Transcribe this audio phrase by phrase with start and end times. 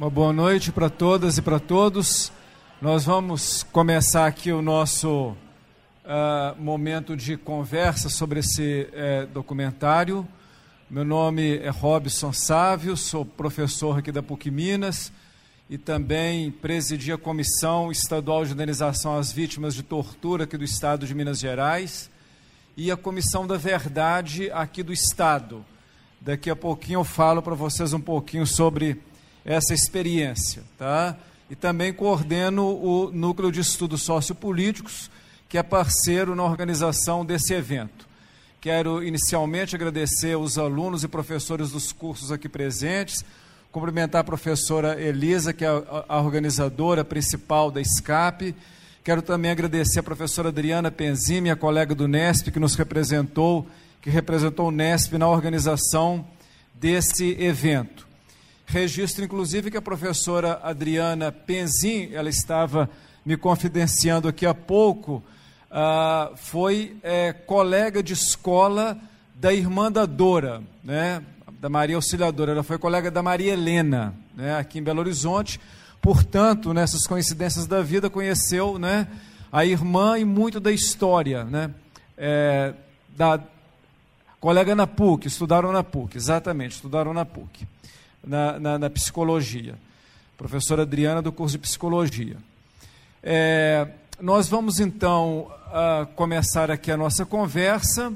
[0.00, 2.32] Uma boa noite para todas e para todos.
[2.80, 5.36] Nós vamos começar aqui o nosso
[6.06, 10.26] uh, momento de conversa sobre esse uh, documentário.
[10.88, 15.12] Meu nome é Robson Sávio, sou professor aqui da PUC Minas
[15.68, 21.06] e também presidi a Comissão Estadual de Indenização às Vítimas de Tortura aqui do Estado
[21.06, 22.10] de Minas Gerais
[22.74, 25.62] e a Comissão da Verdade aqui do Estado.
[26.22, 29.02] Daqui a pouquinho eu falo para vocês um pouquinho sobre
[29.44, 31.16] essa experiência, tá?
[31.50, 35.10] E também coordeno o Núcleo de Estudos Sociopolíticos,
[35.48, 38.08] que é parceiro na organização desse evento.
[38.60, 43.24] Quero inicialmente agradecer os alunos e professores dos cursos aqui presentes,
[43.72, 45.68] cumprimentar a professora Elisa, que é
[46.08, 48.54] a organizadora principal da SCAP.
[49.02, 53.66] Quero também agradecer a professora Adriana Penzini, minha colega do NESP, que nos representou,
[54.02, 56.24] que representou o NESP na organização
[56.74, 58.09] desse evento.
[58.70, 62.88] Registro, inclusive, que a professora Adriana Penzin, ela estava
[63.26, 65.20] me confidenciando aqui há pouco,
[65.72, 68.96] uh, foi é, colega de escola
[69.34, 71.20] da irmã da Dora, né,
[71.60, 72.52] da Maria Auxiliadora.
[72.52, 75.60] Ela foi colega da Maria Helena, né, aqui em Belo Horizonte.
[76.00, 79.08] Portanto, nessas coincidências da vida, conheceu né,
[79.50, 81.74] a irmã e muito da história, né,
[82.16, 82.72] é,
[83.16, 83.40] da
[84.38, 87.66] colega na PUC, estudaram na PUC, exatamente, estudaram na PUC
[88.24, 89.74] na, na, na psicologia.
[90.36, 92.36] Professora Adriana, do curso de psicologia.
[93.22, 93.86] É,
[94.20, 98.12] nós vamos então uh, começar aqui a nossa conversa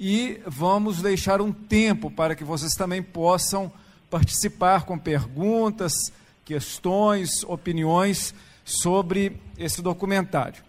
[0.00, 3.70] e vamos deixar um tempo para que vocês também possam
[4.10, 5.92] participar com perguntas,
[6.44, 10.62] questões, opiniões sobre esse documentário.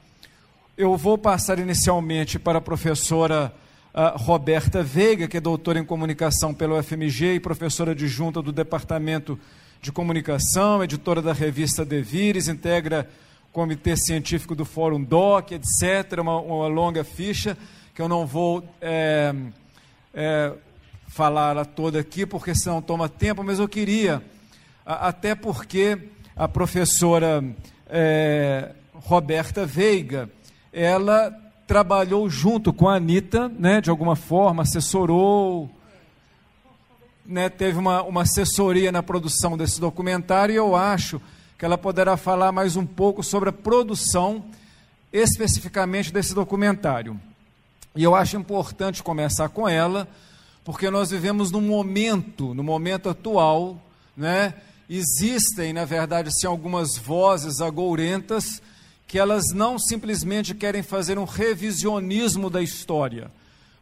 [0.78, 3.54] Eu vou passar inicialmente para a professora
[3.94, 9.40] a Roberta Veiga, que é doutora em comunicação pelo FMG e professora adjunta do Departamento
[9.82, 13.10] de Comunicação, editora da revista Devires, integra
[13.50, 17.58] o comitê científico do Fórum DOC, etc., uma, uma longa ficha
[17.96, 19.34] que eu não vou é,
[20.14, 20.54] é,
[21.08, 24.22] falar toda aqui, porque senão toma tempo, mas eu queria,
[24.86, 25.98] até porque
[26.36, 27.44] a professora
[27.90, 30.30] é, Roberta Veiga,
[30.72, 31.34] ela
[31.70, 35.70] trabalhou junto com a Anitta, né, de alguma forma, assessorou,
[37.24, 41.22] né, teve uma, uma assessoria na produção desse documentário, e eu acho
[41.60, 44.46] que ela poderá falar mais um pouco sobre a produção
[45.14, 47.22] especificamente desse documentário.
[47.96, 50.08] E eu acho importante começar com ela,
[50.66, 53.80] porque nós vivemos num momento, no momento atual,
[54.18, 54.56] né,
[54.90, 58.60] existem, na verdade, sim, algumas vozes agourentas
[59.10, 63.32] que elas não simplesmente querem fazer um revisionismo da história.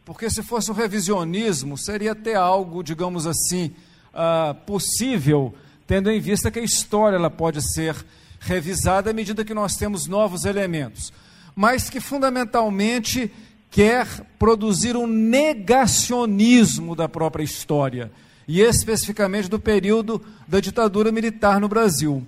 [0.02, 3.72] Porque se fosse um revisionismo, seria até algo, digamos assim,
[4.14, 5.54] uh, possível,
[5.86, 7.94] tendo em vista que a história ela pode ser
[8.40, 11.12] revisada à medida que nós temos novos elementos.
[11.54, 13.30] Mas que fundamentalmente
[13.70, 14.06] quer
[14.38, 18.10] produzir um negacionismo da própria história,
[18.48, 22.26] e especificamente do período da ditadura militar no Brasil.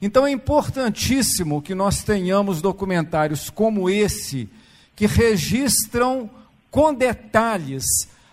[0.00, 4.48] Então é importantíssimo que nós tenhamos documentários como esse,
[4.96, 6.30] que registram
[6.70, 7.84] com detalhes,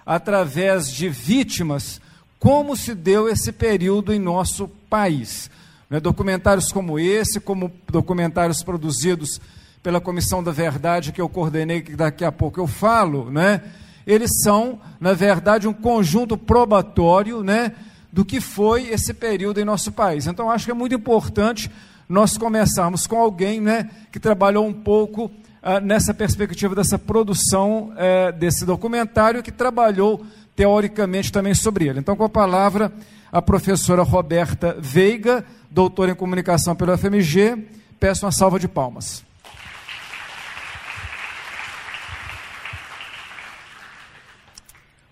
[0.06, 2.00] através de vítimas,
[2.39, 5.50] como se deu esse período em nosso país.
[5.89, 6.00] Né?
[6.00, 9.41] Documentários como esse, como documentários produzidos
[9.83, 13.61] pela Comissão da Verdade, que eu coordenei, que daqui a pouco eu falo, né?
[14.06, 17.73] eles são, na verdade, um conjunto probatório, né?
[18.12, 20.28] Do que foi esse período em nosso país.
[20.28, 21.69] Então, acho que é muito importante
[22.07, 25.29] nós começarmos com alguém né, que trabalhou um pouco
[25.62, 30.25] ah, nessa perspectiva dessa produção eh, desse documentário, que trabalhou
[30.56, 32.00] teoricamente também sobre ele.
[32.00, 32.91] Então, com a palavra,
[33.31, 37.57] a professora Roberta Veiga, doutora em comunicação pelo FMG,
[38.00, 39.26] peço uma salva de palmas.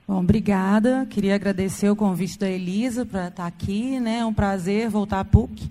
[0.08, 1.08] Bom, obrigada.
[1.10, 4.00] Queria agradecer o convite da Elisa para estar aqui.
[4.00, 4.20] Né?
[4.20, 5.68] É um prazer voltar à PUC.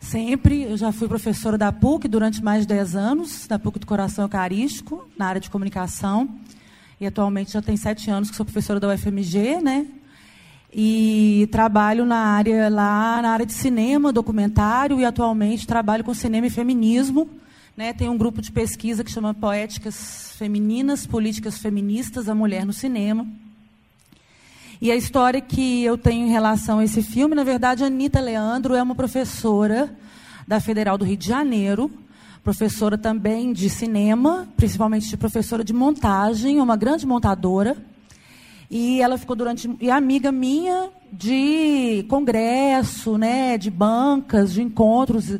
[0.00, 0.62] Sempre.
[0.62, 4.24] Eu já fui professora da PUC durante mais de 10 anos, da PUC do Coração
[4.24, 6.26] Eucarístico, na área de comunicação.
[6.98, 9.86] E atualmente já tem sete anos que sou professora da UFMG, né?
[10.72, 16.46] E trabalho na área lá na área de cinema, documentário e atualmente trabalho com cinema
[16.46, 17.28] e feminismo.
[17.76, 17.92] Né?
[17.92, 23.26] Tem um grupo de pesquisa que chama Poéticas Femininas, Políticas Feministas, a Mulher no Cinema.
[24.80, 28.20] E a história que eu tenho em relação a esse filme, na verdade, a Anitta
[28.20, 29.96] Leandro é uma professora
[30.46, 31.90] da Federal do Rio de Janeiro,
[32.44, 37.74] professora também de cinema, principalmente de professora de montagem, uma grande montadora.
[38.70, 39.74] E ela ficou durante.
[39.80, 45.38] E amiga minha, de congresso, né, de bancas, de encontros,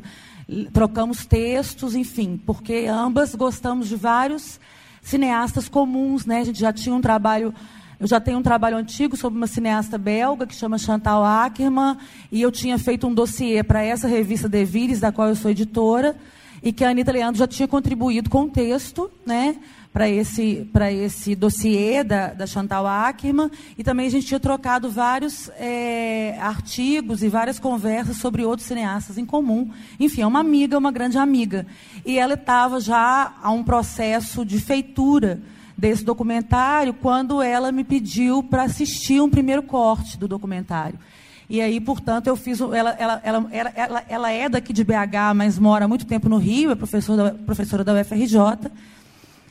[0.73, 4.59] trocamos textos, enfim, porque ambas gostamos de vários
[5.01, 6.39] cineastas comuns, né?
[6.39, 7.53] A gente já tinha um trabalho
[7.99, 11.97] eu já tenho um trabalho antigo sobre uma cineasta belga que chama Chantal Ackerman,
[12.31, 15.49] e eu tinha feito um dossiê para essa revista De Vires, da qual eu sou
[15.49, 16.15] editora,
[16.61, 19.57] e que a Anitta Leandro já tinha contribuído com o texto, né?
[19.97, 20.69] para esse,
[21.03, 27.23] esse dossiê da, da Chantal Ackerman, e também a gente tinha trocado vários é, artigos
[27.23, 29.71] e várias conversas sobre outros cineastas em comum.
[29.99, 31.65] Enfim, é uma amiga, uma grande amiga.
[32.05, 35.41] E ela estava já a um processo de feitura
[35.77, 40.97] desse documentário quando ela me pediu para assistir um primeiro corte do documentário.
[41.49, 42.59] E aí, portanto, eu fiz.
[42.59, 46.37] Ela, ela, ela, ela, ela é daqui de BH, mas mora há muito tempo no
[46.37, 48.69] Rio, é professora da, professora da UFRJ.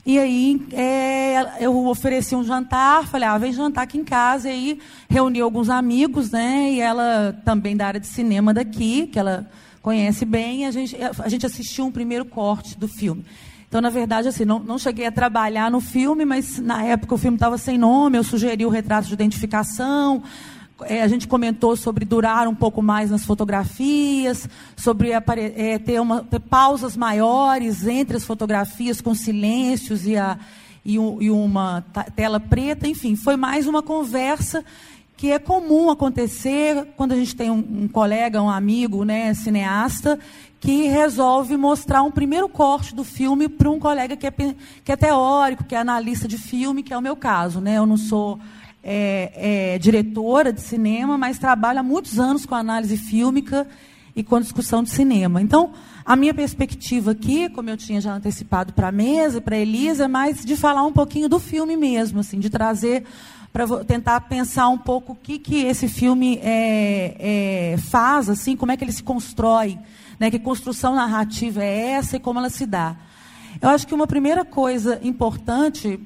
[0.05, 4.49] E aí é, eu ofereci um jantar, falei, ah, vem jantar aqui em casa.
[4.49, 6.70] E aí reuni alguns amigos, né?
[6.72, 9.49] E ela também da área de cinema daqui, que ela
[9.81, 13.25] conhece bem, a gente, a gente assistiu um primeiro corte do filme.
[13.68, 17.18] Então, na verdade, assim, não, não cheguei a trabalhar no filme, mas na época o
[17.18, 20.22] filme estava sem nome, eu sugeri o retrato de identificação,
[20.84, 26.22] é, a gente comentou sobre durar um pouco mais nas fotografias, sobre é, ter, uma,
[26.22, 30.38] ter, pausas maiores entre as fotografias com silêncios e, a,
[30.84, 31.82] e, e uma
[32.14, 32.86] tela preta.
[32.86, 34.62] Enfim, foi mais uma conversa
[35.16, 40.19] que é comum acontecer quando a gente tem um, um, colega, um amigo, né, cineasta,
[40.61, 44.31] que resolve mostrar um primeiro corte do filme para um colega que é,
[44.85, 47.61] que é teórico, que é analista de filme, que é o meu caso.
[47.61, 47.79] Né?
[47.79, 48.38] Eu não sou
[48.82, 53.67] é, é, diretora de cinema, mas trabalha há muitos anos com análise fílmica
[54.14, 55.43] e com discussão de cinema.
[55.43, 55.73] Então,
[56.05, 60.05] a minha perspectiva aqui, como eu tinha já antecipado para a mesa, para a Elisa,
[60.05, 63.05] é mais de falar um pouquinho do filme mesmo, assim, de trazer
[63.53, 67.17] para tentar pensar um pouco o que, que esse filme é,
[67.73, 69.79] é, faz, assim, como é que ele se constrói,
[70.18, 72.96] né, que construção narrativa é essa e como ela se dá.
[73.60, 75.98] Eu acho que uma primeira coisa importante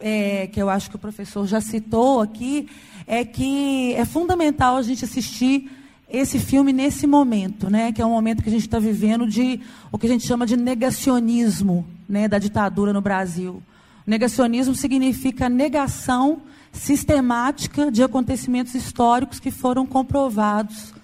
[0.00, 2.68] é, que eu acho que o professor já citou aqui,
[3.06, 5.70] é que é fundamental a gente assistir
[6.08, 9.60] esse filme nesse momento, né, que é um momento que a gente está vivendo de
[9.90, 13.62] o que a gente chama de negacionismo né, da ditadura no Brasil.
[14.06, 16.42] Negacionismo significa negação
[16.72, 20.94] sistemática de acontecimentos históricos que foram comprovados,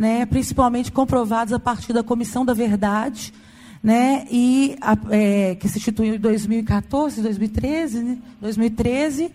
[0.00, 3.34] né, principalmente comprovados a partir da Comissão da Verdade,
[3.82, 9.30] né, e a, é, que se instituiu em 2014, 2013, né, 2013,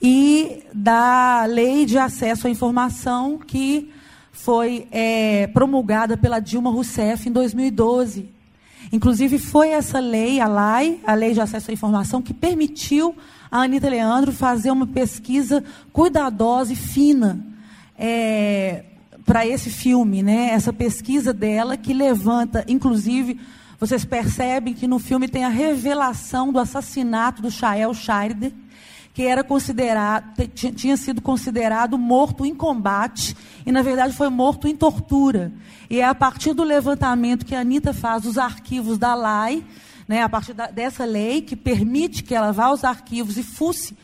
[0.00, 3.90] e da Lei de Acesso à Informação que
[4.30, 8.28] foi é, promulgada pela Dilma Rousseff em 2012.
[8.92, 13.16] Inclusive foi essa lei, a LAI, a Lei de Acesso à Informação, que permitiu
[13.50, 17.44] a Anitta Leandro fazer uma pesquisa cuidadosa e fina
[17.98, 18.84] é,
[19.24, 20.50] para esse filme, né?
[20.50, 23.40] Essa pesquisa dela que levanta, inclusive,
[23.80, 28.52] vocês percebem que no filme tem a revelação do assassinato do Shael Scheider,
[29.14, 30.34] que era considerado,
[30.74, 35.52] tinha sido considerado morto em combate e, na verdade, foi morto em tortura.
[35.88, 39.64] E é a partir do levantamento que a Anitta faz dos arquivos da LAI,
[40.08, 43.96] né, a partir da, dessa lei que permite que ela vá aos arquivos e fusse,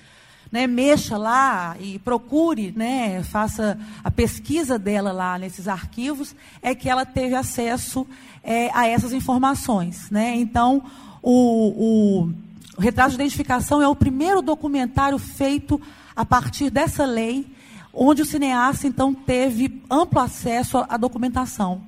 [0.50, 6.88] né, mexa lá e procure, né, faça a pesquisa dela lá nesses arquivos, é que
[6.88, 8.06] ela teve acesso
[8.42, 10.10] é, a essas informações.
[10.10, 10.34] Né?
[10.36, 10.82] Então,
[11.22, 12.32] o, o,
[12.76, 15.80] o retrato de identificação é o primeiro documentário feito
[16.16, 17.46] a partir dessa lei,
[17.92, 21.82] onde o cineasta, então, teve amplo acesso à, documentação.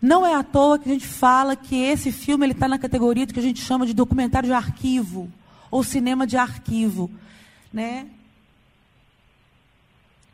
[0.00, 3.32] Não é à toa que a gente fala que esse filme está na categoria do
[3.32, 5.28] que a gente chama de documentário de arquivo,
[5.70, 7.10] ou cinema de arquivo.
[7.76, 8.08] Né?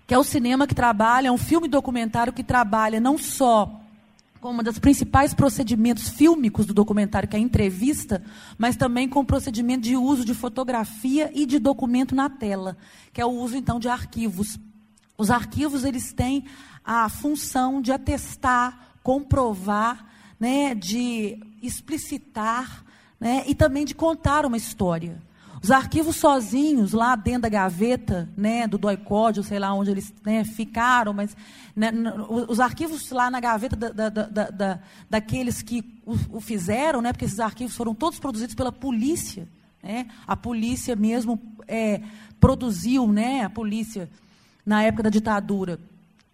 [0.06, 3.80] Que é o cinema que trabalha, é um filme documentário que trabalha não só
[4.40, 8.22] como um dos principais procedimentos fílmicos do documentário, que é a entrevista,
[8.56, 12.76] mas também com o procedimento de uso de fotografia e de documento na tela,
[13.12, 14.58] que é o uso então de arquivos.
[15.18, 16.44] Os arquivos eles têm
[16.84, 20.06] a função de atestar, comprovar,
[20.38, 22.84] né, de explicitar,
[23.18, 25.20] né, e também de contar uma história.
[25.62, 30.12] Os arquivos sozinhos, lá dentro da gaveta, né, do DOI-CODE, ou sei lá onde eles
[30.24, 31.36] né, ficaram, mas
[31.76, 31.92] né,
[32.48, 37.12] os arquivos lá na gaveta da, da, da, da daqueles que o, o, fizeram, né,
[37.12, 39.46] porque esses arquivos foram todos produzidos pela polícia.
[39.80, 42.00] Né, a polícia mesmo é,
[42.40, 44.10] produziu, né, a polícia,
[44.66, 45.78] na época da ditadura,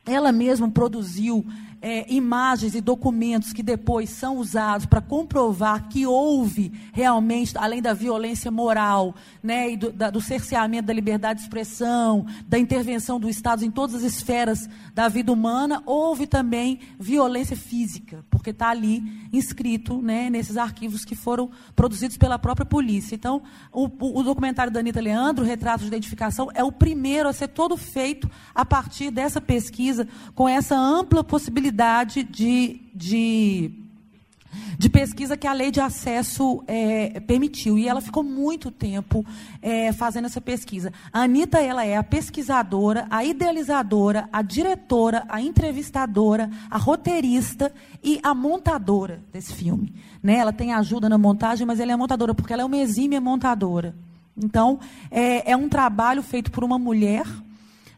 [0.07, 1.45] ela mesma produziu
[1.81, 7.95] é, imagens e documentos que depois são usados para comprovar que houve realmente, além da
[7.95, 13.29] violência moral, né, e do, da, do cerceamento da liberdade de expressão, da intervenção do
[13.29, 19.03] Estado em todas as esferas da vida humana, houve também violência física, porque está ali
[19.33, 23.15] inscrito né, nesses arquivos que foram produzidos pela própria polícia.
[23.15, 23.43] Então,
[23.73, 23.85] o,
[24.19, 28.29] o, documentário da Anitta Leandro, Retrato de Identificação, é o primeiro a ser todo feito
[28.55, 31.68] a partir dessa pesquisa, com essa ampla possibilidade
[32.25, 33.89] de, de
[34.79, 37.77] de pesquisa que a lei de acesso é, permitiu.
[37.77, 39.27] E ela ficou muito tempo
[39.61, 40.93] é, fazendo essa pesquisa.
[41.13, 47.73] A Anitta ela é a pesquisadora, a idealizadora, a diretora, a entrevistadora, a roteirista
[48.03, 49.93] e a montadora desse filme.
[50.23, 50.37] Né?
[50.37, 53.97] Ela tem ajuda na montagem, mas ela é montadora, porque ela é uma exímia montadora.
[54.37, 54.79] Então,
[55.11, 57.25] é, é um trabalho feito por uma mulher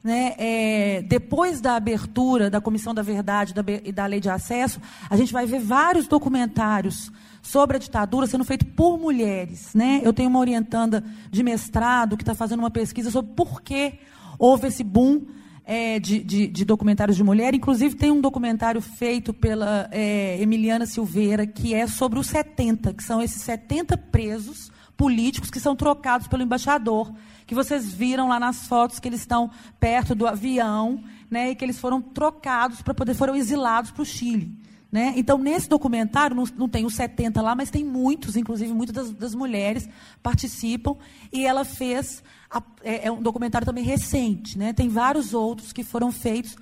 [0.02, 3.54] né, é, depois da abertura da Comissão da Verdade
[3.84, 8.44] e da, Lei de Acesso, a gente vai ver vários documentários sobre a ditadura sendo
[8.44, 9.74] feitos por mulheres.
[9.74, 10.00] Né?
[10.02, 13.94] Eu tenho uma orientanda de mestrado que está fazendo uma pesquisa sobre por que
[14.38, 15.26] houve esse boom
[15.64, 17.54] é, de, de, de, documentários de mulher.
[17.54, 23.04] Inclusive, tem um documentário feito pela é, Emiliana Silveira, que é sobre os 70, que
[23.04, 27.12] são esses 70 presos políticos que são trocados pelo embaixador
[27.50, 31.64] que vocês viram lá nas fotos que eles estão perto do avião, né, e que
[31.64, 34.56] eles foram trocados para poder foram exilados para o Chile.
[34.90, 35.14] Né?
[35.16, 39.10] Então, nesse documentário, não, não, tem os 70 lá, mas tem muitos, inclusive muitas das,
[39.10, 39.88] das mulheres
[40.22, 40.94] participam.
[41.32, 42.22] E ela fez.
[42.48, 44.56] A, é, é, um documentário também recente.
[44.56, 44.72] Né?
[44.72, 46.56] Tem vários outros que foram feitos.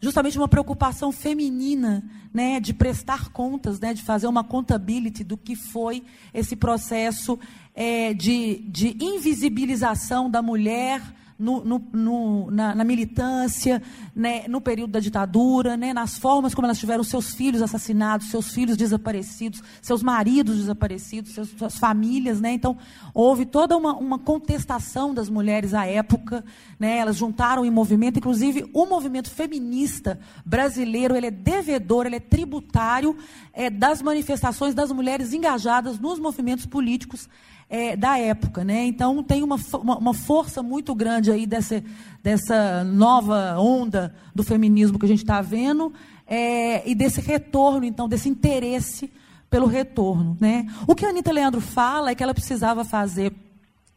[0.00, 2.02] Justamente uma preocupação feminina
[2.32, 6.02] né, de prestar contas, né, de fazer uma contabilidade do que foi
[6.32, 7.38] esse processo
[7.74, 11.02] é, de, de invisibilização da mulher
[11.40, 13.82] no, no, no, na, na, militância,
[14.14, 18.52] né, no período da ditadura, né, nas formas como elas tiveram seus filhos assassinados, seus
[18.52, 22.40] filhos desaparecidos, seus maridos desaparecidos, seus, suas famílias.
[22.40, 22.76] Né, então,
[23.14, 26.44] houve toda uma, uma contestação das mulheres à época.
[26.78, 32.20] Né, elas juntaram em movimento, inclusive o movimento feminista brasileiro ele é devedor, ele é
[32.20, 33.16] tributário
[33.52, 37.28] é, das manifestações das mulheres engajadas nos movimentos políticos
[37.70, 38.64] é, da época.
[38.64, 38.84] Né?
[38.84, 41.82] Então, tem uma, uma, força muito grande aí dessa,
[42.20, 45.92] dessa nova onda do feminismo que a gente está vendo
[46.26, 49.10] é, e desse retorno, então, desse interesse
[49.48, 50.36] pelo retorno.
[50.40, 50.66] Né?
[50.86, 53.32] O que a Anitta Leandro fala é que ela precisava fazer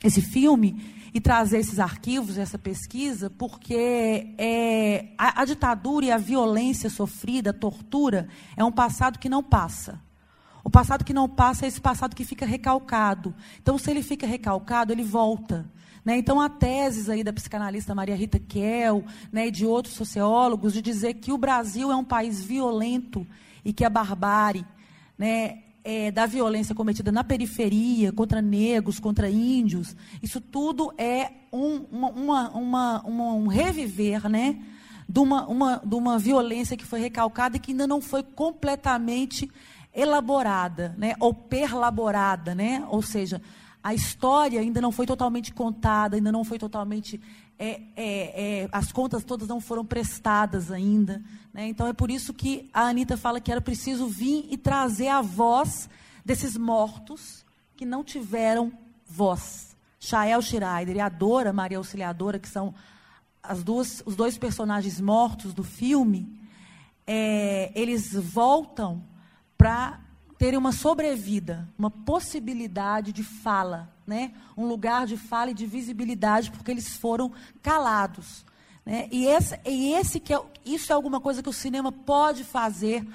[0.04, 6.18] esse filme e trazer esses arquivos, essa pesquisa, porque é, a, a ditadura e a
[6.18, 8.28] violência sofrida, a tortura,
[8.58, 10.00] é um passado que não passa.
[10.64, 13.36] O passado que não passa é esse passado que fica recalcado.
[13.62, 15.70] Então, se ele fica recalcado, ele volta.
[16.06, 16.18] Né?
[16.18, 20.82] Então, há teses aí da psicanalista Maria Rita Kell né, e de outros sociólogos de
[20.82, 23.28] dizer que o Brasil é um país violento
[23.64, 24.66] e que a barbárie
[25.18, 31.86] né, é, da violência cometida na periferia, contra negros, contra índios, isso tudo é um,
[31.92, 34.60] uma, uma, uma, um reviver né,
[35.08, 39.50] de, uma, uma, de uma violência que foi recalcada e que ainda não foi completamente
[39.94, 43.42] elaborada, né, ou perlaborada, né, ou seja,
[43.84, 47.20] a história ainda não foi totalmente contada, ainda não foi totalmente
[47.60, 51.22] é, é, é, as contas todas não foram prestadas ainda.
[51.54, 51.68] Né?
[51.68, 55.22] Então é por isso que a Anitta fala que era preciso vir e trazer a
[55.22, 55.90] voz
[56.26, 57.46] desses mortos
[57.76, 58.72] que não tiveram
[59.06, 59.76] voz.
[60.00, 62.74] Chael Schreider e a Dora, Maria Auxiliadora, que são
[63.42, 66.42] as duas, os dois personagens mortos do filme,
[67.06, 69.04] é, eles voltam
[69.64, 69.98] para
[70.38, 74.34] terem uma sobrevida, uma possibilidade de fala, né?
[74.58, 78.46] um lugar de fala e de visibilidade, porque eles foram calados.
[78.86, 79.08] Né?
[79.10, 83.08] E, esse, e esse que é, isso é alguma coisa que o cinema pode fazer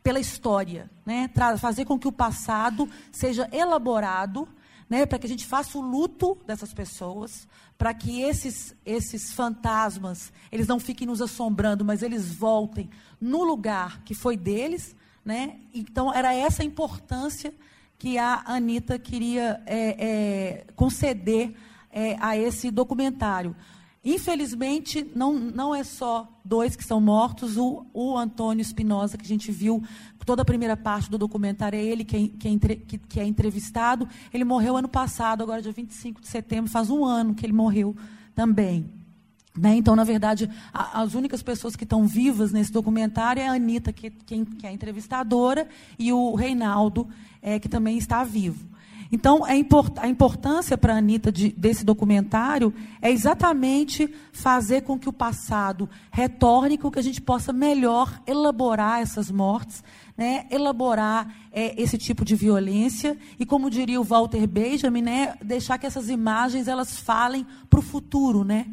[0.00, 1.28] pela história, né?
[1.58, 4.48] fazer com que o passado seja elaborado,
[4.88, 5.06] né?
[5.06, 10.68] para que a gente faça o luto dessas pessoas, para que esses, esses fantasmas eles
[10.68, 12.88] não fiquem nos assombrando, mas eles voltem
[13.20, 14.94] no lugar que foi deles,
[15.26, 15.56] né?
[15.74, 17.52] Então, era essa importância
[17.98, 21.52] que a Anitta queria é, é, conceder
[21.90, 23.56] é, a esse documentário.
[24.04, 27.56] Infelizmente, não, não é só dois que são mortos.
[27.56, 29.82] O, o Antônio Espinosa, que a gente viu
[30.24, 34.08] toda a primeira parte do documentário, é ele que é, é, que é entrevistado.
[34.32, 37.96] Ele morreu ano passado, agora dia 25 de setembro, faz um ano que ele morreu
[38.32, 38.95] também.
[39.56, 39.76] Né?
[39.76, 43.92] Então, na verdade, a, as únicas pessoas que estão vivas nesse documentário é a Anitta,
[43.92, 45.66] que, que, que é a entrevistadora,
[45.98, 47.08] e o Reinaldo,
[47.40, 48.76] é, que também está vivo.
[49.10, 54.98] Então, a, import, a importância para a Anitta de, desse documentário é exatamente fazer com
[54.98, 59.82] que o passado retorne, com que a gente possa melhor elaborar essas mortes,
[60.16, 65.78] né, elaborar é, esse tipo de violência e, como diria o Walter Benjamin, né, deixar
[65.78, 68.66] que essas imagens elas falem para o futuro, né?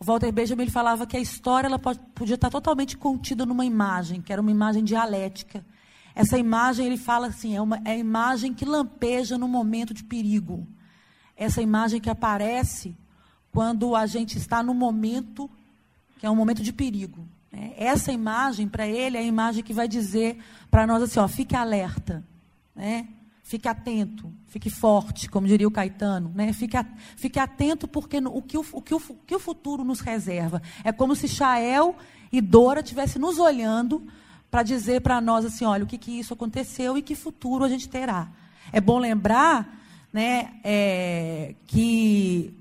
[0.00, 3.64] O Walter Benjamin ele falava que a história ela pode, podia estar totalmente contida numa
[3.64, 5.64] imagem, que era uma imagem dialética.
[6.14, 10.04] Essa imagem, ele fala assim, é, uma, é a imagem que lampeja no momento de
[10.04, 10.66] perigo.
[11.36, 12.96] Essa imagem que aparece
[13.52, 15.50] quando a gente está no momento
[16.18, 17.26] que é um momento de perigo.
[17.50, 17.72] Né?
[17.76, 20.38] Essa imagem, para ele, é a imagem que vai dizer
[20.70, 22.24] para nós assim, ó, fique alerta,
[22.74, 23.08] né?
[23.48, 26.52] Fique atento, fique forte, como diria o Caetano, né?
[26.52, 26.76] Fique,
[27.16, 30.60] fique atento porque o que o, o, que o, o que o futuro nos reserva.
[30.84, 31.96] É como se Chael
[32.30, 34.06] e Dora estivessem nos olhando
[34.50, 37.70] para dizer para nós assim, olha, o que, que isso aconteceu e que futuro a
[37.70, 38.28] gente terá.
[38.70, 39.80] É bom lembrar
[40.12, 42.52] né, é, que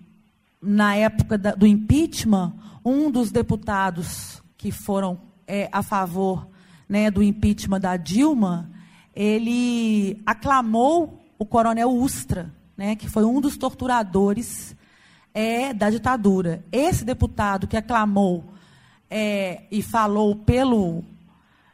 [0.61, 2.53] na época da, do impeachment,
[2.85, 6.47] um dos deputados que foram é, a favor
[6.87, 8.71] né, do impeachment da Dilma,
[9.17, 14.75] ele aclamou o coronel Ustra, né, que foi um dos torturadores
[15.33, 16.63] é, da ditadura.
[16.71, 18.43] Esse deputado que aclamou
[19.09, 21.03] é, e falou pelo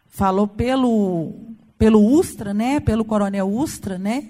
[0.08, 1.34] falou pelo
[1.78, 4.30] pelo Ustra, né, pelo coronel Ustra, né,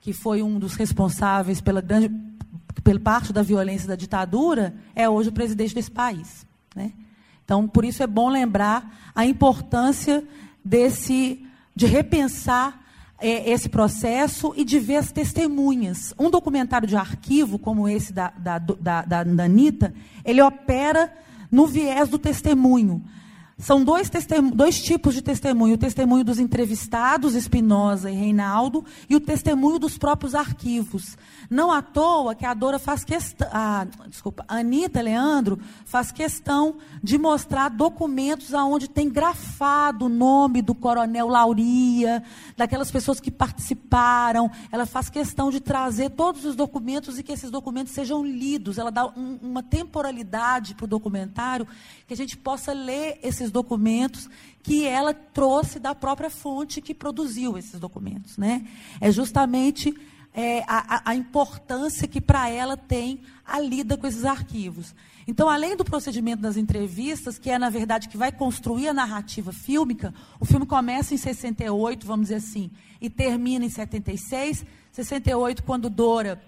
[0.00, 2.08] que foi um dos responsáveis pela grande
[2.84, 6.92] pela parte da violência da ditadura, é hoje o presidente desse país, né?
[7.44, 10.24] Então, por isso é bom lembrar a importância
[10.64, 12.80] desse de repensar
[13.18, 16.12] é, esse processo e de ver as testemunhas.
[16.18, 21.12] Um documentário de arquivo, como esse da, da, da, da, da Anitta, ele opera
[21.50, 23.02] no viés do testemunho.
[23.58, 24.10] São dois,
[24.54, 29.96] dois tipos de testemunho: o testemunho dos entrevistados, Espinosa e Reinaldo, e o testemunho dos
[29.96, 31.16] próprios arquivos.
[31.52, 33.46] Não à toa que a Dora faz questão,
[34.08, 40.74] desculpa, a Anitta Leandro faz questão de mostrar documentos aonde tem grafado o nome do
[40.74, 42.24] coronel Lauria,
[42.56, 44.50] daquelas pessoas que participaram.
[44.72, 48.78] Ela faz questão de trazer todos os documentos e que esses documentos sejam lidos.
[48.78, 51.68] Ela dá um, uma temporalidade para o documentário
[52.06, 54.26] que a gente possa ler esses documentos
[54.62, 58.38] que ela trouxe da própria fonte que produziu esses documentos.
[58.38, 58.66] Né?
[59.02, 59.94] É justamente
[60.34, 64.94] é, a, a importância que para ela tem a lida com esses arquivos.
[65.26, 69.52] Então, além do procedimento das entrevistas, que é, na verdade, que vai construir a narrativa
[69.52, 74.64] fílmica, o filme começa em 68, vamos dizer assim, e termina em 76.
[74.90, 76.42] 68, quando Dora,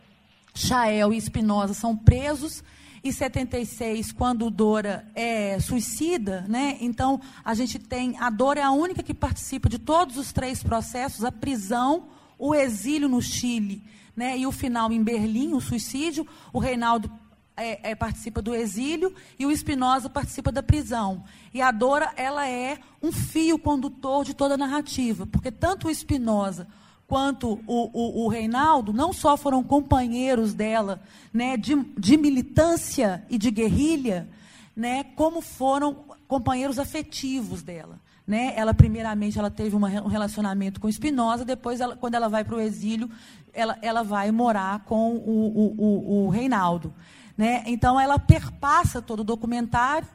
[0.54, 2.64] Chael e Espinosa são presos,
[3.02, 6.78] e 76, quando Dora é suicida, né?
[6.80, 10.62] Então a gente tem a Dora é a única que participa de todos os três
[10.62, 12.04] processos, a prisão,
[12.38, 13.82] o exílio no Chile,
[14.16, 14.38] né?
[14.38, 16.26] E o final em Berlim, o suicídio.
[16.52, 17.10] O Reinaldo
[17.56, 21.24] é, é, participa do exílio e o Espinosa participa da prisão.
[21.52, 25.90] E a Dora ela é um fio condutor de toda a narrativa, porque tanto o
[25.90, 26.66] Espinosa
[27.06, 33.36] quanto o, o, o, Reinaldo não só foram companheiros dela né, de, de militância e
[33.36, 34.28] de guerrilha,
[34.74, 38.00] né, como foram companheiros afetivos dela.
[38.26, 38.54] Né?
[38.56, 42.56] Ela, primeiramente, ela teve uma, um relacionamento com Espinosa, depois, ela, quando ela vai para
[42.56, 43.10] o exílio,
[43.52, 46.94] ela, ela vai morar com o, o, o Reinaldo.
[47.36, 47.62] Né?
[47.66, 50.08] Então, ela perpassa todo o documentário,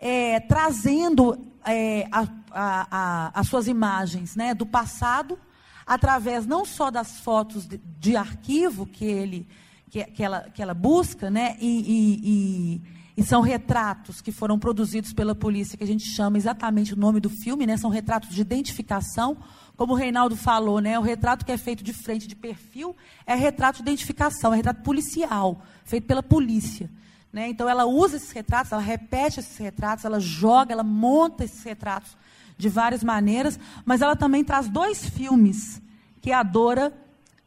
[0.00, 5.38] é, trazendo é, a, a, a, as suas imagens né, do passado,
[5.86, 9.48] através não só das fotos de, de arquivo que, ele,
[9.90, 12.82] que, que, ela, que ela busca, né, e, e, e,
[13.16, 17.20] e, são retratos que foram produzidos pela polícia, que a gente chama exatamente o nome
[17.20, 19.36] do filme, né, são retratos de identificação,
[19.76, 22.96] como o Reinaldo falou, né, o retrato que é feito de frente, de perfil,
[23.26, 26.90] é retrato de identificação, é retrato policial, feito pela polícia.
[27.32, 27.48] Né?
[27.48, 32.16] Então, ela usa esses retratos, ela repete esses retratos, ela joga, ela monta esses retratos
[32.56, 35.82] de várias maneiras, mas ela também traz dois filmes
[36.20, 36.92] que a Dora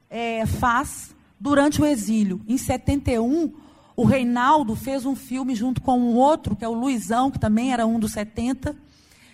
[0.10, 2.41] é, faz durante o exílio.
[2.47, 3.53] Em 71,
[3.97, 7.73] o Reinaldo fez um filme junto com um outro, que é o Luizão, que também
[7.73, 8.75] era um dos 70,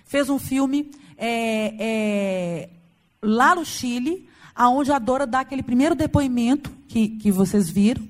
[0.06, 2.70] fez um filme é, é,
[3.22, 8.08] lá no Chile, aonde a Dora dá aquele primeiro depoimento que, que vocês viram,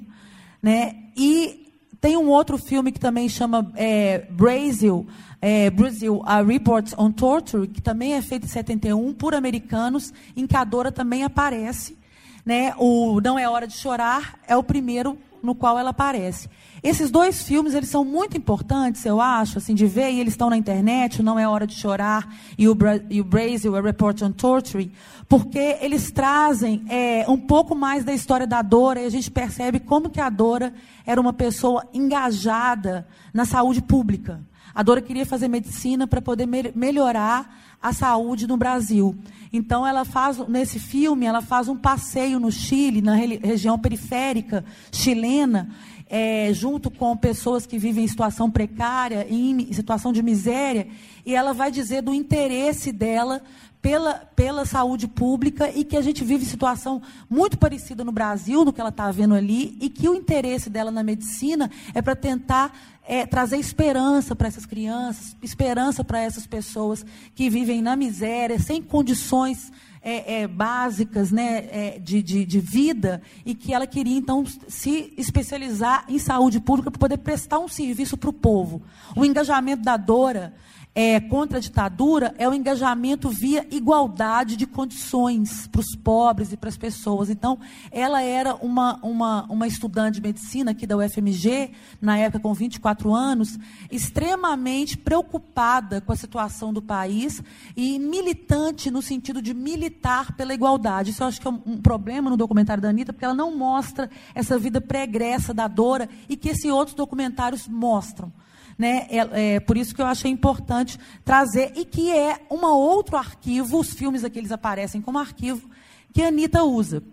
[0.61, 0.95] né?
[1.17, 5.07] E tem um outro filme que também chama é, Brasil,
[5.41, 10.45] é, Brasil, a Reports on Torture, que também é feito em 71 por americanos, em
[10.45, 11.97] que a Dora também aparece.
[12.45, 12.75] Né?
[12.77, 16.49] O Não é Hora de Chorar é o primeiro no qual ela aparece.
[16.82, 20.49] Esses dois filmes, eles são muito importantes, eu acho, assim, de ver, e eles estão
[20.49, 24.21] na internet, Não é Hora de Chorar e o, Bra e o Brasil, A Report
[24.21, 24.89] on Torture,
[25.27, 29.82] porque eles trazem é, um pouco mais da história da Dora, e a gente percebe
[29.82, 30.73] como que a Dora
[31.06, 34.41] era uma pessoa engajada na saúde pública.
[34.73, 39.13] A Dora queria fazer medicina para poder me melhorar a saúde no Brasil.
[39.51, 45.69] Então ela faz nesse filme, ela faz um passeio no Chile, na região periférica chilena,
[46.09, 50.87] é, junto com pessoas que vivem em situação precária, em situação de miséria,
[51.25, 53.41] e ela vai dizer do interesse dela
[53.83, 58.71] pela, pela saúde pública e que a gente vive situação muito parecida no Brasil, no
[58.71, 62.73] que ela está vendo ali, e que o interesse dela na medicina é para tentar
[63.05, 68.81] é, trazer esperança para essas crianças, esperança para essas pessoas que vivem na miséria, sem
[68.81, 69.69] condições
[70.01, 75.13] é, é, básicas né, é, de, de, de, vida e que ela queria, então, se
[75.17, 78.81] especializar em saúde pública para poder prestar um serviço para o povo.
[79.13, 80.53] O engajamento da Dora
[80.95, 86.58] é, contra a ditadura é o engajamento via igualdade de condições para os pobres e
[86.58, 87.29] para as pessoas.
[87.29, 87.58] Então,
[87.91, 93.13] ela era uma, uma, uma estudante de medicina aqui da UFMG, na época com 24
[93.13, 93.58] anos,
[93.91, 97.41] extremamente preocupada com a situação do país
[97.75, 101.10] e militante no sentido de militar pela igualdade.
[101.10, 104.10] Isso eu acho que é um, problema no documentário da Anitta, porque ela não mostra
[104.36, 108.32] essa vida pregressa da Dora e que esses outros documentários mostram.
[108.77, 109.07] Né?
[109.09, 113.79] É, é, por isso que eu achei importante trazer, e que é um outro arquivo,
[113.79, 115.69] os filmes aqui eles aparecem como arquivo,
[116.13, 117.03] que a Anitta usa.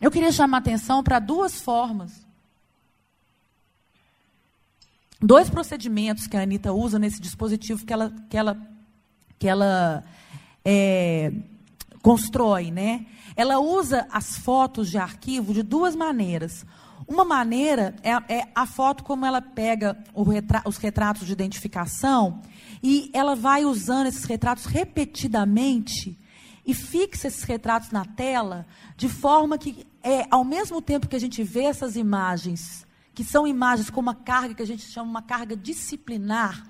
[0.00, 2.26] Eu queria chamar atenção para duas formas.
[5.20, 8.56] Dois procedimentos que a Anitta usa nesse dispositivo que ela, que ela,
[9.38, 10.02] que ela
[10.64, 11.30] é,
[12.00, 12.70] constrói.
[12.70, 13.04] Né?
[13.36, 16.64] Ela usa as fotos de arquivo de duas maneiras.
[17.10, 19.98] Uma maneira é, é a foto como ela pega
[20.32, 22.40] retra os retratos de identificação
[22.80, 26.16] e ela vai usando esses retratos repetidamente
[26.64, 28.64] e fixa esses retratos na tela
[28.96, 33.44] de forma que, é, ao mesmo tempo que a gente vê essas imagens, que são
[33.44, 36.64] imagens com uma carga que a gente chama uma carga disciplinar,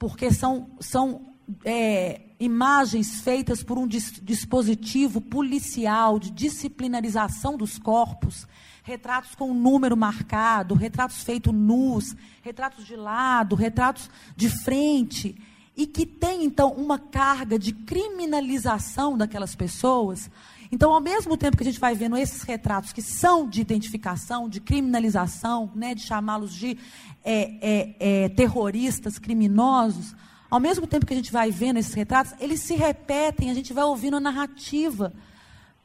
[0.00, 1.26] porque são, são
[1.64, 8.48] é, imagens feitas por um dis dispositivo policial de disciplinarização dos corpos,
[8.82, 15.36] retratos com número marcado, retratos feitos nus, retratos de lado, retratos de frente,
[15.76, 20.30] e que tem então uma carga de criminalização daquelas pessoas.
[20.72, 24.48] Então, ao mesmo tempo que a gente vai vendo esses retratos que são de identificação,
[24.48, 26.78] de criminalização, né, de chamá-los de
[27.24, 30.14] é, é, é, terroristas, criminosos,
[30.48, 33.72] ao mesmo tempo que a gente vai vendo esses retratos, eles se repetem, a gente
[33.72, 35.12] vai ouvindo a narrativa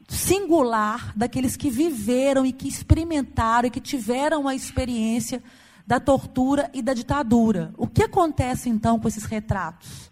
[0.08, 5.42] singular daqueles que viveram e que experimentaram e que tiveram a experiência
[5.86, 7.72] da tortura e da ditadura.
[7.76, 10.10] O que acontece então com esses retratos?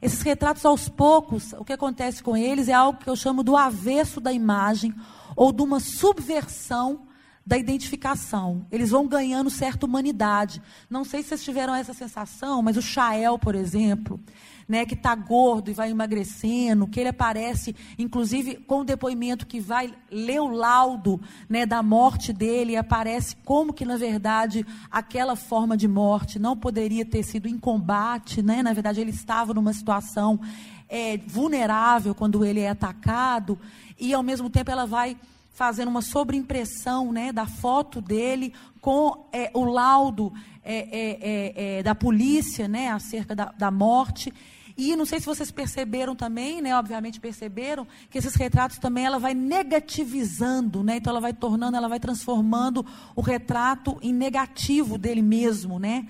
[0.00, 3.56] Esses retratos, aos poucos, o que acontece com eles é algo que eu chamo do
[3.56, 4.94] avesso da imagem
[5.34, 7.06] ou de uma subversão
[7.44, 8.66] da identificação.
[8.70, 10.60] Eles vão ganhando certa humanidade.
[10.90, 14.20] Não sei se vocês tiveram essa sensação, mas o Chael, por exemplo,
[14.68, 19.60] né, que está gordo e vai emagrecendo, que ele aparece, inclusive, com o depoimento que
[19.60, 25.36] vai ler o laudo né, da morte dele, e aparece como que, na verdade, aquela
[25.36, 28.62] forma de morte não poderia ter sido em combate, né?
[28.62, 30.40] na verdade, ele estava numa situação
[30.88, 33.58] é, vulnerável quando ele é atacado,
[33.98, 35.16] e, ao mesmo tempo, ela vai
[35.56, 40.30] fazendo uma sobreimpressão né, da foto dele com é, o laudo
[40.62, 44.30] é, é, é, é da polícia né, acerca da, da morte.
[44.76, 49.18] E não sei se vocês perceberam também, né, obviamente perceberam, que esses retratos também ela
[49.18, 50.96] vai negativizando, né?
[50.96, 56.06] Então ela vai tornando, ela vai transformando o retrato em negativo dele mesmo, né?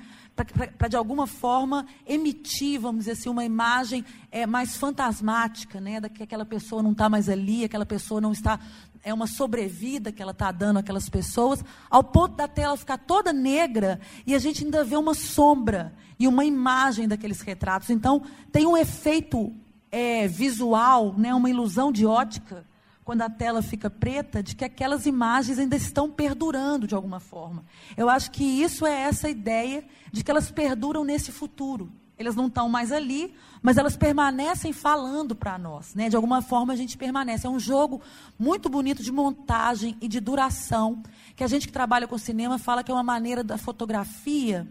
[0.77, 5.99] Para de alguma forma emitir, vamos dizer assim, uma imagem é, mais fantasmática, né?
[5.99, 8.61] Da que aquela pessoa não está mais ali, aquela pessoa não está
[9.07, 13.33] é uma sobrevida que ela está dando àquelas pessoas, ao ponto da tela ficar toda
[13.33, 17.89] negra e a gente ainda vê uma sombra e uma imagem daqueles retratos.
[17.89, 19.55] Então, tem um efeito
[19.93, 22.67] é, visual, né, uma ilusão de ótica,
[23.05, 27.65] quando a tela fica preta, de que aquelas imagens ainda estão perdurando de alguma forma.
[27.97, 31.93] Eu acho que isso é essa ideia de que elas perduram nesse futuro.
[32.19, 35.95] Elas não estão mais ali, mas elas permanecem falando para nós.
[35.95, 36.09] Né?
[36.09, 37.47] De alguma forma a gente permanece.
[37.47, 38.01] É um jogo
[38.39, 41.03] muito bonito de montagem e de duração,
[41.35, 44.67] que a gente que trabalha com cinema fala que é uma maneira da fotografia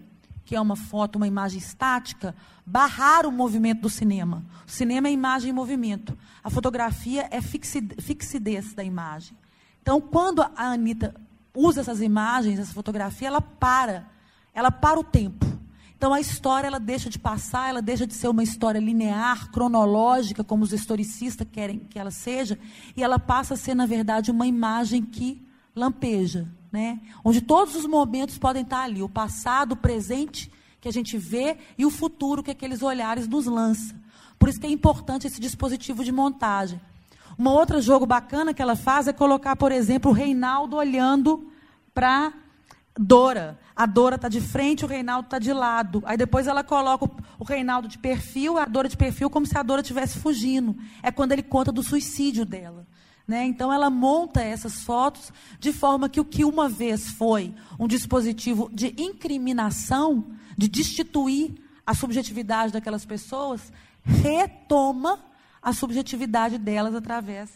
[0.46, 4.46] que é uma foto, uma imagem estática, barrar o movimento do cinema.
[4.66, 6.16] O cinema é imagem em movimento.
[6.44, 9.36] A fotografia é fixidez da imagem.
[9.82, 11.16] Então, quando a Anitta
[11.54, 14.08] usa essas imagens, essa fotografia, ela para.
[14.54, 15.46] Ela para o tempo.
[16.06, 20.44] Então a história ela deixa de passar, ela deixa de ser uma história linear, cronológica,
[20.44, 22.60] como os historicistas querem que ela seja,
[22.96, 25.44] e ela passa a ser, na verdade, uma imagem que
[25.76, 27.00] lampeja, né?
[27.24, 31.58] onde todos os momentos podem estar ali, o passado, o presente que a gente vê
[31.76, 33.98] e o futuro que aqueles olhares nos lançam.
[34.38, 36.80] Por isso que é importante esse dispositivo de montagem.
[37.36, 41.52] Um outro jogo bacana que ela faz é colocar, por exemplo, o Reinaldo olhando
[41.96, 42.32] para
[42.98, 43.60] Dora.
[43.76, 46.02] A Dora está de frente, o Reinaldo está de lado.
[46.06, 49.64] Aí depois ela coloca o Reinaldo de perfil, a Dora de perfil, como se a
[49.64, 50.76] Dora estivesse fugindo.
[51.04, 52.88] É quando ele conta do suicídio dela.
[53.28, 53.46] Né?
[53.46, 58.70] Então ela monta essas fotos de forma que o que uma vez foi um dispositivo
[58.72, 60.28] de incriminação,
[60.58, 61.56] de destituir
[61.86, 65.20] a subjetividade daquelas pessoas, retoma
[65.62, 67.50] a subjetividade delas através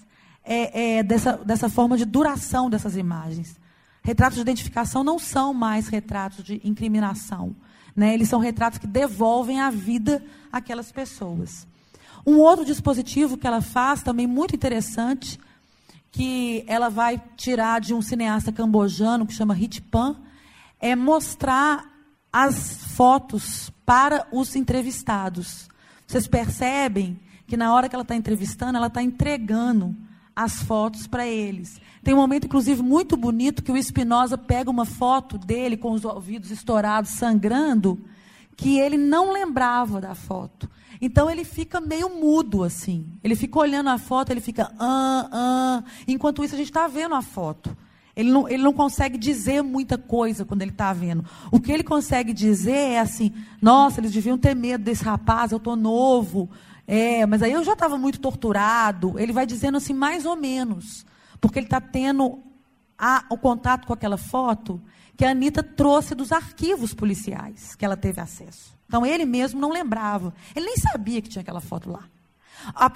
[0.44, 3.59] é, é, dessa, dessa forma de duração dessas imagens.
[4.10, 7.56] Retratos de identificação não são mais retratos de incriminação.
[7.96, 8.12] Né?
[8.12, 11.68] Eles são retratos que devolvem a vida àquelas pessoas.
[12.26, 15.40] Um outro dispositivo que ela faz, também muito interessante,
[16.12, 19.56] que ela vai tirar de um cineasta cambojano que chama
[19.92, 20.16] Pan,
[20.80, 21.88] é mostrar
[22.34, 25.70] as fotos para os entrevistados.
[26.08, 29.96] Vocês percebem que na hora que ela está entrevistando, ela está entregando
[30.36, 31.80] as fotos para eles.
[32.04, 36.06] Tem um momento, inclusive, muito bonito que o Espinosa pega uma foto dele com os
[36.06, 38.00] ouvidos estourados, sangrando,
[38.56, 40.70] que ele não lembrava da foto.
[41.02, 43.06] Então ele fica meio mudo assim.
[43.24, 45.84] Ele fica olhando a foto, ele fica ah, ah.
[46.08, 47.76] Enquanto isso a gente está vendo a foto.
[48.16, 51.24] Ele não, ele não consegue dizer muita coisa quando ele está vendo.
[51.52, 55.58] O que ele consegue dizer é assim: nossa, eles deviam ter medo desse rapaz, eu
[55.58, 56.50] estou novo.
[56.86, 59.18] É, mas aí eu já estava muito torturado.
[59.18, 61.06] Ele vai dizendo assim, mais ou menos.
[61.40, 62.40] Porque ele está tendo
[62.98, 64.82] a, o contato com aquela foto
[65.16, 68.78] que a Anitta trouxe dos arquivos policiais que ela teve acesso.
[68.88, 70.34] Então ele mesmo não lembrava.
[70.56, 72.04] Ele nem sabia que tinha aquela foto lá.
[72.74, 72.92] A,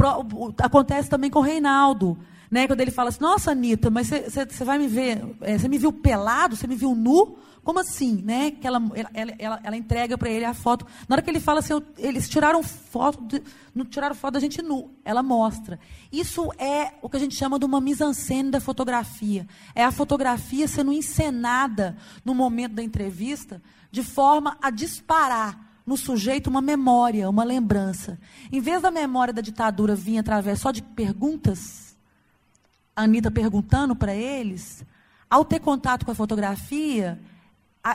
[0.64, 2.18] acontece também com o Reinaldo.
[2.54, 5.80] Né, quando ele fala assim, nossa, Anitta, mas você vai me ver, é, você me
[5.80, 7.36] viu pelado, você me viu nu?
[7.64, 8.22] Como assim?
[8.24, 8.52] Né?
[8.52, 10.86] Que ela, ela, ela, ela entrega para ele a foto.
[11.10, 13.42] Na hora que ele fala assim, eles tiraram foto, de,
[13.74, 14.92] não tiraram foto da gente nu.
[15.04, 15.80] Ela mostra.
[16.12, 19.48] Isso é o que a gente chama de uma mise-en-scène da fotografia.
[19.74, 26.52] É a fotografia sendo encenada no momento da entrevista de forma a disparar no sujeito
[26.52, 28.20] uma memória, uma lembrança.
[28.52, 31.83] Em vez da memória da ditadura vir através só de perguntas,
[32.96, 34.84] a Anitta perguntando para eles,
[35.30, 37.20] ao ter contato com a fotografia,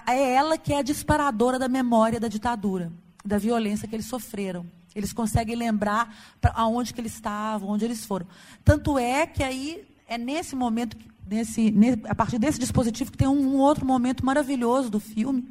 [0.06, 2.92] é ela que é a disparadora da memória da ditadura,
[3.24, 4.66] da violência que eles sofreram.
[4.94, 6.14] Eles conseguem lembrar
[6.54, 8.26] aonde que eles estavam, onde eles foram.
[8.64, 11.72] Tanto é que aí é nesse momento, nesse,
[12.08, 15.46] a partir desse dispositivo, que tem um, um outro momento maravilhoso do filme,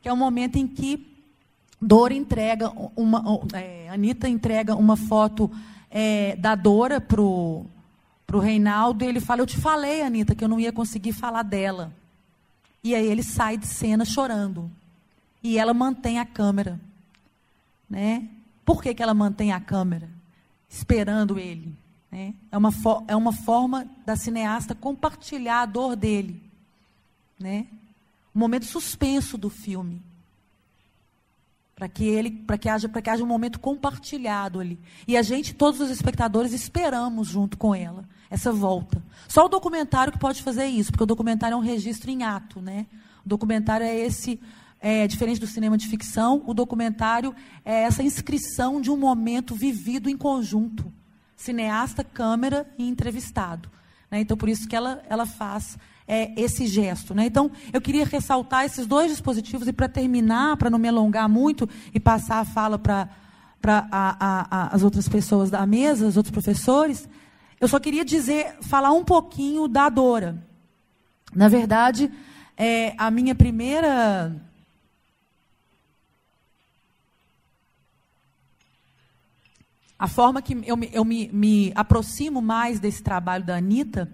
[0.00, 1.12] que é o um momento em que
[1.80, 5.50] Dora entrega uma, é, Anitta entrega uma foto
[5.90, 7.66] é, da Dora pro
[8.26, 11.42] pro Reinaldo e ele fala: Eu te falei, Anitta, que eu não ia conseguir falar
[11.42, 11.92] dela.
[12.82, 14.70] E aí ele sai de cena chorando.
[15.42, 16.80] E ela mantém a câmera.
[17.88, 18.28] Né?
[18.64, 20.08] Por que, que ela mantém a câmera?
[20.68, 21.74] Esperando ele.
[22.10, 22.34] Né?
[22.50, 22.70] É, uma
[23.08, 26.42] é uma forma da cineasta compartilhar a dor dele.
[27.38, 27.66] Né?
[28.34, 30.02] Um momento suspenso do filme.
[31.74, 34.78] Para que ele, para que haja, para que haja um momento compartilhado ali.
[35.08, 39.02] E a gente, todos os espectadores, esperamos junto com ela essa volta.
[39.28, 42.60] Só o documentário que pode fazer isso, porque o documentário é um registro em ato,
[42.60, 42.86] né?
[43.24, 44.40] O documentário é esse,
[44.80, 50.10] é, diferente do cinema de ficção, o documentário é essa inscrição de um momento vivido
[50.10, 50.92] em conjunto,
[51.36, 53.70] cineasta, câmera e entrevistado.
[54.10, 54.20] Né?
[54.20, 57.14] Então, por isso que ela, ela faz é, esse gesto.
[57.14, 57.26] Né?
[57.26, 61.68] Então, eu queria ressaltar esses dois dispositivos e, para terminar, para não me alongar muito
[61.94, 63.08] e passar a fala para
[64.70, 67.08] as outras pessoas da mesa, os outros professores,
[67.64, 70.36] eu só queria dizer, falar um pouquinho da Dora.
[71.34, 72.12] Na verdade,
[72.58, 74.36] é, a minha primeira
[79.98, 84.12] a forma que eu, me, eu me, me, aproximo mais desse trabalho da Anitta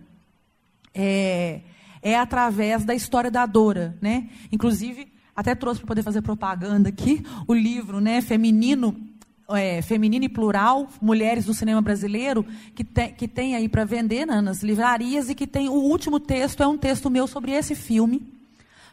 [0.95, 1.63] é,
[2.01, 3.99] é através da história da Dora.
[4.01, 4.31] Né?
[4.53, 9.10] Inclusive, até trouxe para poder fazer propaganda aqui, o livro né, Feminino
[9.57, 14.27] é, feminino e plural, mulheres do cinema brasileiro, que, te, que tem aí para vender
[14.27, 17.75] né, nas livrarias e que tem o último texto é um texto meu sobre esse
[17.75, 18.27] filme,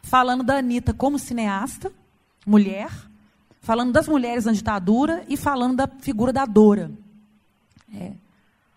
[0.02, 1.92] falando da Anitta como cineasta,
[2.46, 2.90] mulher,
[3.60, 6.90] falando das mulheres na ditadura e falando da figura da Dora.
[7.94, 8.12] É,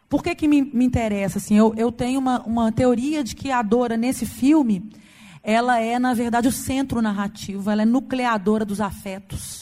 [0.09, 1.37] por que, que me, me interessa?
[1.37, 4.91] Assim, eu, eu tenho uma, uma teoria de que a Dora, nesse filme,
[5.41, 9.60] ela é, na verdade, o centro narrativo, ela é nucleadora dos afetos.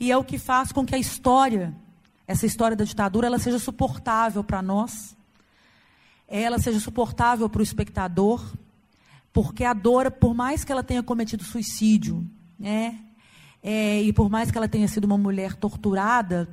[0.00, 1.76] E é o que faz com que a história,
[2.26, 5.14] essa história da ditadura, ela seja suportável para nós,
[6.26, 8.42] ela seja suportável para o espectador,
[9.30, 12.26] porque a Dora, por mais que ela tenha cometido suicídio,
[12.58, 12.98] né,
[13.62, 16.48] é, e por mais que ela tenha sido uma mulher torturada,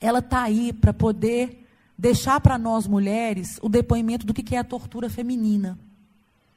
[0.00, 1.66] ela está aí para poder
[1.98, 5.76] deixar para nós mulheres o depoimento do que é a tortura feminina.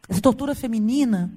[0.08, 1.34] Essa tortura feminina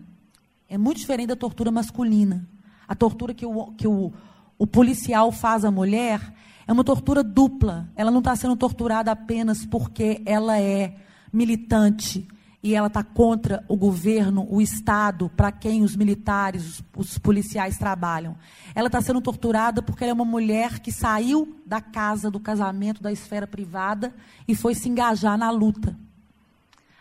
[0.68, 2.46] é muito diferente da tortura masculina.
[2.86, 4.12] A tortura que o, que o,
[4.60, 6.20] o policial faz à mulher
[6.66, 7.88] é uma tortura dupla.
[7.96, 10.96] Ela não está sendo torturada apenas porque ela é
[11.32, 12.28] militante
[12.62, 17.78] e ela está contra o governo, o Estado, para quem os militares, os, os policiais
[17.78, 18.36] trabalham.
[18.74, 23.02] Ela está sendo torturada porque ela é uma mulher que saiu da casa, do casamento,
[23.02, 24.14] da esfera privada
[24.46, 25.96] e foi se engajar na luta.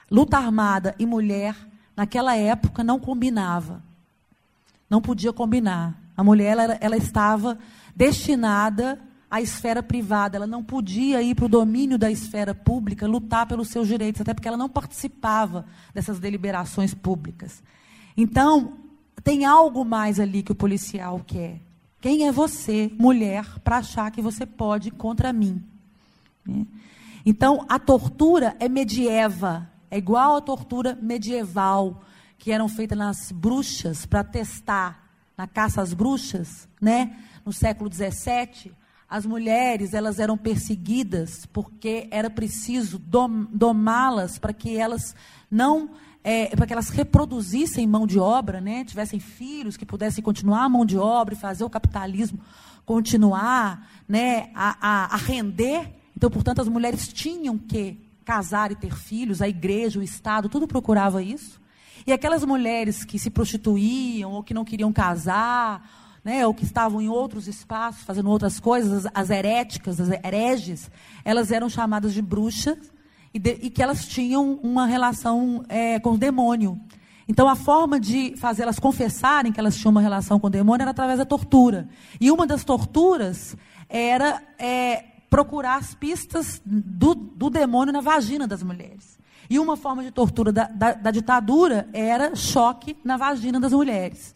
[0.09, 1.57] Luta armada e mulher,
[1.93, 3.83] naquela época, não combinava.
[4.89, 6.08] Não podia combinar.
[6.19, 7.57] A mulher ela, ela estava
[7.95, 8.99] destinada
[9.31, 13.69] à esfera privada, ela não podia ir para o domínio da esfera pública, lutar pelos
[13.69, 17.63] seus direitos, até porque ela não participava dessas deliberações públicas.
[18.17, 18.73] Então,
[19.23, 21.61] tem algo mais ali que o policial quer.
[22.01, 25.63] Quem é você, mulher, para achar que você pode contra mim?
[26.45, 26.65] Né?
[27.25, 32.03] Então, a tortura é medieva, é igual à tortura medieval,
[32.37, 35.08] que eram feitas nas bruxas para testar,
[35.39, 37.15] na caça às bruxas, né?
[37.45, 38.73] no século XVII,
[39.09, 45.15] as mulheres elas eram perseguidas porque era preciso dom, domá-las para que elas
[45.49, 48.83] não é, para que elas reproduzissem mão de obra, né?
[48.83, 52.41] tivessem filhos que pudessem continuar a mão de obra e fazer o capitalismo
[52.85, 54.51] continuar né?
[54.53, 55.89] a, a, a render.
[56.17, 60.67] Então, portanto, as mulheres tinham que casar e ter filhos, a igreja, o Estado, tudo
[60.67, 61.58] procurava isso.
[62.09, 66.99] E aquelas mulheres que se prostituíam ou que não queriam casar né, ou que estavam
[66.99, 70.89] em outros espaços, fazendo outras coisas, as, as heréticas, as hereges,
[71.23, 72.91] elas eram chamadas de bruxas
[73.31, 76.81] e, de, e que elas tinham uma relação é, com o demônio.
[77.27, 80.81] Então, a forma de fazer elas confessarem que elas tinham uma relação com o demônio
[80.81, 81.87] era através da tortura.
[82.19, 83.55] E uma das torturas
[83.87, 89.19] era é, procurar as pistas do, do, demônio na vagina das mulheres.
[89.49, 94.35] E uma forma de tortura da, da, da ditadura era choque na vagina das mulheres.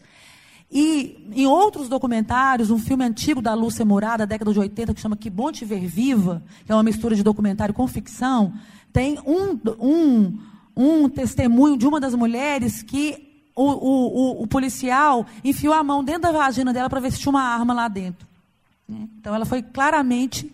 [0.70, 5.00] E em outros documentários, um filme antigo da Lúcia Mourada, da década de 80, que
[5.00, 8.52] chama Que Bom Te Ver Viva, que é uma mistura de documentário com ficção,
[8.92, 10.38] tem um, um,
[10.76, 16.02] um testemunho de uma das mulheres que o, o, o, o policial enfiou a mão
[16.02, 18.26] dentro da vagina dela para ver se tinha uma arma lá dentro.
[18.88, 19.08] Né?
[19.20, 20.52] Então ela foi claramente.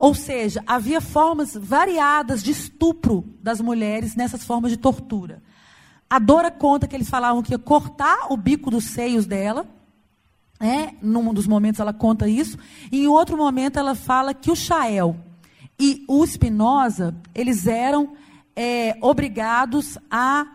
[0.00, 5.42] Ou seja, havia formas variadas de estupro das mulheres nessas formas de tortura.
[6.08, 9.66] A Dora conta que eles falavam que ia cortar o bico dos seios dela.
[10.58, 10.94] Né?
[11.02, 12.58] Num dos momentos ela conta isso.
[12.90, 15.14] E em outro momento ela fala que o Chael
[15.78, 18.14] e o Spinoza, eles eram
[18.56, 20.46] é, obrigados a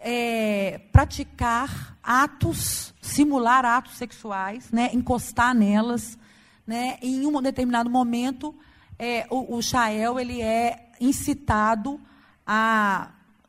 [0.00, 4.90] é, praticar atos, simular atos sexuais, né?
[4.92, 6.18] encostar nelas.
[6.66, 6.98] Né?
[7.00, 8.52] E em um determinado momento,
[9.00, 11.98] é, o, o Chael ele é incitado
[12.46, 13.08] a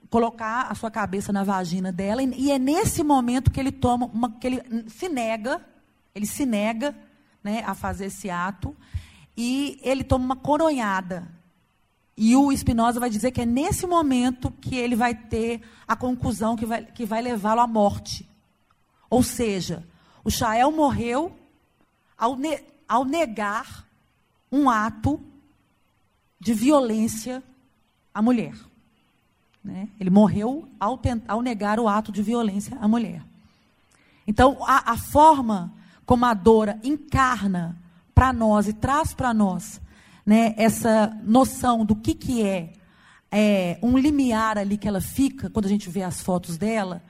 [0.09, 4.31] colocar a sua cabeça na vagina dela, e é nesse momento que ele toma uma,
[4.31, 5.61] que ele se nega,
[6.15, 6.95] ele se nega
[7.43, 8.73] né, a fazer esse ato,
[9.35, 11.27] e ele toma uma coronhada.
[12.15, 16.55] E o Espinosa vai dizer que é nesse momento que ele vai ter a conclusão
[16.55, 18.29] que vai, que vai levá-lo à morte.
[19.09, 19.85] Ou seja,
[20.23, 21.35] o Chael morreu
[22.17, 23.85] ao, ne ao negar
[24.51, 25.19] um ato
[26.41, 27.43] de violência
[28.11, 28.55] à mulher.
[29.63, 29.87] Né?
[29.99, 33.23] Ele morreu ao, ao, negar o ato de violência à mulher.
[34.25, 35.71] Então, a, a forma
[36.03, 37.77] como a Dora encarna
[38.13, 39.79] para nós e traz para nós
[40.25, 42.73] né, essa noção do que, que é,
[43.31, 47.03] é, um limiar ali que ela fica, quando a gente vê as fotos dela,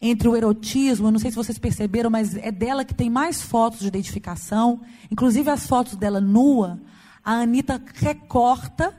[0.00, 3.80] entre o erotismo, não sei se vocês perceberam, mas é dela que tem mais fotos
[3.80, 6.78] de identificação, inclusive as fotos dela nua,
[7.26, 8.94] a Anitta recorta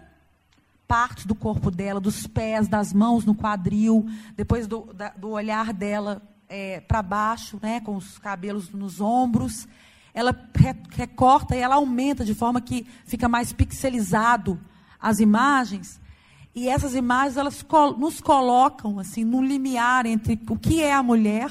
[0.86, 5.72] parte do corpo dela, dos pés, das mãos no quadril, depois do, da, do olhar
[5.72, 9.66] dela é, para baixo, né, com os cabelos nos ombros.
[10.14, 10.36] Ela
[10.92, 14.60] recorta e ela aumenta de forma que fica mais pixelizado
[15.00, 15.98] as imagens.
[16.54, 17.66] E essas imagens elas
[17.98, 21.50] nos colocam assim no limiar entre o que é a mulher,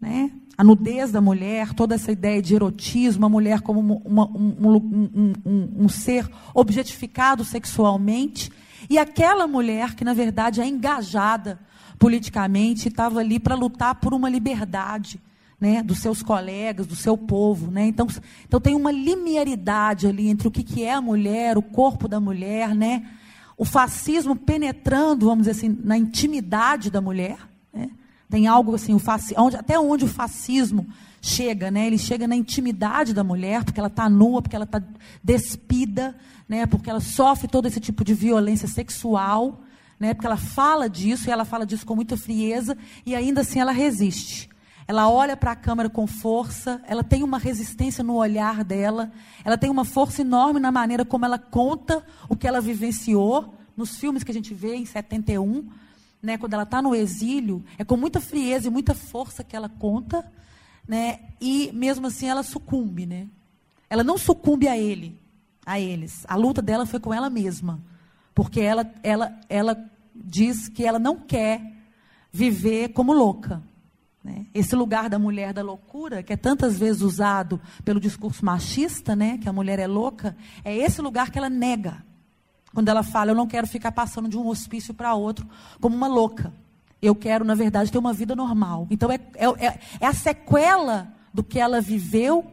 [0.00, 0.30] né?
[0.56, 5.32] a nudez da mulher, toda essa ideia de erotismo, a mulher como uma, um, um,
[5.44, 8.50] um, um, ser objetificado sexualmente,
[8.88, 11.58] e aquela mulher que, na verdade, é engajada
[11.98, 15.20] politicamente, estava ali para lutar por uma liberdade
[15.60, 17.70] né, dos seus colegas, do seu povo.
[17.70, 17.86] Né?
[17.86, 18.06] Então,
[18.46, 22.20] então, tem uma linearidade ali entre o que, que é a mulher, o corpo da
[22.20, 23.06] mulher, né?
[23.56, 27.38] o fascismo penetrando, vamos dizer assim, na intimidade da mulher.
[28.28, 29.32] Tem algo assim, o fasc...
[29.36, 30.86] onde, até onde o fascismo
[31.20, 31.86] chega, né?
[31.86, 34.82] Ele chega na intimidade da mulher, porque ela está nua, porque ela está
[35.22, 36.16] despida,
[36.48, 36.66] né?
[36.66, 39.60] Porque ela sofre todo esse tipo de violência sexual,
[39.98, 40.14] né?
[40.14, 43.72] Porque ela fala disso e ela fala disso com muita frieza e ainda assim ela
[43.72, 44.48] resiste.
[44.88, 49.10] Ela olha para a câmera com força, ela tem uma resistência no olhar dela,
[49.44, 53.96] ela tem uma força enorme na maneira como ela conta o que ela vivenciou nos
[53.96, 55.68] filmes que a gente vê em 71,
[56.26, 59.68] né, quando ela está no exílio, é com muita frieza e muita força que ela
[59.68, 60.28] conta,
[60.86, 63.28] né, e mesmo assim ela sucumbe, né?
[63.88, 65.16] Ela não sucumbe a ele,
[65.64, 66.24] a eles.
[66.26, 67.80] A luta dela foi com ela mesma,
[68.34, 71.62] porque ela, ela, ela diz que ela não quer
[72.32, 73.62] viver como louca.
[74.24, 74.46] Né?
[74.52, 79.38] Esse lugar da mulher da loucura, que é tantas vezes usado pelo discurso machista, né,
[79.38, 82.04] que a mulher é louca, é esse lugar que ela nega.
[82.76, 85.48] Quando ela fala, eu não quero ficar passando de um hospício para outro
[85.80, 86.52] como uma louca.
[87.00, 88.86] Eu quero, na verdade, ter uma vida normal.
[88.90, 92.44] Então, é, é, é, é a sequela do que ela viveu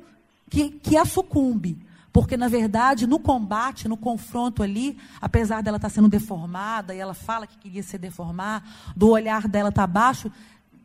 [0.50, 1.78] que, que a sucumbe.
[2.14, 7.00] Porque, na verdade, no combate, no confronto ali, apesar dela estar tá sendo deformada, e
[7.00, 8.64] ela fala que queria se deformar,
[8.96, 10.32] do olhar dela estar tá baixo,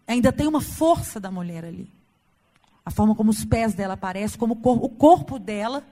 [0.05, 1.89] ainda tem uma força da mulher ali.
[2.85, 5.85] A forma como os pés dela aparecem, como o corpo, o corpo dela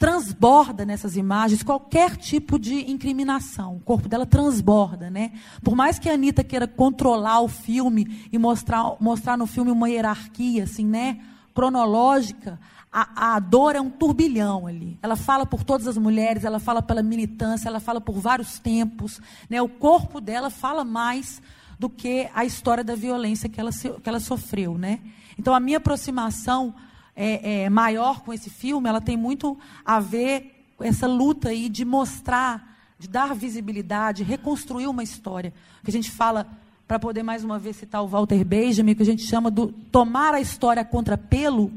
[0.00, 3.76] transborda nessas imagens qualquer tipo de incriminação.
[3.76, 5.30] O corpo dela transborda, né?
[5.62, 9.90] Por mais que a Anitta queira controlar o filme e mostrar, mostrar no filme uma
[9.90, 11.20] hierarquia, assim, né?
[11.52, 12.58] Cronológica,
[12.90, 14.98] a, a dor é um turbilhão ali.
[15.02, 19.20] Ela fala por todas as mulheres, ela fala pela militância, ela fala por vários tempos,
[19.50, 19.60] né?
[19.60, 21.42] O corpo dela fala mais
[21.78, 25.00] do que a história da violência que ela, que ela sofreu, né?
[25.38, 26.74] Então, a minha aproximação
[27.14, 31.68] é, é, maior com esse filme, ela tem muito a ver com essa luta aí
[31.68, 35.52] de mostrar, de dar visibilidade, reconstruir uma história.
[35.84, 36.46] Que a gente fala,
[36.86, 40.34] para poder mais uma vez citar o Walter Benjamin, que a gente chama do tomar
[40.34, 41.72] a história contra pelo,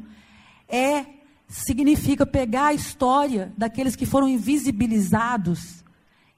[0.67, 1.05] é
[1.47, 5.83] significa pegar a história daqueles que foram invisibilizados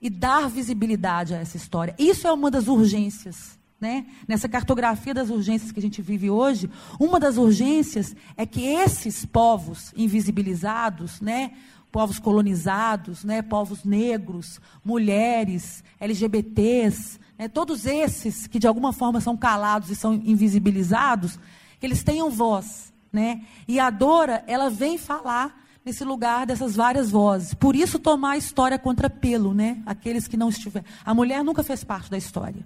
[0.01, 1.95] e dar visibilidade a essa história.
[1.97, 4.05] Isso é uma das urgências né?
[4.27, 6.69] Nessa cartografia das urgências que a gente vive hoje,
[6.99, 11.51] uma das urgências é que esses povos invisibilizados, né?
[11.91, 13.41] povos colonizados, né?
[13.41, 17.47] povos negros, mulheres, LGBTs, né?
[17.47, 21.39] todos esses que de alguma forma são calados e são invisibilizados,
[21.79, 22.93] que eles tenham voz.
[23.13, 23.43] Né?
[23.65, 27.53] E a Dora, ela vem falar nesse lugar dessas várias vozes.
[27.53, 29.81] Por isso tomar a história contra pelo, né?
[29.85, 30.85] Aqueles que não estiveram.
[31.05, 32.65] A mulher nunca fez parte da história.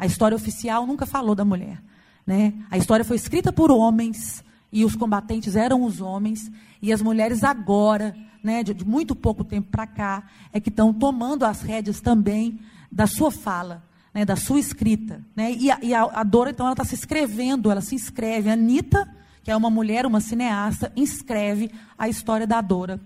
[0.00, 1.78] A história oficial nunca falou da mulher.
[2.26, 2.54] Né?
[2.70, 4.42] A história foi escrita por homens,
[4.72, 9.44] e os combatentes eram os homens, e as mulheres agora, né, de, de muito pouco
[9.44, 10.22] tempo para cá,
[10.54, 12.58] é que estão tomando as rédeas também
[12.90, 13.84] da sua fala,
[14.14, 15.20] né, da sua escrita.
[15.36, 15.52] Né?
[15.52, 18.48] E, a, e a, a Dora, então, ela está se escrevendo, ela se inscreve.
[18.48, 19.06] A Anitta,
[19.44, 22.98] que é uma mulher, uma cineasta, inscreve a história da Dora.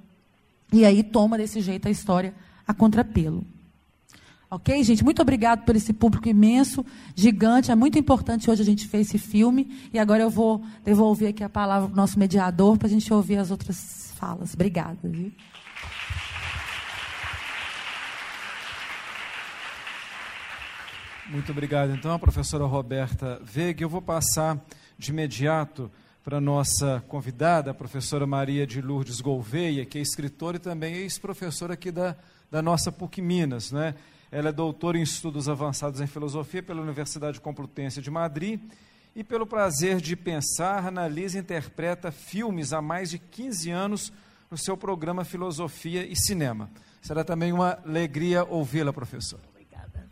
[0.73, 2.33] E aí toma desse jeito a história
[2.65, 3.45] a contrapelo.
[4.55, 5.03] Ok, gente?
[5.03, 7.73] Muito obrigado por esse público imenso, gigante.
[7.73, 9.89] É muito importante hoje a gente fez esse filme.
[9.93, 13.13] E agora eu vou devolver aqui a palavra para o nosso mediador para a gente
[13.13, 14.55] ouvir as outras falas.
[14.55, 14.97] Obrigada.
[15.03, 15.33] Viu?
[21.31, 21.93] Muito obrigado.
[21.93, 23.83] Então, a professora Roberta Veiga.
[23.83, 24.65] Eu vou passar
[24.97, 25.91] de imediato
[26.23, 30.95] para a nossa convidada, a professora Maria de Lourdes Gouveia, que é escritora e também
[30.95, 32.15] ex-professora aqui da,
[32.49, 33.73] da nossa PUC Minas.
[33.73, 33.97] Né?
[34.35, 38.61] Ela é doutora em estudos avançados em filosofia pela Universidade Complutense de Madrid
[39.15, 44.13] e pelo prazer de pensar, analisa e interpreta filmes há mais de 15 anos
[44.51, 46.69] no seu programa Filosofia e Cinema.
[47.01, 49.45] Será também uma alegria ouvi-la, professora.
[49.53, 50.11] Obrigada.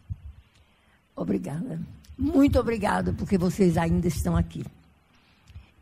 [1.16, 1.80] Obrigada.
[2.16, 4.64] Muito obrigada porque vocês ainda estão aqui.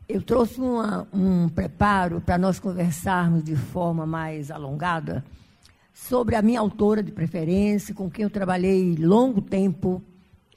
[0.09, 5.23] Eu trouxe uma, um preparo para nós conversarmos de forma mais alongada
[6.07, 10.01] sobre a minha autora de preferência, com quem eu trabalhei longo tempo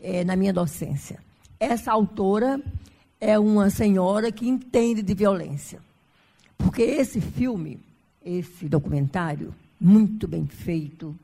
[0.01, 1.23] é, na minha docência.
[1.61, 2.61] Essa autora
[3.21, 5.81] é uma senhora que entende de violência.
[6.57, 7.79] Porque esse filme,
[8.25, 11.15] esse documentário, muito bem feito,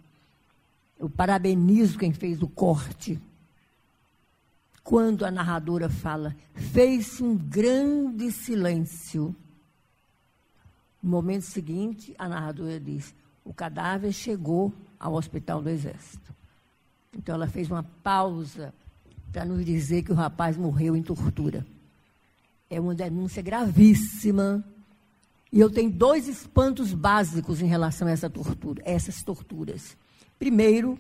[0.99, 3.19] eu parabenizo quem fez o corte.
[4.85, 9.35] quando a narradora fala, fez-se um grande silêncio.
[11.03, 13.15] No momento seguinte, a narradora diz:
[13.51, 16.33] o cadáver chegou ao hospital do Exército.
[17.13, 18.73] Então ela fez uma pausa
[19.33, 21.67] para nos dizer que o rapaz morreu em tortura.
[22.71, 24.65] É uma denúncia gravíssima.
[25.51, 29.97] E eu tenho dois espantos básicos em relação a essa tortura, essas torturas.
[30.39, 30.97] Primeiro,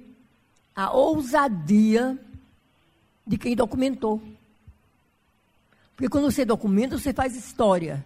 [0.75, 2.19] a ousadia
[3.25, 4.21] de quem documentou.
[5.95, 8.05] Porque quando você documenta, você faz história.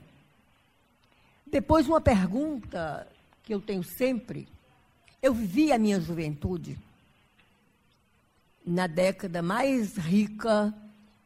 [1.46, 3.08] Depois, uma pergunta
[3.44, 4.48] que eu tenho sempre.
[5.22, 6.78] Eu vivi a minha juventude
[8.66, 10.74] na década mais rica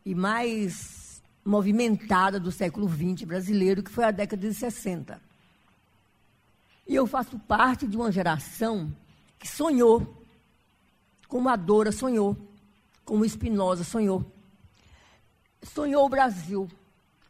[0.04, 5.20] e mais movimentada do século XX brasileiro, que foi a década de 60.
[6.86, 8.92] E eu faço parte de uma geração
[9.38, 10.24] que sonhou,
[11.28, 12.36] como a Dora sonhou,
[13.04, 14.24] como Spinoza sonhou.
[15.62, 16.68] Sonhou o Brasil,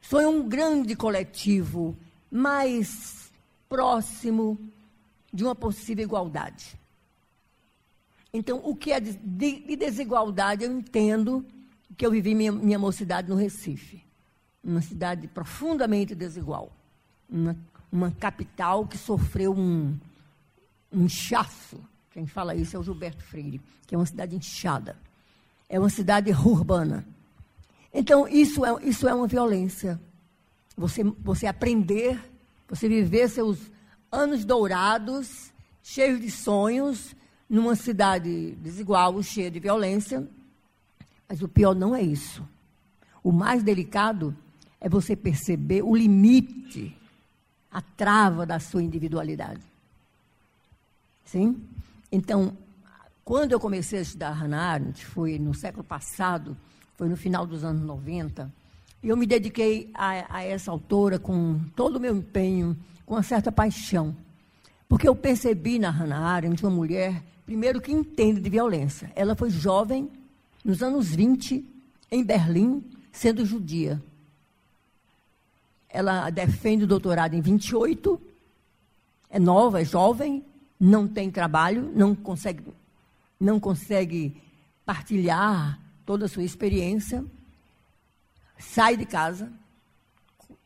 [0.01, 1.97] sonhou um grande coletivo
[2.31, 3.31] mais
[3.69, 4.59] próximo
[5.33, 6.79] de uma possível igualdade.
[8.33, 11.45] Então, o que é de, de desigualdade, eu entendo
[11.97, 14.05] que eu vivi minha, minha mocidade no Recife.
[14.63, 16.71] Uma cidade profundamente desigual.
[17.29, 17.57] Uma,
[17.91, 19.99] uma capital que sofreu um,
[20.93, 21.81] um inchaço.
[22.11, 24.97] Quem fala isso é o Gilberto Freire, que é uma cidade inchada
[25.69, 27.07] é uma cidade urbana.
[27.93, 30.01] Então, isso é, isso é uma violência.
[30.77, 32.19] Você, você aprender,
[32.69, 33.59] você viver seus
[34.11, 35.53] anos dourados,
[35.83, 37.15] cheios de sonhos,
[37.49, 40.27] numa cidade desigual, cheia de violência.
[41.29, 42.47] Mas o pior não é isso.
[43.23, 44.37] O mais delicado
[44.81, 46.97] é você perceber o limite,
[47.71, 49.63] a trava da sua individualidade.
[51.25, 51.61] Sim?
[52.11, 52.57] Então,
[53.25, 56.57] quando eu comecei a estudar Hannah Arendt, foi no século passado,
[56.97, 58.51] foi no final dos anos 90,
[59.03, 62.77] e eu me dediquei a, a essa autora com todo o meu empenho,
[63.09, 64.15] com uma certa paixão.
[64.87, 69.11] Porque eu percebi na Hannah Arendt uma mulher, primeiro, que entende de violência.
[69.17, 70.11] Ela foi jovem,
[70.63, 71.65] nos anos 20,
[72.11, 74.01] em Berlim, sendo judia.
[75.89, 78.21] Ela defende o doutorado em 28,
[79.31, 80.45] é nova, é jovem,
[80.79, 82.63] não tem trabalho, não consegue
[83.41, 84.37] não consegue
[84.85, 87.25] partilhar toda a sua experiência,
[88.59, 89.51] sai de casa,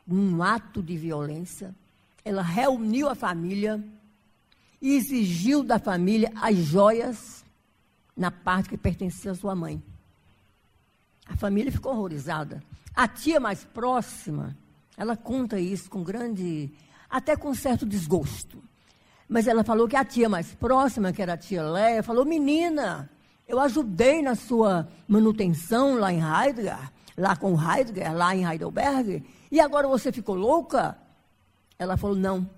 [0.08, 1.74] um ato de violência,
[2.24, 3.82] ela reuniu a família
[4.80, 7.44] e exigiu da família as joias
[8.16, 9.82] na parte que pertencia à sua mãe.
[11.26, 12.62] A família ficou horrorizada.
[12.94, 14.56] A tia mais próxima,
[14.96, 16.70] ela conta isso com grande,
[17.08, 18.62] até com certo desgosto.
[19.28, 23.08] Mas ela falou que a tia mais próxima, que era a tia Leia, falou: Menina,
[23.48, 29.60] eu ajudei na sua manutenção lá em Heidegger, lá com Heidegger, lá em Heidelberg, e
[29.60, 30.98] agora você ficou louca?
[31.82, 32.48] Ela falou: Não,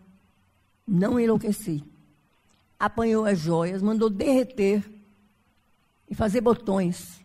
[0.86, 1.82] não enlouqueci.
[2.78, 4.84] Apanhou as joias, mandou derreter
[6.08, 7.24] e fazer botões.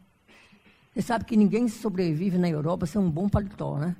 [0.93, 3.95] Você sabe que ninguém sobrevive na Europa sem um bom paletó, né?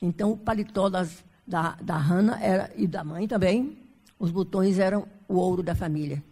[0.00, 3.76] Então, o paletó das, da, da Hannah era, e da mãe também
[4.18, 6.22] os botões eram o ouro da família.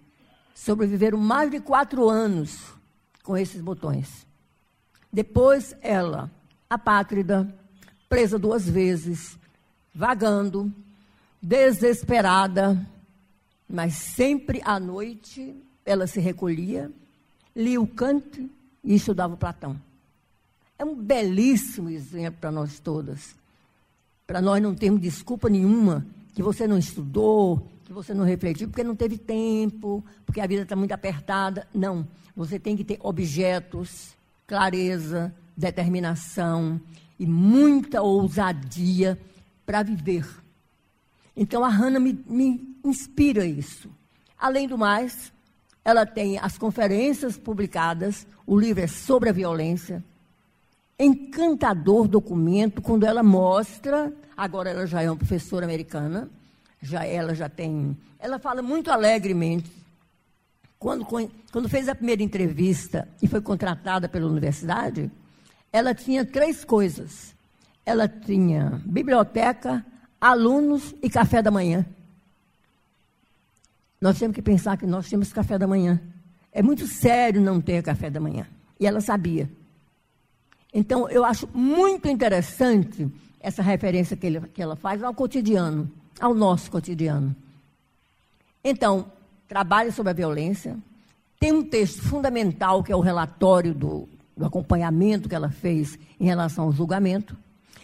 [0.54, 2.74] Sobreviveram mais de quatro anos
[3.22, 4.26] com esses botões.
[5.12, 6.30] Depois ela,
[6.68, 7.52] apátrida,
[8.08, 9.38] presa duas vezes,
[9.94, 10.72] vagando,
[11.40, 12.84] desesperada,
[13.68, 16.90] mas sempre à noite ela se recolhia,
[17.54, 18.50] lia o Kant
[18.82, 19.80] e estudava Platão.
[20.78, 23.36] É um belíssimo exemplo para nós todas.
[24.26, 28.82] Para nós não termos desculpa nenhuma que você não estudou, que você não refletiu porque
[28.82, 31.68] não teve tempo, porque a vida está muito apertada.
[31.72, 32.06] Não.
[32.34, 34.14] Você tem que ter objetos,
[34.46, 36.80] clareza, determinação
[37.18, 39.18] e muita ousadia
[39.64, 40.26] para viver.
[41.36, 43.90] Então a Hannah me, me inspira isso.
[44.38, 45.32] Além do mais,
[45.84, 50.02] ela tem as conferências publicadas, o livro é sobre a violência.
[50.98, 56.30] Encantador documento quando ela mostra, agora ela já é uma professora americana,
[56.80, 57.96] já ela já tem.
[58.18, 59.70] Ela fala muito alegremente.
[60.78, 61.06] Quando,
[61.50, 65.10] quando fez a primeira entrevista e foi contratada pela universidade,
[65.72, 67.33] ela tinha três coisas.
[67.84, 69.84] Ela tinha biblioteca,
[70.20, 71.84] alunos e café da manhã.
[74.00, 76.00] Nós temos que pensar que nós temos café da manhã.
[76.52, 78.46] É muito sério não ter café da manhã.
[78.78, 79.50] E ela sabia.
[80.72, 83.08] Então, eu acho muito interessante
[83.40, 87.34] essa referência que, ele, que ela faz ao cotidiano ao nosso cotidiano.
[88.62, 89.06] Então,
[89.48, 90.76] trabalha sobre a violência.
[91.38, 96.24] Tem um texto fundamental que é o relatório do, do acompanhamento que ela fez em
[96.24, 97.36] relação ao julgamento.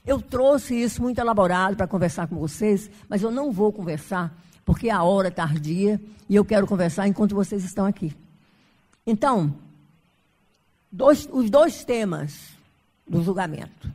[0.07, 4.35] Eu trouxe isso muito elaborado para conversar com vocês, mas eu não vou conversar
[4.65, 8.15] porque a hora é tardia e eu quero conversar enquanto vocês estão aqui.
[9.07, 9.55] Então,
[10.91, 12.51] dois, os dois temas
[13.07, 13.91] do julgamento.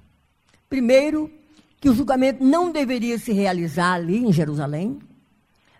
[0.67, 1.31] Primeiro,
[1.79, 4.99] que o julgamento não deveria se realizar ali em Jerusalém,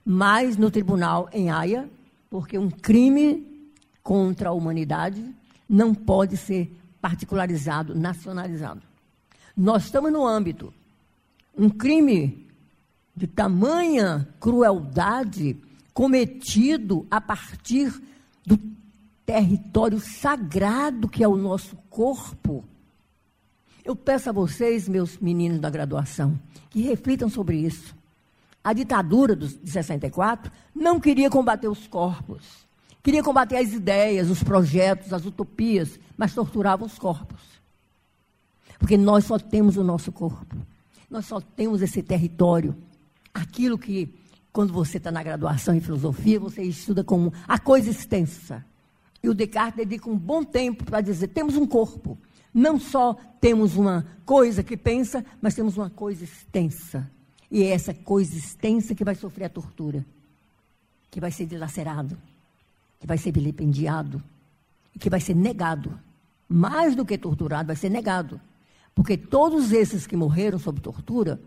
[0.06, 1.90] mas no tribunal em Haia,
[2.30, 3.46] porque um crime
[4.02, 5.34] contra a humanidade
[5.68, 6.72] não pode ser
[7.02, 8.82] particularizado, nacionalizado.
[9.56, 10.74] Nós estamos no âmbito
[11.58, 12.46] um crime
[13.16, 15.58] de tamanha crueldade
[15.94, 17.94] cometido a partir
[18.46, 18.60] do
[19.26, 22.66] território sagrado que é o nosso corpo.
[23.86, 26.38] Eu peço a vocês, meus meninos da graduação,
[26.70, 27.96] que reflitam sobre isso.
[28.62, 32.68] A ditadura de 64 não queria combater os corpos,
[33.02, 37.55] queria combater as ideias, os projetos, as utopias, mas torturava os corpos.
[38.80, 40.56] Porque nós só temos o nosso corpo,
[41.10, 42.76] nós só temos esse território
[43.36, 44.16] aquilo que,
[44.54, 48.66] quando você está na graduação em filosofia, você estuda como a coisa extensa.
[49.22, 52.18] E o Descartes dedica um bom tempo para dizer: temos um corpo.
[52.54, 57.12] Não só temos uma coisa que pensa, mas temos uma coisa extensa.
[57.52, 60.06] E é essa coisa extensa que vai sofrer a tortura,
[61.12, 62.18] que vai ser dilacerado,
[62.98, 64.24] que vai ser vilipendiado,
[64.98, 66.00] que vai ser negado.
[66.48, 68.40] Mais do que torturado, vai ser negado.
[68.96, 71.40] Porque todos esses que morreram sob tortura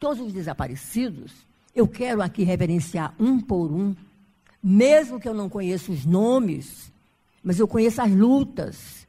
[0.00, 3.94] todos os desaparecidos, eu quero aqui reverenciar um por um,
[4.62, 6.90] mesmo que eu não conheça os nomes,
[7.44, 9.06] mas eu conheço as lutas,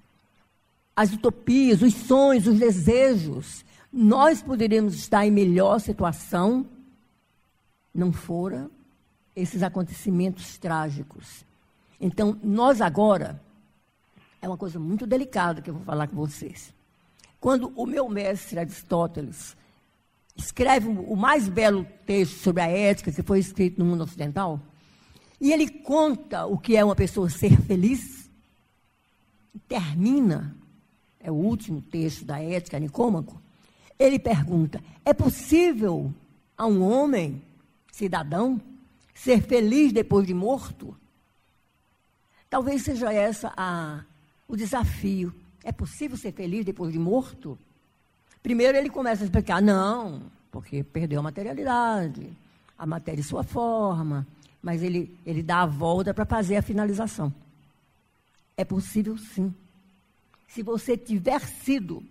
[0.93, 3.65] as utopias, os sonhos, os desejos.
[3.91, 6.65] Nós poderíamos estar em melhor situação,
[7.95, 8.69] não fora
[9.33, 11.45] esses acontecimentos trágicos.
[11.99, 13.41] Então, nós agora,
[14.41, 16.73] é uma coisa muito delicada que eu vou falar com vocês.
[17.41, 19.57] Quando o meu mestre Aristóteles
[20.37, 24.61] escreve o mais belo texto sobre a ética que foi escrito no mundo ocidental.
[25.39, 28.29] E ele conta o que é uma pessoa ser feliz.
[29.67, 30.55] Termina,
[31.19, 33.41] é o último texto da ética Nicômaco.
[33.97, 36.13] Ele pergunta: é possível
[36.55, 37.41] a um homem,
[37.91, 38.61] cidadão,
[39.15, 40.95] ser feliz depois de morto?
[42.51, 44.03] Talvez seja essa a,
[44.47, 45.33] o desafio.
[45.63, 47.57] É possível ser feliz depois de morto?
[48.41, 52.27] Primeiro ele começa a explicar, não, porque perdeu a materialidade,
[52.77, 54.25] a matéria e sua forma,
[54.61, 57.33] mas ele, ele dá a volta para fazer a finalização.
[58.57, 59.53] É possível sim.
[60.47, 62.03] Se você tiver sido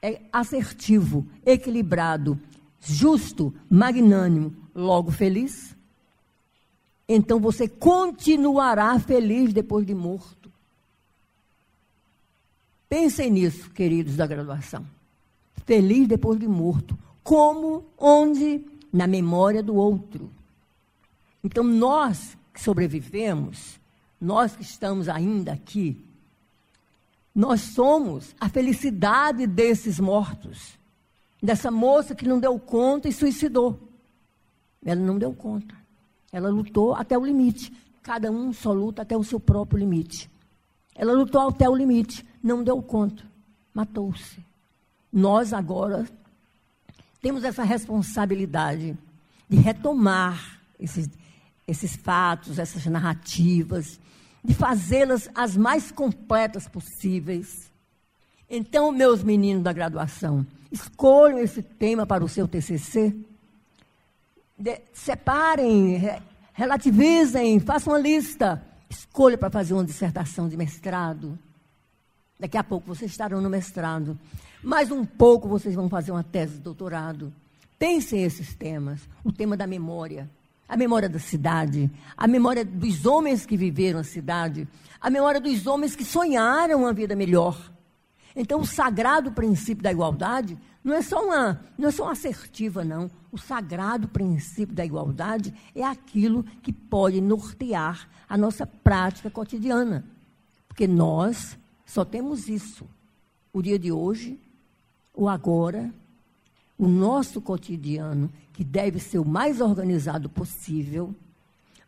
[0.00, 2.38] é, assertivo, equilibrado,
[2.80, 5.74] justo, magnânimo, logo feliz,
[7.08, 10.43] então você continuará feliz depois de morto.
[12.94, 14.86] Pensem nisso, queridos da graduação
[15.66, 16.96] feliz depois de morto.
[17.24, 17.84] Como?
[17.98, 18.64] Onde?
[18.92, 20.30] Na memória do outro.
[21.42, 23.80] Então, nós que sobrevivemos,
[24.20, 26.00] nós que estamos ainda aqui,
[27.34, 30.78] nós somos a felicidade desses mortos.
[31.42, 33.76] Dessa moça que não deu conta e suicidou.
[34.86, 35.74] Ela não deu conta.
[36.30, 37.72] Ela lutou até o limite.
[38.04, 40.30] Cada um só luta até o seu próprio limite.
[40.94, 43.24] Ela lutou até o limite, não deu conta,
[43.72, 44.40] matou-se
[45.14, 46.04] nós agora
[47.22, 48.98] temos essa responsabilidade
[49.48, 51.08] de retomar esses,
[51.68, 54.00] esses fatos, essas narrativas,
[54.42, 57.70] de fazê-las as mais completas possíveis.
[58.50, 63.14] Então, meus meninos da graduação, escolham esse tema para o seu TCC,
[64.58, 66.20] de, separem, re,
[66.52, 71.38] relativizem, façam uma lista, escolha para fazer uma dissertação de mestrado.
[72.44, 74.18] Daqui a pouco vocês estarão no mestrado.
[74.62, 77.32] Mais um pouco vocês vão fazer uma tese de doutorado.
[77.78, 79.00] Pensem esses temas.
[79.24, 80.28] O tema da memória.
[80.68, 81.90] A memória da cidade.
[82.14, 84.68] A memória dos homens que viveram a cidade.
[85.00, 87.58] A memória dos homens que sonharam uma vida melhor.
[88.36, 92.84] Então, o sagrado princípio da igualdade não é só uma, não é só uma assertiva,
[92.84, 93.10] não.
[93.32, 100.04] O sagrado princípio da igualdade é aquilo que pode nortear a nossa prática cotidiana.
[100.68, 101.56] Porque nós
[101.94, 102.84] só temos isso.
[103.52, 104.36] O dia de hoje
[105.14, 105.94] o agora,
[106.76, 111.14] o nosso cotidiano, que deve ser o mais organizado possível,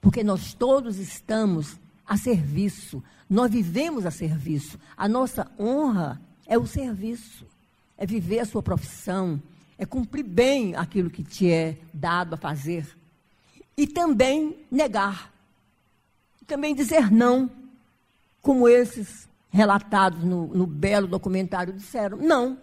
[0.01, 1.77] porque nós todos estamos
[2.07, 4.79] a serviço, nós vivemos a serviço.
[4.97, 7.45] A nossa honra é o serviço,
[7.99, 9.43] é viver a sua profissão,
[9.77, 12.87] é cumprir bem aquilo que te é dado a fazer.
[13.77, 15.35] E também negar,
[16.47, 17.51] também dizer não,
[18.41, 19.27] como esses
[19.57, 22.59] relatados no, no belo documentário disseram: não,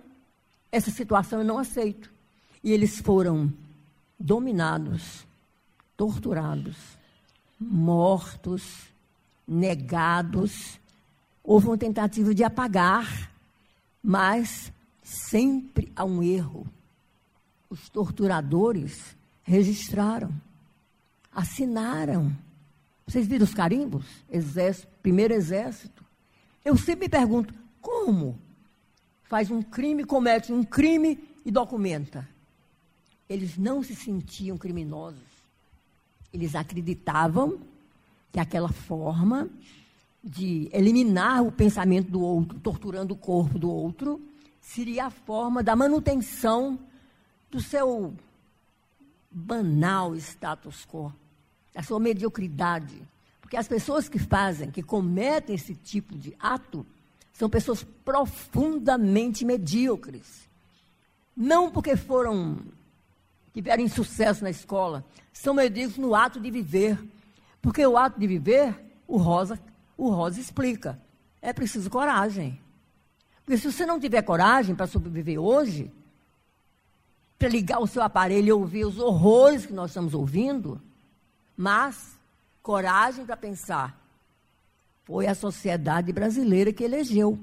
[0.71, 2.11] essa situação eu não aceito.
[2.63, 3.51] E eles foram
[4.17, 5.25] dominados,
[5.97, 6.77] torturados,
[7.59, 8.87] mortos,
[9.45, 10.79] negados.
[11.43, 13.31] Houve uma tentativa de apagar,
[14.01, 14.71] mas
[15.03, 16.65] sempre há um erro.
[17.69, 20.31] Os torturadores registraram,
[21.33, 22.33] assinaram.
[23.05, 24.05] Vocês viram os carimbos?
[24.31, 25.92] Exército, primeiro exército.
[26.63, 28.39] Eu sempre me pergunto, como
[29.23, 32.27] faz um crime, comete um crime e documenta?
[33.27, 35.21] Eles não se sentiam criminosos.
[36.31, 37.59] Eles acreditavam
[38.31, 39.49] que aquela forma
[40.23, 44.21] de eliminar o pensamento do outro, torturando o corpo do outro,
[44.61, 46.79] seria a forma da manutenção
[47.51, 48.13] do seu
[49.29, 51.13] banal status quo,
[51.73, 53.01] da sua mediocridade.
[53.53, 56.83] Porque as pessoas que fazem, que cometem esse tipo de ato,
[57.31, 60.49] são pessoas profundamente medíocres.
[61.37, 62.57] Não porque foram
[63.53, 66.97] tiveram sucesso na escola, são medíocres no ato de viver.
[67.61, 68.75] Porque o ato de viver,
[69.07, 69.59] o Rosa,
[69.95, 70.99] o Rosa explica,
[71.39, 72.59] é preciso coragem.
[73.45, 75.91] Porque se você não tiver coragem para sobreviver hoje,
[77.37, 80.81] para ligar o seu aparelho e ouvir os horrores que nós estamos ouvindo,
[81.55, 82.17] mas
[82.63, 84.01] coragem para pensar.
[85.03, 87.37] Foi a sociedade brasileira que elegeu.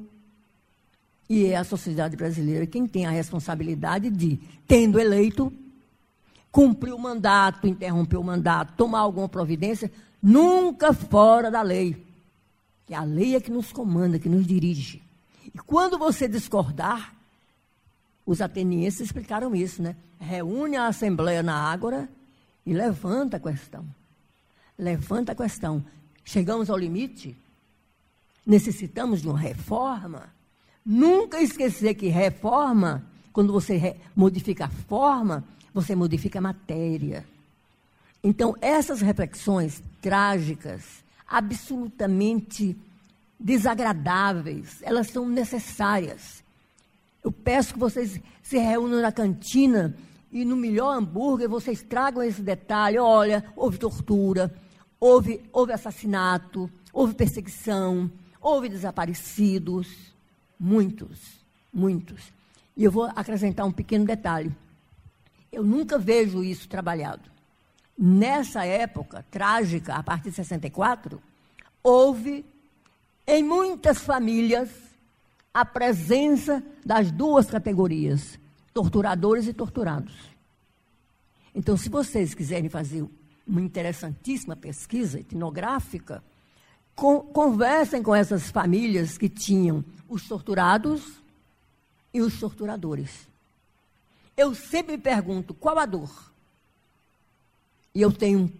[1.28, 5.52] E é a sociedade brasileira quem tem a responsabilidade de, tendo eleito,
[6.50, 12.04] cumprir o mandato, interromper o mandato, tomar alguma providência, nunca fora da lei.
[12.86, 15.02] Que a lei é que nos comanda, que nos dirige.
[15.54, 17.14] E quando você discordar,
[18.26, 19.94] os atenienses explicaram isso, né?
[20.18, 22.08] Reúne a assembleia na Ágora
[22.66, 23.86] e levanta a questão.
[24.80, 25.84] Levanta a questão.
[26.24, 27.36] Chegamos ao limite?
[28.46, 30.32] Necessitamos de uma reforma?
[30.84, 37.26] Nunca esquecer que reforma, quando você modifica a forma, você modifica a matéria.
[38.24, 42.74] Então, essas reflexões trágicas, absolutamente
[43.38, 46.42] desagradáveis, elas são necessárias.
[47.22, 49.94] Eu peço que vocês se reúnam na cantina
[50.32, 52.98] e no melhor hambúrguer vocês tragam esse detalhe.
[52.98, 54.50] Olha, houve tortura,
[55.00, 59.88] houve, houve assassinato, houve perseguição, houve desaparecidos.
[60.58, 61.42] Muitos,
[61.72, 62.30] muitos.
[62.76, 64.54] E eu vou acrescentar um pequeno detalhe.
[65.50, 67.30] Eu nunca vejo isso trabalhado.
[67.96, 71.20] Nessa época trágica, a partir de 64,
[71.82, 72.44] houve
[73.26, 74.70] em muitas famílias
[75.52, 78.38] a presença das duas categorias,
[78.72, 80.14] torturadores e torturados.
[81.54, 83.04] Então, se vocês quiserem fazer
[83.46, 86.22] uma interessantíssima pesquisa etnográfica,
[86.94, 91.20] com, conversem com essas famílias que tinham os torturados
[92.12, 93.28] e os torturadores.
[94.36, 96.32] Eu sempre me pergunto qual a dor.
[97.94, 98.52] E eu tenho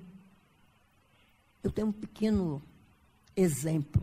[1.63, 2.63] eu tenho um pequeno
[3.37, 4.03] exemplo.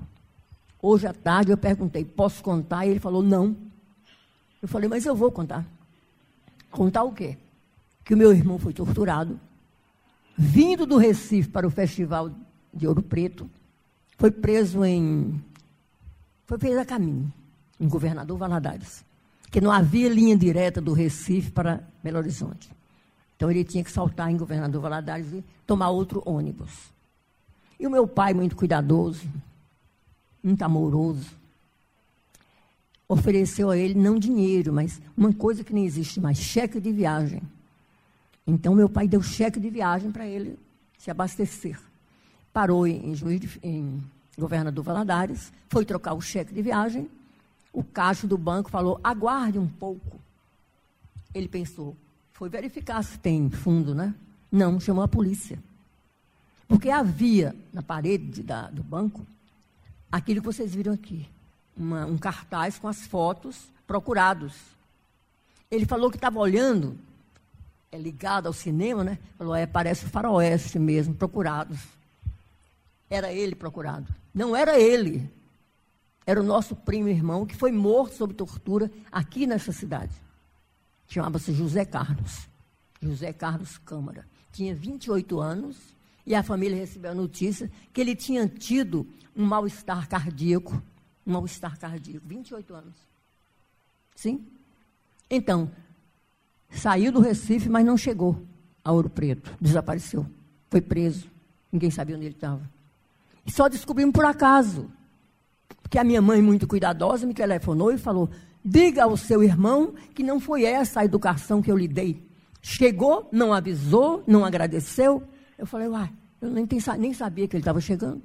[0.81, 2.85] Hoje à tarde eu perguntei, posso contar?
[2.85, 3.55] E ele falou, não.
[4.61, 5.65] Eu falei, mas eu vou contar.
[6.69, 7.37] Contar o quê?
[8.05, 9.39] Que o meu irmão foi torturado,
[10.37, 12.29] vindo do Recife para o Festival
[12.71, 13.49] de Ouro Preto,
[14.17, 15.41] foi preso em.
[16.45, 17.33] Foi preso a caminho,
[17.79, 19.03] em Governador Valadares.
[19.49, 22.69] Que não havia linha direta do Recife para Belo Horizonte.
[23.35, 26.71] Então ele tinha que saltar em Governador Valadares e tomar outro ônibus.
[27.79, 29.27] E o meu pai, muito cuidadoso,
[30.43, 31.29] muito amoroso,
[33.07, 37.41] ofereceu a ele não dinheiro, mas uma coisa que nem existe mais, cheque de viagem.
[38.47, 40.57] Então meu pai deu cheque de viagem para ele
[40.97, 41.77] se abastecer.
[42.53, 44.01] Parou em, Juiz de, em
[44.37, 47.09] Governador Valadares, foi trocar o cheque de viagem.
[47.73, 50.19] O caixa do banco falou: aguarde um pouco.
[51.33, 51.95] Ele pensou,
[52.31, 54.15] foi verificar se tem fundo, né?
[54.49, 55.59] Não, chamou a polícia.
[56.67, 59.25] Porque havia na parede da, do banco
[60.11, 61.27] aquilo que vocês viram aqui,
[61.75, 64.53] uma, um cartaz com as fotos procurados.
[65.69, 66.97] Ele falou que estava olhando,
[67.97, 69.17] é ligado ao cinema, né?
[69.37, 71.79] Falou, é, parece o faroeste mesmo, procurados.
[73.09, 74.13] Era ele procurado.
[74.33, 75.29] Não era ele.
[76.25, 80.13] Era o nosso primo irmão que foi morto sob tortura aqui nessa cidade.
[81.07, 82.47] Chamava-se José Carlos.
[83.01, 84.25] José Carlos Câmara.
[84.51, 85.77] Tinha 28 anos
[86.25, 90.83] e a família recebeu a notícia que ele tinha tido um mal-estar cardíaco.
[91.25, 92.95] Um mal-estar cardíaco, 28 anos.
[94.15, 94.45] Sim?
[95.29, 95.71] Então,
[96.69, 98.41] saiu do Recife, mas não chegou
[98.83, 99.55] a Ouro Preto.
[99.59, 100.25] Desapareceu.
[100.69, 101.27] Foi preso.
[101.71, 102.61] Ninguém sabia onde ele estava.
[103.45, 104.89] E só descobrimos por acaso.
[105.81, 108.29] Porque a minha mãe, muito cuidadosa, me telefonou e falou:
[108.63, 112.21] diga ao seu irmão que não foi essa a educação que eu lhe dei.
[112.61, 115.23] Chegou, não avisou, não agradeceu.
[115.57, 116.11] Eu falei, uai,
[116.41, 116.67] eu nem,
[116.99, 118.21] nem sabia que ele estava chegando.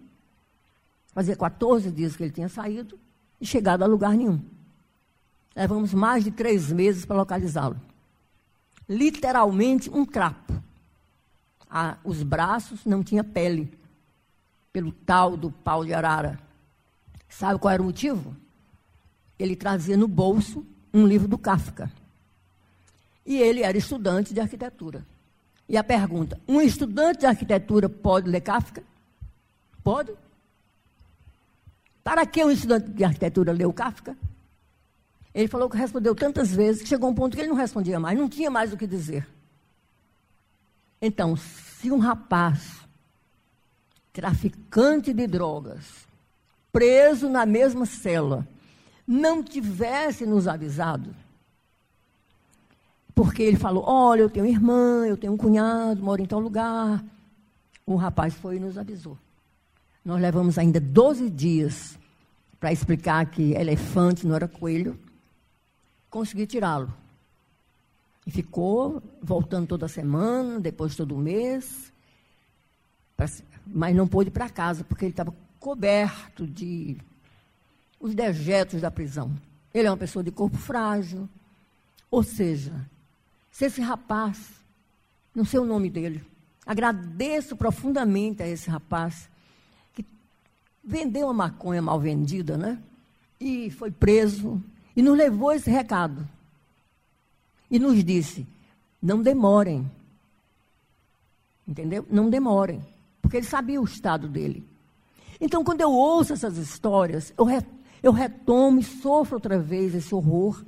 [1.12, 2.98] Fazia 14 dias que ele tinha saído
[3.40, 4.40] e chegado a lugar nenhum.
[5.54, 7.76] Levamos mais de três meses para localizá-lo.
[8.88, 10.52] Literalmente um trapo.
[11.70, 13.72] Ah, os braços não tinha pele,
[14.72, 16.38] pelo tal do pau de arara.
[17.28, 18.36] Sabe qual era o motivo?
[19.38, 21.90] Ele trazia no bolso um livro do Kafka.
[23.24, 25.06] E ele era estudante de arquitetura.
[25.68, 28.82] E a pergunta: um estudante de arquitetura pode ler Kafka?
[29.82, 30.12] Pode?
[32.04, 34.16] Para que um estudante de arquitetura leu Kafka?
[35.34, 38.18] Ele falou que respondeu tantas vezes que chegou um ponto que ele não respondia mais,
[38.18, 39.26] não tinha mais o que dizer.
[41.00, 42.80] Então, se um rapaz,
[44.12, 46.06] traficante de drogas,
[46.70, 48.46] preso na mesma cela,
[49.06, 51.14] não tivesse nos avisado,
[53.14, 57.04] porque ele falou: Olha, eu tenho irmã, eu tenho um cunhado, moro em tal lugar.
[57.84, 59.18] O rapaz foi e nos avisou.
[60.04, 61.98] Nós levamos ainda 12 dias
[62.58, 64.98] para explicar que elefante não era coelho.
[66.12, 66.92] Consegui tirá-lo.
[68.26, 71.90] E ficou voltando toda semana, depois todo mês.
[73.66, 76.98] Mas não pôde ir para casa, porque ele estava coberto de
[77.98, 79.34] os dejetos da prisão.
[79.72, 81.26] Ele é uma pessoa de corpo frágil.
[82.10, 82.74] Ou seja,
[83.50, 84.38] se esse rapaz,
[85.34, 86.22] não sei o nome dele,
[86.66, 89.30] agradeço profundamente a esse rapaz
[89.94, 90.04] que
[90.84, 92.78] vendeu uma maconha mal vendida, né?
[93.40, 94.62] E foi preso
[94.96, 96.26] e nos levou esse recado.
[97.70, 98.46] E nos disse:
[99.02, 99.90] não demorem.
[101.66, 102.06] Entendeu?
[102.08, 102.80] Não demorem.
[103.20, 104.64] Porque ele sabia o estado dele.
[105.40, 107.64] Então, quando eu ouço essas histórias, eu, re,
[108.02, 110.64] eu retomo e sofro outra vez esse horror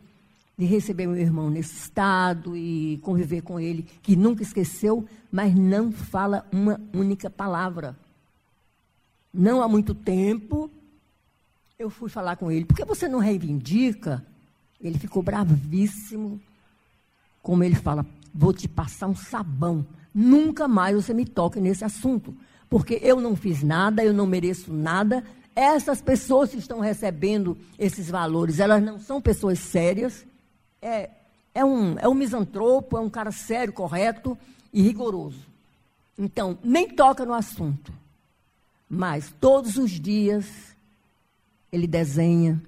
[0.56, 5.90] de receber meu irmão nesse estado e conviver com ele, que nunca esqueceu, mas não
[5.92, 7.96] fala uma única palavra.
[9.32, 10.70] Não há muito tempo,
[11.78, 14.24] eu fui falar com ele, por que você não reivindica?
[14.80, 16.40] Ele ficou bravíssimo,
[17.42, 22.34] como ele fala, vou te passar um sabão, nunca mais você me toque nesse assunto,
[22.68, 28.08] porque eu não fiz nada, eu não mereço nada, essas pessoas que estão recebendo esses
[28.08, 30.24] valores, elas não são pessoas sérias,
[30.80, 31.10] é,
[31.54, 34.36] é, um, é um misantropo, é um cara sério, correto
[34.72, 35.46] e rigoroso.
[36.18, 37.92] Então, nem toca no assunto.
[38.88, 40.73] Mas todos os dias
[41.74, 42.62] ele desenha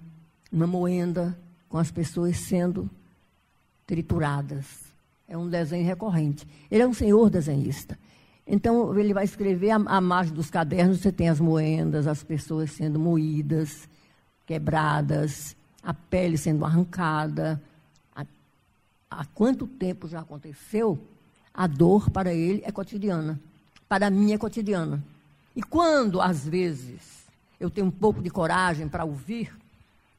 [0.50, 1.38] uma moenda
[1.68, 2.90] com as pessoas sendo
[3.86, 4.66] trituradas.
[5.28, 6.46] É um desenho recorrente.
[6.68, 7.96] Ele é um senhor desenhista.
[8.44, 12.72] Então, ele vai escrever à, à margem dos cadernos, você tem as moendas, as pessoas
[12.72, 13.88] sendo moídas,
[14.44, 17.62] quebradas, a pele sendo arrancada,
[19.08, 20.98] há quanto tempo já aconteceu,
[21.54, 23.40] a dor para ele é cotidiana.
[23.88, 25.02] Para mim é cotidiana.
[25.54, 27.15] E quando, às vezes,
[27.58, 29.56] eu tenho um pouco de coragem para ouvir,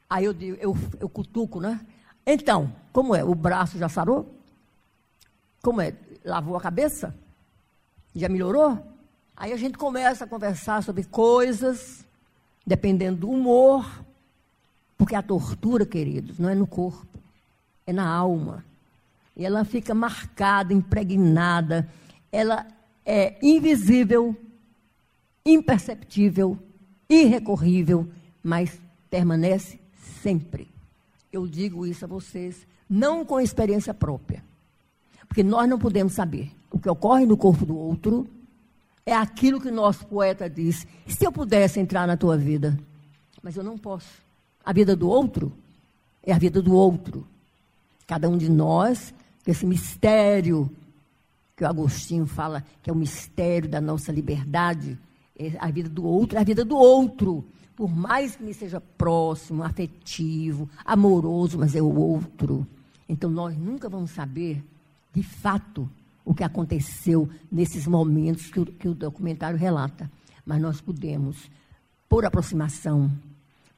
[0.10, 1.80] aí eu, eu, eu cutuco, né?
[2.26, 3.24] Então, como é?
[3.24, 4.34] O braço já sarou?
[5.62, 5.94] Como é?
[6.26, 7.16] Lavou a cabeça?
[8.16, 8.78] Já melhorou?
[9.36, 12.06] Aí a gente começa a conversar sobre coisas,
[12.66, 14.04] dependendo do humor,
[14.98, 17.20] porque a tortura, queridos, não é no corpo,
[17.86, 18.66] é na alma.
[19.36, 21.88] E ela fica marcada, impregnada.
[22.32, 22.68] Ela
[23.06, 24.36] é invisível,
[25.46, 26.58] imperceptível,
[27.10, 28.08] irrecorrível,
[28.43, 28.80] mas
[29.10, 29.80] permanece
[30.22, 30.68] sempre.
[31.32, 34.43] Eu digo isso a vocês, não com experiência própria.
[35.28, 36.51] Porque nós não podemos saber.
[36.72, 38.28] O que ocorre no corpo do outro
[39.05, 40.86] é aquilo que nosso poeta diz.
[41.08, 42.78] Se eu pudesse entrar na tua vida,
[43.41, 44.22] mas eu não posso.
[44.64, 45.51] A vida do outro
[46.24, 47.26] é a vida do outro.
[48.05, 49.14] Cada um de nós
[49.47, 50.70] esse mistério
[51.55, 54.99] que o Agostinho fala que é o mistério da nossa liberdade,
[55.60, 57.46] a vida do outro, é a vida do outro.
[57.76, 62.66] Por mais que me seja próximo, afetivo, amoroso, mas é o outro.
[63.08, 64.64] Então nós nunca vamos saber,
[65.14, 65.90] de fato,
[66.26, 70.12] o que aconteceu nesses momentos que o, que o documentário relata.
[70.46, 71.50] Mas nós podemos,
[72.10, 73.12] por aproximação,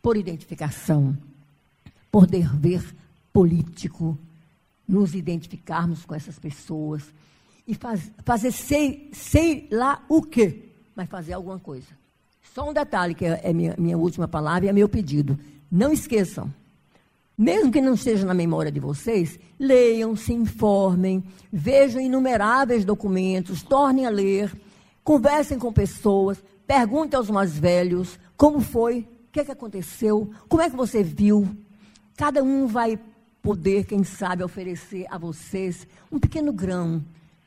[0.02, 1.18] por identificação,
[2.12, 2.84] por dever
[3.34, 4.18] político,
[4.88, 7.04] nos identificarmos com essas pessoas
[7.68, 10.69] e faz, fazer sei, sei lá o quê,
[11.00, 11.88] mas fazer alguma coisa.
[12.54, 15.40] Só um detalhe, que é, é minha, minha última palavra e é meu pedido.
[15.72, 16.54] Não esqueçam,
[17.38, 21.24] mesmo que não esteja na memória de vocês, leiam, se informem,
[21.54, 24.52] vejam inumeráveis documentos, tornem a ler,
[25.02, 30.30] conversem com pessoas, perguntem aos mais velhos como foi O que, é que aconteceu?
[30.50, 31.48] Como é que você viu?
[32.18, 33.00] Cada um vai
[33.42, 37.02] poder, quem sabe, oferecer a vocês um pequeno grão,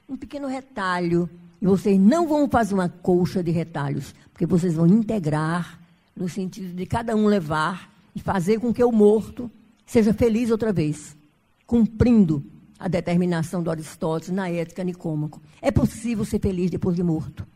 [0.09, 1.28] um pequeno retalho.
[1.63, 5.81] E vocês não vão fazer uma colcha de retalhos, porque vocês vão integrar
[6.17, 9.49] no sentido de cada um levar e fazer com que o morto
[9.87, 11.17] seja feliz outra vez,
[11.65, 12.45] cumprindo
[12.81, 15.41] a determinação do Aristóteles na ética Nicômaco.
[15.61, 17.47] É possível ser feliz depois de morto.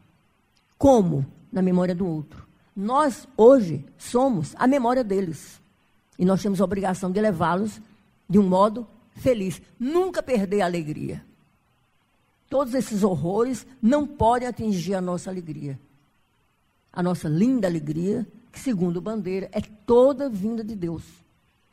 [0.79, 1.27] Como?
[1.53, 2.47] Na memória do outro.
[2.77, 5.61] Nós, hoje, somos a memória deles.
[6.17, 7.81] E nós temos a obrigação de levá-los
[8.31, 8.87] de um modo
[9.17, 9.61] feliz.
[9.81, 11.25] Nunca perder a alegria.
[12.49, 15.79] Todos esses horrores não podem atingir a nossa alegria.
[16.93, 21.03] A nossa linda alegria, que, segundo Bandeira, é toda vinda de Deus.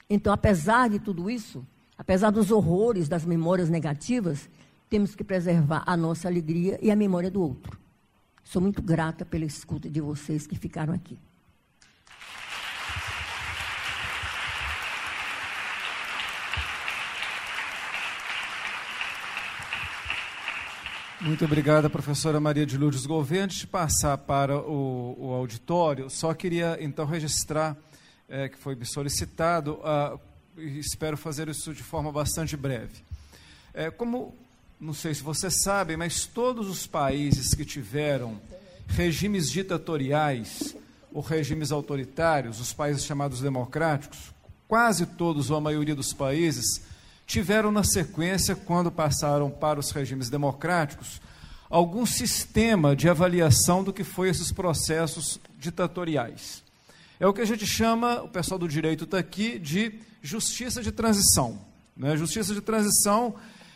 [0.09, 1.65] Então, apesar de tudo isso,
[1.97, 4.49] Apesar dos horrores das memórias negativas,
[4.89, 7.78] temos que preservar a nossa alegria e a memória do outro.
[8.43, 11.17] Sou muito grata pela escuta de vocês que ficaram aqui.
[21.24, 23.45] Muito obrigada, professora Maria de Lourdes Gouveia.
[23.45, 27.78] Antes de passar para o, o auditório, só queria então registrar
[28.28, 30.19] é, que foi solicitado a
[30.57, 33.05] espero fazer isso de forma bastante breve.
[33.74, 34.36] É, como,
[34.78, 38.38] não sei se vocês sabem, mas todos os países que tiveram
[38.89, 40.76] regimes ditatoriais
[41.13, 44.34] ou regimes autoritários, os países chamados democráticos,
[44.67, 46.82] quase todos ou a maioria dos países
[47.26, 51.21] tiveram na sequência, quando passaram para os regimes democráticos,
[51.69, 56.63] algum sistema de avaliação do que foi esses processos ditatoriais.
[57.19, 60.91] É o que a gente chama, o pessoal do direito está aqui, de justiça de
[60.91, 61.59] transição.
[61.95, 62.17] Né?
[62.17, 63.36] Justiça de transição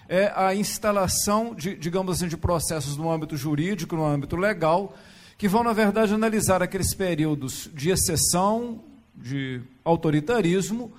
[0.09, 4.95] é a instalação, de, digamos assim, de processos no âmbito jurídico, no âmbito legal,
[5.37, 8.83] que vão, na verdade, analisar aqueles períodos de exceção,
[9.15, 10.91] de autoritarismo,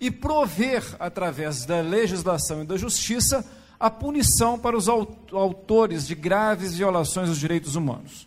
[0.00, 3.44] e prover, através da legislação e da justiça,
[3.78, 8.26] a punição para os autores de graves violações dos direitos humanos.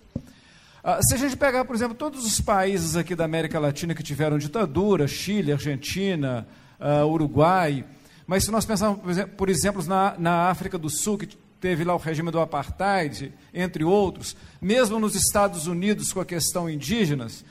[0.84, 4.04] Ah, se a gente pegar, por exemplo, todos os países aqui da América Latina que
[4.04, 6.48] tiveram ditadura, Chile, Argentina,
[6.80, 7.84] uh, Uruguai.
[8.26, 9.00] Mas se nós pensarmos,
[9.36, 11.28] por exemplo, na, na África do Sul, que
[11.60, 16.70] teve lá o regime do apartheid, entre outros, mesmo nos Estados Unidos com a questão
[16.70, 17.44] indígenas,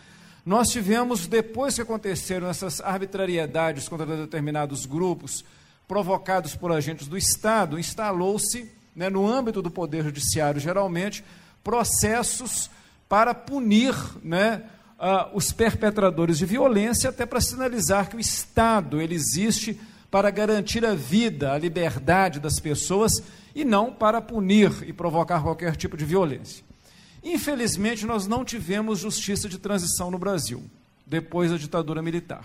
[0.49, 5.44] nós tivemos, depois que aconteceram essas arbitrariedades contra determinados grupos,
[5.86, 11.22] provocados por agentes do Estado, instalou-se, né, no âmbito do Poder Judiciário, geralmente,
[11.62, 12.70] processos
[13.07, 13.94] para punir
[14.24, 14.62] né,
[14.99, 19.78] uh, os perpetradores de violência, até para sinalizar que o Estado ele existe
[20.11, 23.12] para garantir a vida, a liberdade das pessoas
[23.55, 26.64] e não para punir e provocar qualquer tipo de violência.
[27.22, 30.62] Infelizmente, nós não tivemos justiça de transição no Brasil,
[31.06, 32.44] depois da ditadura militar.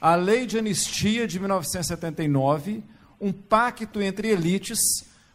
[0.00, 2.82] A lei de anistia de 1979,
[3.20, 4.78] um pacto entre elites,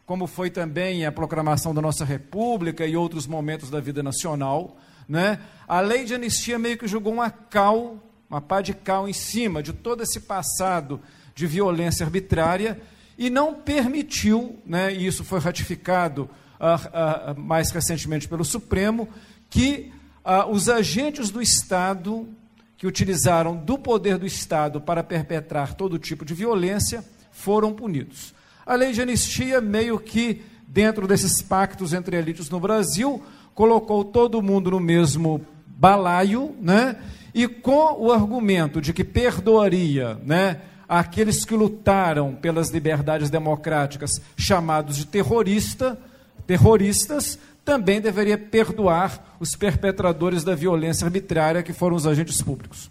[0.05, 5.39] como foi também a proclamação da nossa República e outros momentos da vida nacional, né?
[5.67, 9.63] A lei de anistia meio que jogou uma cal, uma pá de cal em cima
[9.63, 10.99] de todo esse passado
[11.33, 12.81] de violência arbitrária
[13.17, 16.29] e não permitiu, né, e isso foi ratificado
[16.59, 19.07] uh, uh, mais recentemente pelo Supremo,
[19.49, 19.91] que
[20.25, 22.27] uh, os agentes do Estado
[22.77, 28.33] que utilizaram do poder do Estado para perpetrar todo tipo de violência foram punidos.
[28.65, 33.23] A lei de anistia, meio que dentro desses pactos entre elites no Brasil,
[33.55, 36.97] colocou todo mundo no mesmo balaio, né?
[37.33, 44.97] E com o argumento de que perdoaria, né, aqueles que lutaram pelas liberdades democráticas, chamados
[44.97, 45.97] de terrorista,
[46.47, 52.89] terroristas, também deveria perdoar os perpetradores da violência arbitrária que foram os agentes públicos.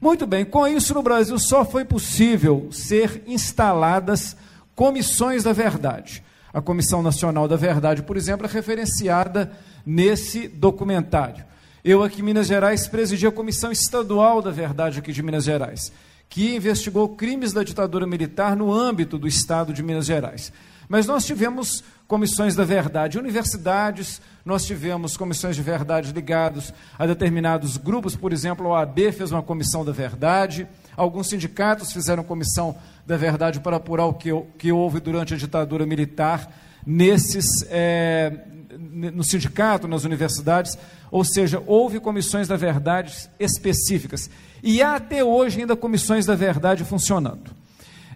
[0.00, 4.36] Muito bem, com isso no Brasil só foi possível ser instaladas
[4.74, 6.22] comissões da verdade.
[6.52, 9.50] A Comissão Nacional da Verdade, por exemplo, é referenciada
[9.84, 11.44] nesse documentário.
[11.84, 15.92] Eu aqui em Minas Gerais presidi a Comissão Estadual da Verdade aqui de Minas Gerais,
[16.28, 20.52] que investigou crimes da ditadura militar no âmbito do Estado de Minas Gerais.
[20.88, 27.76] Mas nós tivemos comissões da verdade, universidades, nós tivemos comissões de verdade ligados a determinados
[27.76, 32.76] grupos, por exemplo, a OAB fez uma comissão da verdade, alguns sindicatos fizeram comissão
[33.06, 36.50] da verdade para apurar o que, que houve durante a ditadura militar
[36.86, 38.32] nesses, é,
[38.78, 40.76] no sindicato, nas universidades,
[41.10, 44.28] ou seja, houve comissões da verdade específicas.
[44.62, 47.50] E há até hoje ainda comissões da verdade funcionando.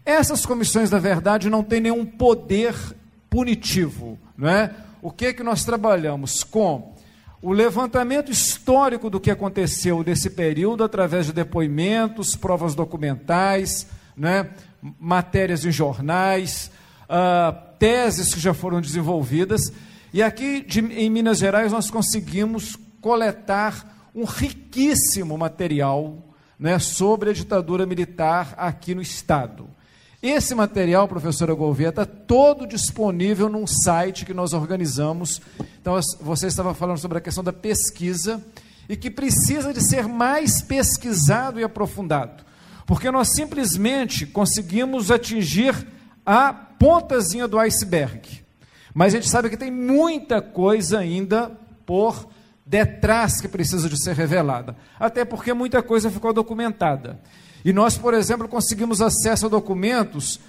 [0.05, 2.75] Essas comissões da verdade não têm nenhum poder
[3.31, 4.75] punitivo, não é?
[5.01, 6.95] O que é que nós trabalhamos com
[7.41, 14.51] o levantamento histórico do que aconteceu nesse período através de depoimentos, provas documentais, né,
[14.99, 16.71] matérias em jornais,
[17.05, 19.73] uh, teses que já foram desenvolvidas.
[20.13, 26.25] E aqui de, em Minas Gerais nós conseguimos coletar um riquíssimo material
[26.59, 29.69] né, sobre a ditadura militar aqui no Estado.
[30.21, 35.41] Esse material, professora Gouveia, está todo disponível num site que nós organizamos.
[35.81, 38.45] Então, você estava falando sobre a questão da pesquisa
[38.89, 42.43] e que precisa de ser mais pesquisado e aprofundado,
[42.85, 45.87] porque nós simplesmente conseguimos atingir
[46.27, 48.45] a pontazinha do iceberg.
[48.93, 51.53] Mas a gente sabe que tem muita coisa ainda
[51.87, 52.29] por
[52.67, 57.21] detrás que precisa de ser revelada, até porque muita coisa ficou documentada.
[57.65, 60.41] E nós, por exemplo, conseguimos acesso a documentos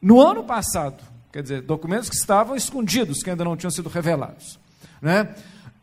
[0.00, 1.02] no ano passado,
[1.32, 4.58] quer dizer, documentos que estavam escondidos, que ainda não tinham sido revelados.
[5.00, 5.34] Né?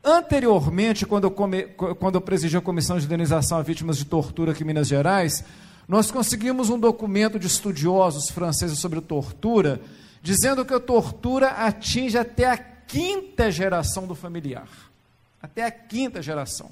[0.04, 4.52] Anteriormente, quando eu, come, quando eu presidi a Comissão de Indenização a Vítimas de Tortura
[4.52, 5.44] aqui em Minas Gerais,
[5.88, 9.82] nós conseguimos um documento de estudiosos franceses sobre tortura,
[10.22, 14.68] dizendo que a tortura atinge até a quinta geração do familiar.
[15.42, 16.72] Até a quinta geração.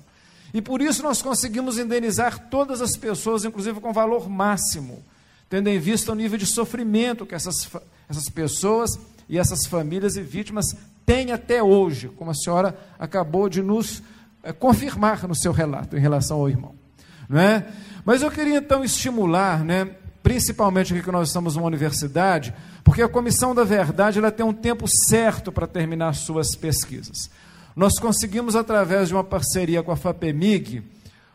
[0.54, 5.04] E por isso nós conseguimos indenizar todas as pessoas, inclusive com valor máximo,
[5.50, 7.70] tendo em vista o nível de sofrimento que essas,
[8.10, 10.76] essas pessoas e essas famílias e vítimas
[11.06, 14.02] têm até hoje, como a senhora acabou de nos
[14.44, 16.74] é, confirmar no seu relato em relação ao irmão.
[17.28, 17.68] Não é?
[18.04, 19.92] Mas eu queria então estimular, né,
[20.24, 24.54] principalmente aqui que nós estamos numa universidade, porque a Comissão da Verdade ela tem um
[24.54, 27.30] tempo certo para terminar suas pesquisas
[27.76, 30.84] nós conseguimos, através de uma parceria com a FAPEMIG,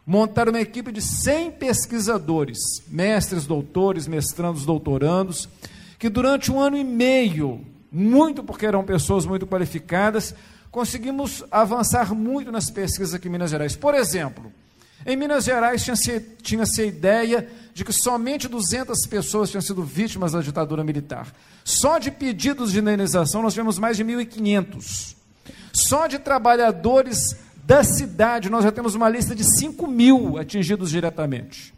[0.07, 2.59] montar uma equipe de 100 pesquisadores,
[2.89, 5.49] mestres, doutores, mestrandos, doutorandos,
[5.99, 10.35] que durante um ano e meio, muito porque eram pessoas muito qualificadas,
[10.70, 13.76] conseguimos avançar muito nas pesquisas aqui em Minas Gerais.
[13.76, 14.53] Por exemplo,
[15.07, 20.32] em Minas Gerais tinha-se tinha a ideia de que somente 200 pessoas tinham sido vítimas
[20.32, 21.32] da ditadura militar.
[21.64, 25.13] Só de pedidos de indenização nós tivemos mais de 1.500.
[25.75, 31.75] Só de trabalhadores da cidade, nós já temos uma lista de 5 mil atingidos diretamente.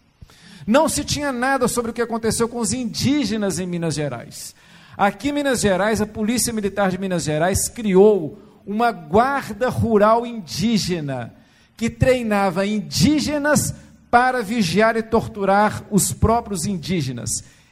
[0.66, 4.54] Não se tinha nada sobre o que aconteceu com os indígenas em Minas Gerais.
[4.98, 11.32] Aqui em Minas Gerais, a Polícia Militar de Minas Gerais criou uma guarda rural indígena
[11.74, 13.74] que treinava indígenas
[14.10, 17.30] para vigiar e torturar os próprios indígenas.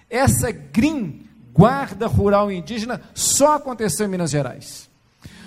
[0.08, 4.88] Essa GRIM, Guarda Rural Indígena, só aconteceu em Minas Gerais.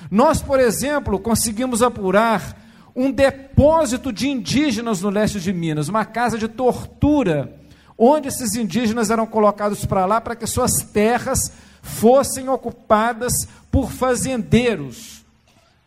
[0.10, 2.55] Nós, por exemplo, conseguimos apurar
[2.95, 7.53] um depósito de indígenas no leste de Minas, uma casa de tortura,
[7.97, 11.51] onde esses indígenas eram colocados para lá para que suas terras
[11.82, 13.34] fossem ocupadas
[13.72, 15.24] por fazendeiros,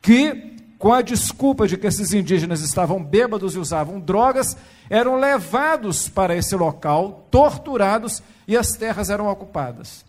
[0.01, 4.57] que, com a desculpa de que esses indígenas estavam bêbados e usavam drogas,
[4.89, 10.05] eram levados para esse local, torturados e as terras eram ocupadas.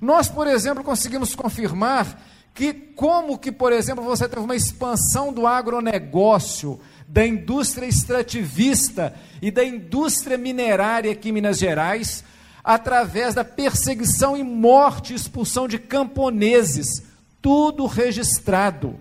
[0.00, 2.18] Nós, por exemplo, conseguimos confirmar
[2.56, 9.50] que como que, por exemplo, você teve uma expansão do agronegócio, da indústria extrativista e
[9.50, 12.24] da indústria minerária aqui em Minas Gerais,
[12.64, 17.02] através da perseguição e morte expulsão de camponeses,
[17.42, 18.98] tudo registrado.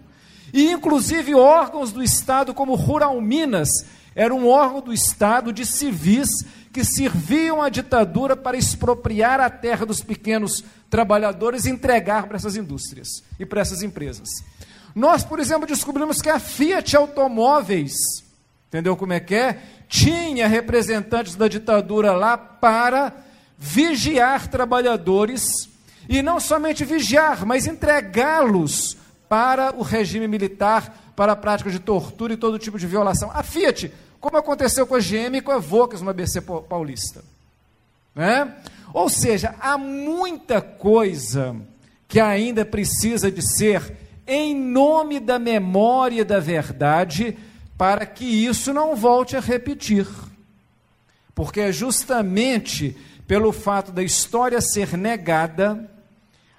[0.54, 3.70] E inclusive órgãos do Estado, como Rural Minas,
[4.16, 6.30] era um órgão do Estado de civis
[6.72, 12.56] que serviam à ditadura para expropriar a terra dos pequenos trabalhadores e entregar para essas
[12.56, 14.30] indústrias e para essas empresas.
[14.96, 17.94] Nós, por exemplo, descobrimos que a Fiat Automóveis,
[18.70, 19.62] entendeu como é que é?
[19.90, 23.14] Tinha representantes da ditadura lá para
[23.58, 25.70] vigiar trabalhadores
[26.08, 28.98] e não somente vigiar, mas entregá-los
[29.28, 33.32] para o regime militar, para a prática de tortura e todo tipo de violação.
[33.34, 33.92] A Fiat
[34.26, 37.24] como aconteceu com a GM e com a Volks no ABC paulista.
[38.16, 38.56] Né?
[38.92, 41.56] Ou seja, há muita coisa
[42.08, 43.96] que ainda precisa de ser
[44.26, 47.38] em nome da memória da verdade,
[47.78, 50.08] para que isso não volte a repetir.
[51.36, 55.88] Porque é justamente pelo fato da história ser negada,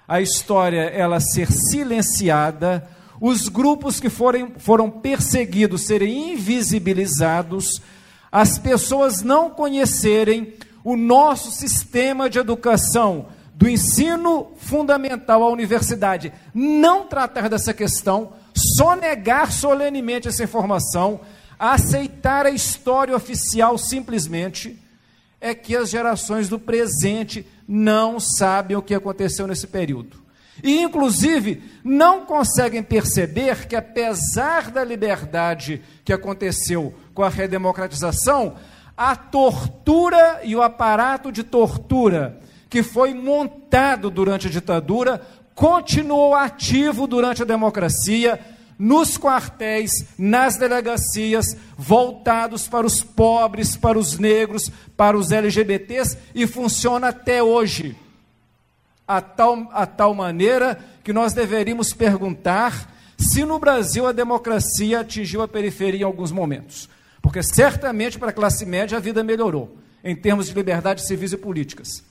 [0.07, 7.81] a história ela ser silenciada, os grupos que forem, foram perseguidos serem invisibilizados,
[8.31, 10.53] as pessoas não conhecerem
[10.83, 18.95] o nosso sistema de educação, do ensino fundamental à universidade, não tratar dessa questão, só
[18.95, 21.21] negar solenemente essa informação,
[21.57, 24.79] aceitar a história oficial simplesmente,
[25.41, 30.26] é que as gerações do presente não sabem o que aconteceu nesse período.
[30.63, 38.55] E, inclusive, não conseguem perceber que, apesar da liberdade que aconteceu com a redemocratização,
[38.95, 42.39] a tortura e o aparato de tortura
[42.69, 45.21] que foi montado durante a ditadura
[45.53, 48.39] continuou ativo durante a democracia,
[48.77, 56.45] nos quartéis, nas delegacias, voltados para os pobres, para os negros, para os LGBTs e
[56.45, 57.95] funciona até hoje.
[59.07, 65.41] A tal, a tal maneira que nós deveríamos perguntar se no Brasil a democracia atingiu
[65.41, 66.89] a periferia em alguns momentos.
[67.21, 71.37] Porque certamente para a classe média a vida melhorou, em termos de liberdades civis e
[71.37, 72.03] políticas.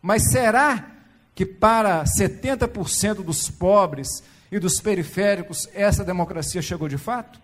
[0.00, 0.90] Mas será
[1.34, 7.40] que para 70% dos pobres e dos periféricos essa democracia chegou de fato?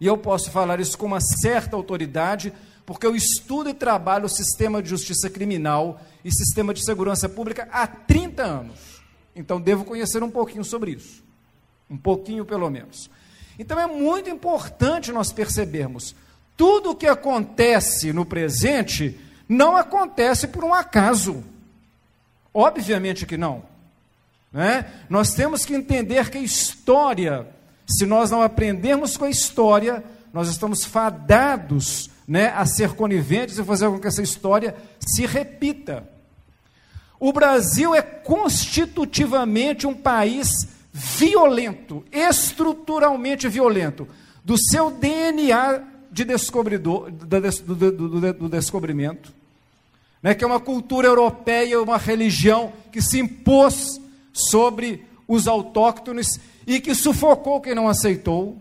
[0.00, 2.52] E eu posso falar isso com uma certa autoridade,
[2.90, 7.68] porque eu estudo e trabalho o sistema de justiça criminal e sistema de segurança pública
[7.70, 9.00] há 30 anos.
[9.32, 11.22] Então devo conhecer um pouquinho sobre isso.
[11.88, 13.08] Um pouquinho, pelo menos.
[13.56, 16.16] Então é muito importante nós percebermos:
[16.56, 19.16] tudo o que acontece no presente
[19.48, 21.44] não acontece por um acaso.
[22.52, 23.62] Obviamente que não.
[24.52, 24.84] Né?
[25.08, 27.46] Nós temos que entender que a história,
[27.86, 30.02] se nós não aprendermos com a história,
[30.32, 36.08] nós estamos fadados né, a ser coniventes e fazer com que essa história se repita.
[37.18, 44.06] O Brasil é constitutivamente um país violento, estruturalmente violento,
[44.44, 47.26] do seu DNA de descobridor, do,
[47.74, 49.32] do, do, do descobrimento,
[50.22, 54.00] né, que é uma cultura europeia, uma religião que se impôs
[54.32, 58.56] sobre os autóctones e que sufocou quem não aceitou,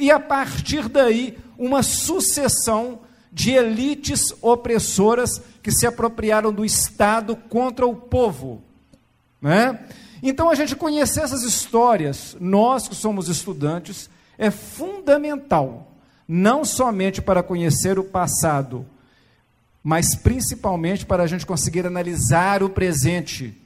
[0.00, 3.00] e a partir daí uma sucessão
[3.30, 8.62] de elites opressoras que se apropriaram do Estado contra o povo.
[9.40, 9.78] Né?
[10.22, 14.08] Então, a gente conhecer essas histórias, nós que somos estudantes,
[14.38, 15.92] é fundamental,
[16.26, 18.86] não somente para conhecer o passado,
[19.84, 23.56] mas principalmente para a gente conseguir analisar o presente.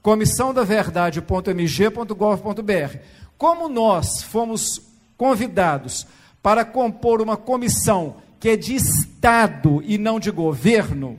[0.00, 2.98] comissão da verdade.mg.gov.br,
[3.36, 4.80] como nós fomos
[5.16, 6.06] convidados
[6.42, 11.18] para compor uma comissão que é de Estado e não de governo,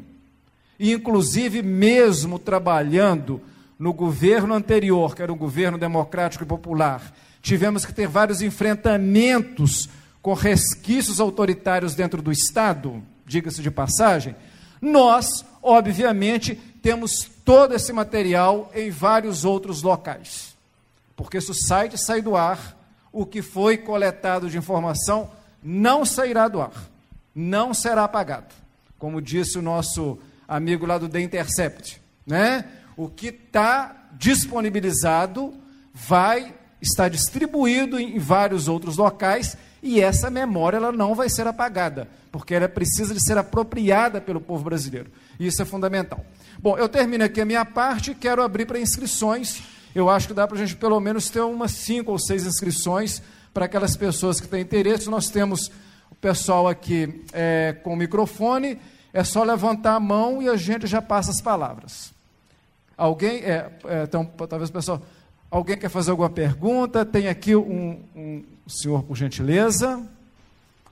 [0.77, 3.41] inclusive mesmo trabalhando
[3.79, 9.89] no governo anterior, que era um governo democrático e popular, tivemos que ter vários enfrentamentos
[10.21, 14.35] com resquícios autoritários dentro do Estado, diga-se de passagem,
[14.81, 20.55] nós, obviamente, temos todo esse material em vários outros locais.
[21.15, 22.77] Porque se o site sair do ar,
[23.13, 25.29] o que foi coletado de informação
[25.63, 26.73] não sairá do ar,
[27.33, 28.53] não será apagado.
[28.97, 30.17] Como disse o nosso
[30.47, 32.65] amigo lá do The Intercept, né?
[32.97, 35.53] O que está disponibilizado
[35.93, 42.07] vai estar distribuído em vários outros locais e essa memória ela não vai ser apagada,
[42.31, 45.11] porque ela precisa de ser apropriada pelo povo brasileiro.
[45.39, 46.25] Isso é fundamental.
[46.59, 49.61] Bom, eu termino aqui a minha parte e quero abrir para inscrições.
[49.95, 53.21] Eu acho que dá para a gente pelo menos ter umas cinco ou seis inscrições
[53.53, 55.09] para aquelas pessoas que têm interesse.
[55.09, 55.71] Nós temos
[56.09, 58.79] o pessoal aqui é, com o microfone,
[59.13, 62.11] é só levantar a mão e a gente já passa as palavras.
[62.97, 65.01] Alguém, é, é, então, talvez o pessoal,
[65.49, 67.05] alguém quer fazer alguma pergunta?
[67.05, 70.01] Tem aqui um, um, senhor, por gentileza.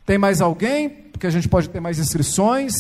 [0.06, 0.90] Tem mais alguém?
[0.90, 2.74] Porque a gente pode ter mais inscrições.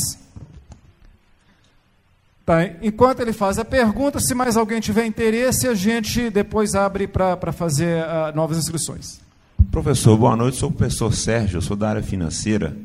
[2.51, 7.07] Tá, enquanto ele faz a pergunta, se mais alguém tiver interesse, a gente depois abre
[7.07, 9.21] para fazer uh, novas inscrições.
[9.71, 10.57] Professor, boa noite.
[10.57, 12.77] Sou o professor Sérgio, sou da área financeira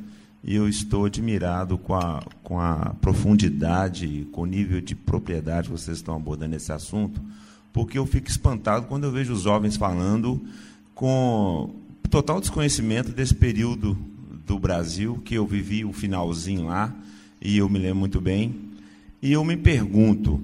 [0.44, 5.72] e eu estou admirado com a, com a profundidade, com o nível de propriedade que
[5.72, 7.20] vocês estão abordando esse assunto
[7.76, 10.40] porque eu fico espantado quando eu vejo os jovens falando
[10.94, 11.74] com
[12.08, 13.98] total desconhecimento desse período
[14.46, 16.90] do Brasil, que eu vivi o finalzinho lá,
[17.38, 18.65] e eu me lembro muito bem.
[19.26, 20.40] E eu me pergunto,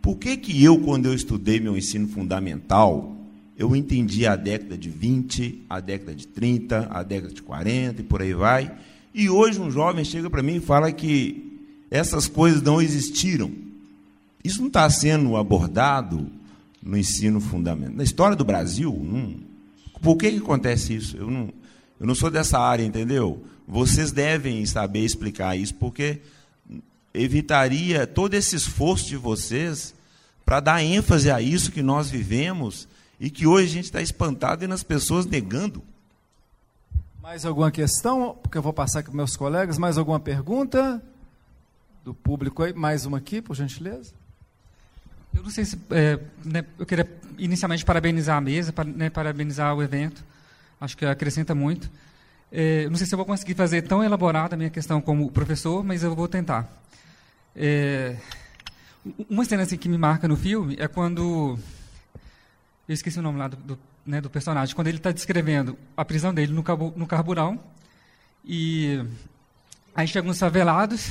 [0.00, 3.12] por que, que eu, quando eu estudei meu ensino fundamental,
[3.58, 8.04] eu entendi a década de 20, a década de 30, a década de 40 e
[8.04, 8.72] por aí vai,
[9.12, 11.58] e hoje um jovem chega para mim e fala que
[11.90, 13.50] essas coisas não existiram.
[14.44, 16.30] Isso não está sendo abordado
[16.80, 17.96] no ensino fundamental.
[17.96, 19.34] Na história do Brasil, não,
[20.00, 21.16] por que, que acontece isso?
[21.16, 21.52] Eu não,
[21.98, 23.42] eu não sou dessa área, entendeu?
[23.66, 26.20] Vocês devem saber explicar isso, porque
[27.12, 29.94] evitaria todo esse esforço de vocês
[30.44, 32.88] para dar ênfase a isso que nós vivemos
[33.18, 35.82] e que hoje a gente está espantado e nas pessoas negando.
[37.22, 38.36] Mais alguma questão?
[38.42, 39.78] Porque eu vou passar aqui para meus colegas.
[39.78, 41.02] Mais alguma pergunta
[42.04, 42.72] do público aí?
[42.72, 44.12] Mais uma aqui, por gentileza.
[45.34, 45.78] Eu não sei se.
[45.90, 47.08] É, né, eu queria
[47.38, 50.24] inicialmente parabenizar a mesa, para, né, parabenizar o evento.
[50.80, 51.90] Acho que acrescenta muito.
[52.52, 55.84] É, não sei se eu vou conseguir fazer tão elaborada a minha questão como professor,
[55.84, 56.68] mas eu vou tentar.
[57.54, 58.16] É,
[59.28, 61.58] uma cena assim, que me marca no filme é quando.
[62.88, 64.74] Eu esqueci o nome lá do, do, né, do personagem.
[64.74, 66.64] Quando ele está descrevendo a prisão dele no,
[66.96, 67.60] no carburão.
[68.44, 69.04] E
[69.94, 71.10] aí chegam os favelados.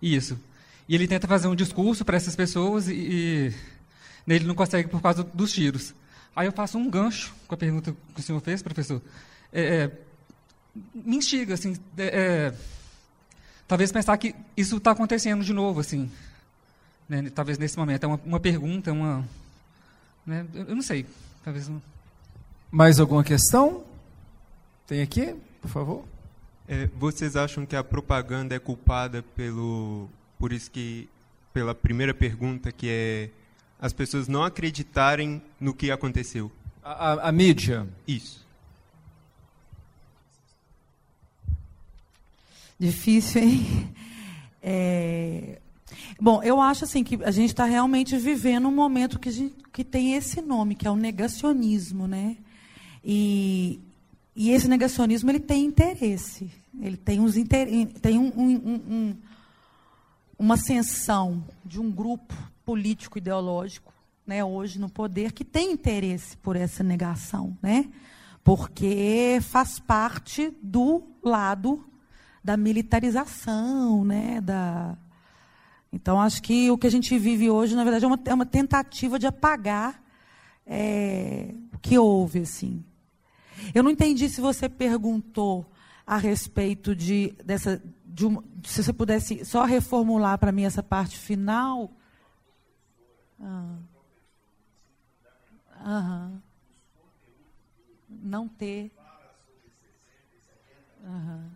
[0.00, 0.38] Isso.
[0.88, 3.54] E ele tenta fazer um discurso para essas pessoas e, e
[4.28, 5.94] ele não consegue por causa dos tiros.
[6.34, 9.02] Aí eu faço um gancho com a pergunta que o senhor fez, professor.
[9.52, 9.98] É, é,
[10.94, 12.54] me instiga, assim, é, é
[13.66, 16.10] talvez pensar que isso está acontecendo de novo, assim,
[17.08, 18.04] né, talvez nesse momento.
[18.04, 19.26] É uma, uma pergunta, uma,
[20.26, 21.06] né, eu não sei,
[21.44, 21.68] talvez.
[21.68, 21.82] Uma...
[22.70, 23.84] Mais alguma questão?
[24.86, 26.04] Tem aqui, por favor.
[26.68, 30.08] É, vocês acham que a propaganda é culpada pelo
[30.42, 31.08] por isso que,
[31.52, 33.30] pela primeira pergunta, que é
[33.80, 36.50] as pessoas não acreditarem no que aconteceu.
[36.82, 37.86] A, a, a mídia.
[38.08, 38.41] Isso.
[42.82, 43.94] Difícil, hein?
[44.64, 45.58] É...
[46.20, 49.82] Bom, eu acho assim que a gente está realmente vivendo um momento que, gente, que
[49.82, 52.36] tem esse nome, que é o negacionismo, né?
[53.04, 53.80] E,
[54.36, 56.48] e esse negacionismo ele tem interesse,
[56.80, 57.66] ele tem, uns inter...
[58.00, 59.16] tem um, um, um,
[60.38, 62.32] uma ascensão de um grupo
[62.64, 63.92] político ideológico,
[64.24, 67.88] né, hoje no poder, que tem interesse por essa negação, né?
[68.44, 71.84] Porque faz parte do lado
[72.42, 74.96] da militarização, né, da
[75.92, 78.46] então acho que o que a gente vive hoje, na verdade, é uma, é uma
[78.46, 80.02] tentativa de apagar
[80.66, 82.82] é, o que houve, assim.
[83.74, 85.66] Eu não entendi se você perguntou
[86.06, 91.18] a respeito de dessa de uma, se você pudesse só reformular para mim essa parte
[91.18, 91.90] final.
[93.40, 93.76] Ah.
[95.84, 96.40] Uhum.
[98.08, 98.92] Não ter.
[101.04, 101.50] Uhum.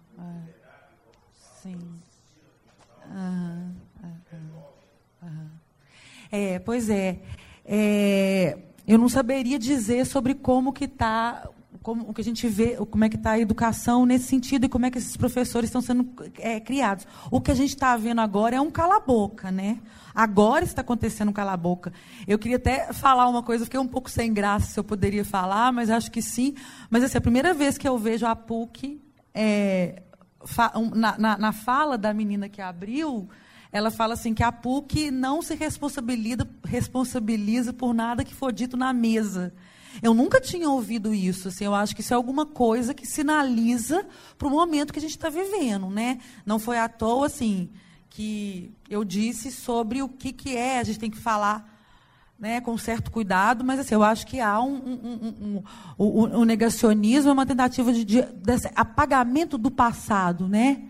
[1.66, 1.97] Sim.
[6.30, 7.18] É, pois é.
[7.64, 8.59] é.
[8.86, 11.48] Eu não saberia dizer sobre como que está
[11.82, 14.68] como o que a gente vê, como é que está a educação nesse sentido e
[14.68, 17.06] como é que esses professores estão sendo é, criados.
[17.30, 19.78] O que a gente está vendo agora é um cala-boca, né?
[20.12, 21.93] Agora está acontecendo um cala-boca.
[22.26, 25.72] Eu queria até falar uma coisa, fiquei um pouco sem graça se eu poderia falar,
[25.72, 26.56] mas acho que sim.
[26.90, 29.01] Mas assim, a primeira vez que eu vejo a PUC
[29.32, 30.02] é,
[30.94, 33.28] na, na, na fala da menina que abriu,
[33.73, 38.77] ela fala assim que a PUC não se responsabiliza, responsabiliza por nada que for dito
[38.77, 39.52] na mesa.
[40.02, 41.48] Eu nunca tinha ouvido isso.
[41.48, 44.06] Assim, eu acho que isso é alguma coisa que sinaliza
[44.36, 45.89] para o momento que a gente está vivendo.
[45.89, 46.18] Né?
[46.44, 47.70] Não foi à toa assim,
[48.10, 51.76] que eu disse sobre o que, que é, a gente tem que falar
[52.39, 55.63] né, com certo cuidado, mas assim, eu acho que há um, um,
[55.99, 58.25] um, um, um negacionismo, é uma tentativa de, de,
[58.75, 60.83] apagamento do passado, né?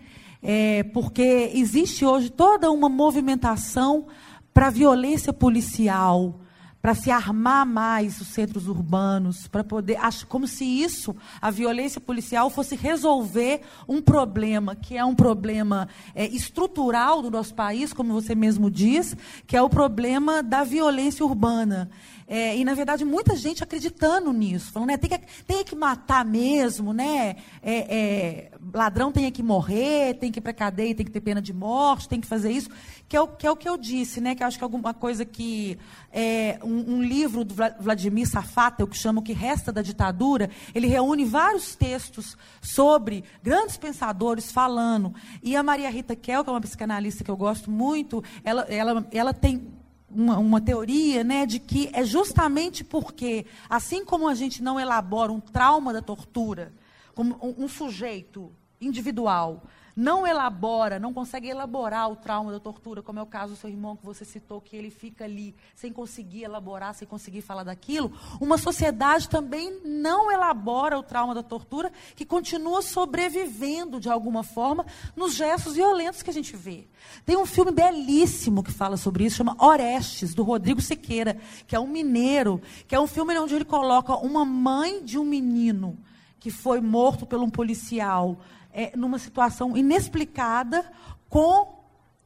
[0.42, 4.06] É, porque existe hoje toda uma movimentação
[4.52, 6.40] para a violência policial,
[6.86, 12.00] para se armar mais os centros urbanos, para poder, acho como se isso, a violência
[12.00, 18.12] policial, fosse resolver um problema que é um problema é, estrutural do nosso país, como
[18.12, 19.16] você mesmo diz,
[19.48, 21.90] que é o problema da violência urbana.
[22.28, 26.24] É, e, na verdade, muita gente acreditando nisso, falando, né, tem, que, tem que matar
[26.24, 27.36] mesmo, né?
[27.62, 31.40] É, é, ladrão tem que morrer, tem que ir para cadeia, tem que ter pena
[31.40, 32.68] de morte, tem que fazer isso,
[33.08, 34.34] que é o que, é o que eu disse, né?
[34.34, 35.78] Que eu acho que é alguma coisa que.
[36.12, 40.86] É, um, um, livro do Vladimir Safata, que chama O que Resta da Ditadura, ele
[40.86, 45.14] reúne vários textos sobre grandes pensadores falando.
[45.42, 49.06] E a Maria Rita Kel, que é uma psicanalista que eu gosto muito, ela, ela,
[49.12, 49.75] ela tem
[50.16, 55.30] uma, uma, teoria né, de que é justamente porque, assim como a gente não elabora
[55.30, 56.72] um trauma da tortura,
[57.14, 59.62] como um, um sujeito individual
[59.96, 63.70] não elabora, não consegue elaborar o trauma da tortura, como é o caso do seu
[63.70, 68.12] irmão que você citou, que ele fica ali sem conseguir elaborar, sem conseguir falar daquilo,
[68.38, 74.84] uma sociedade também não elabora o trauma da tortura, que continua sobrevivendo de alguma forma
[75.16, 76.86] nos gestos violentos que a gente vê.
[77.24, 81.80] Tem um filme belíssimo que fala sobre isso, chama Orestes, do Rodrigo Sequeira, que é
[81.80, 85.98] um mineiro, que é um filme onde ele coloca uma mãe de um menino
[86.38, 88.38] que foi morto por um policial
[88.76, 90.84] é, numa situação inexplicada
[91.30, 91.74] com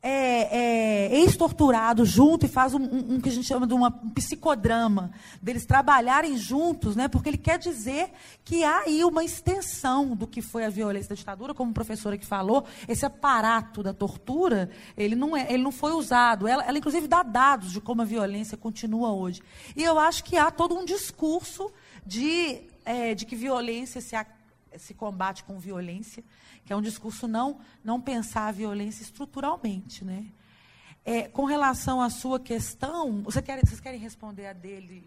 [0.02, 3.89] é, é, ex-torturados junto e faz um, um, um, que a gente chama de uma,
[4.02, 8.10] um psicodrama, deles trabalharem juntos, né, porque ele quer dizer
[8.43, 12.18] que há aí uma extensão do que foi a violência da ditadura, como a professora
[12.18, 16.48] que falou, esse aparato da tortura, ele não, é, ele não foi usado.
[16.48, 19.40] Ela, ela, inclusive, dá dados de como a violência continua hoje.
[19.77, 21.70] E eu acho que há todo um discurso
[22.05, 24.16] de, é, de que violência se,
[24.78, 26.24] se combate com violência,
[26.71, 30.05] que é um discurso não, não pensar a violência estruturalmente.
[30.05, 30.27] Né?
[31.05, 35.05] É, com relação à sua questão, você quer, vocês querem responder a dele?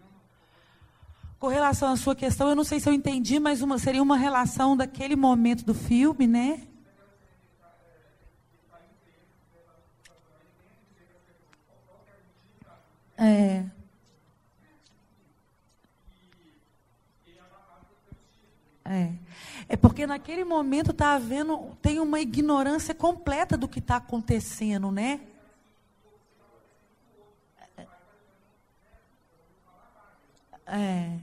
[1.38, 4.18] Com relação à sua questão, eu não sei se eu entendi, mas uma, seria uma
[4.18, 6.68] relação daquele momento do filme, né?
[13.16, 13.64] É.
[18.84, 19.23] É.
[19.68, 25.20] É porque naquele momento está havendo, tem uma ignorância completa do que está acontecendo, né?
[30.66, 31.18] É.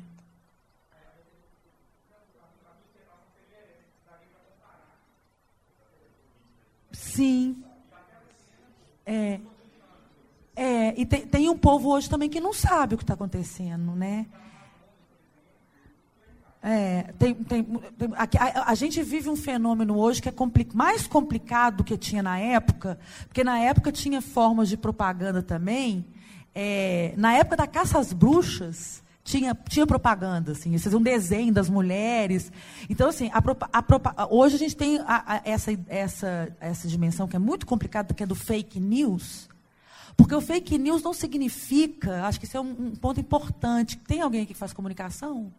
[6.92, 7.64] Sim.
[9.06, 9.40] É.
[10.56, 13.96] É, e tem, tem um povo hoje também que não sabe o que está acontecendo,
[13.96, 14.28] né?
[16.64, 20.68] É, tem, tem, tem a, a, a, gente vive um fenômeno hoje que é compli
[20.76, 26.06] mais complicado do que tinha na época, porque na época tinha formas de propaganda também.
[26.54, 31.68] É, na época da caça às bruxas, tinha, tinha propaganda, assim, vocês um desenho das
[31.70, 32.52] mulheres.
[32.90, 35.00] Então, assim, a, hoje a gente tem
[35.44, 39.50] essa, essa, essa dimensão que é muito complicada, que é do fake news.
[40.16, 43.98] Porque o fake news não significa, acho que isso é um, um ponto importante.
[43.98, 45.52] Tem alguém aqui que faz comunicação?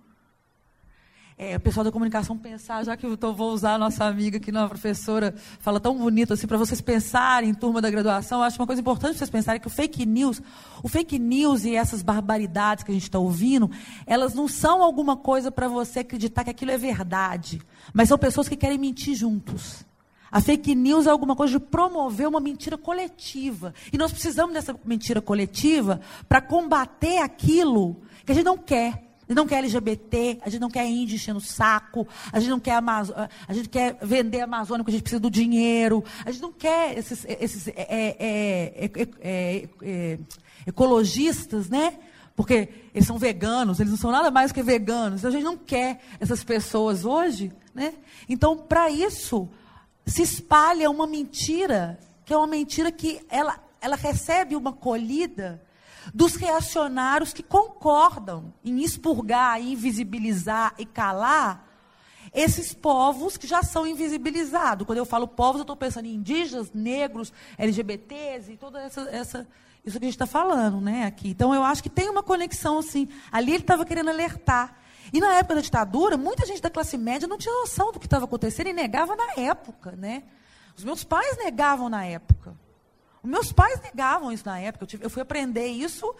[1.43, 4.36] É, o pessoal da comunicação pensar, já que eu tô, vou usar a nossa amiga
[4.36, 8.44] aqui, uma professora, fala tão bonito assim, para vocês pensarem em turma da graduação, eu
[8.44, 10.40] acho uma coisa importante vocês pensarem que o fake news,
[10.85, 13.69] o fake news e essas barbaridades que a gente está ouvindo,
[14.06, 17.60] elas não são alguma coisa para você acreditar que aquilo é verdade,
[17.93, 19.85] mas são pessoas que querem mentir juntos.
[20.31, 23.74] A fake news é alguma coisa de promover uma mentira coletiva.
[23.93, 29.37] E nós precisamos dessa mentira coletiva para combater aquilo que a gente não quer gente
[29.37, 32.75] não quer LGBT, a gente não quer índio enchendo o saco, a gente não quer
[32.75, 33.15] Amazo
[33.49, 36.53] a gente quer vender a Amazônia porque a gente precisa do dinheiro, a gente não
[36.53, 38.91] quer esses, esses é, é,
[39.21, 40.19] é, é,
[40.67, 41.99] ecologistas, né?
[42.37, 45.25] Porque eles são veganos, eles não são nada mais que veganos.
[45.25, 47.95] A gente não quer essas pessoas hoje, né?
[48.29, 49.49] Então, para isso,
[50.07, 55.63] se espalha uma mentira, que é uma mentira que ela, ela recebe uma colhida
[56.12, 61.69] dos reacionários que concordam em expurgar, invisibilizar e calar
[62.33, 64.87] esses povos que já são invisibilizados.
[64.87, 69.49] Quando eu falo povos, eu estou pensando em indígenas, negros, LGBTs e toda essa, essa
[69.85, 71.29] isso que a gente está falando, né, aqui.
[71.29, 73.09] Então eu acho que tem uma conexão assim.
[73.31, 74.77] Ali ele estava querendo alertar.
[75.12, 78.07] E na época da ditadura, muita gente da classe média não tinha noção do que
[78.07, 80.23] estava acontecendo e negava na época, né?
[80.77, 82.57] Os meus pais negavam na época.
[83.23, 84.85] Meus pais negavam isso na época.
[84.85, 86.15] Eu, tive, eu fui aprender isso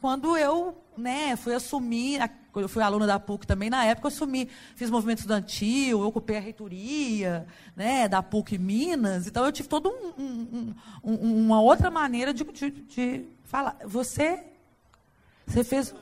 [0.00, 2.20] quando eu né, fui assumir,
[2.54, 6.36] eu fui aluna da PUC também, na época eu assumi, fiz movimento estudantil, eu ocupei
[6.36, 11.90] a reitoria né, da PUC Minas, então eu tive toda um, um, um, uma outra
[11.90, 13.76] maneira de, de, de, falar.
[13.84, 14.44] Você,
[15.46, 15.94] você fez...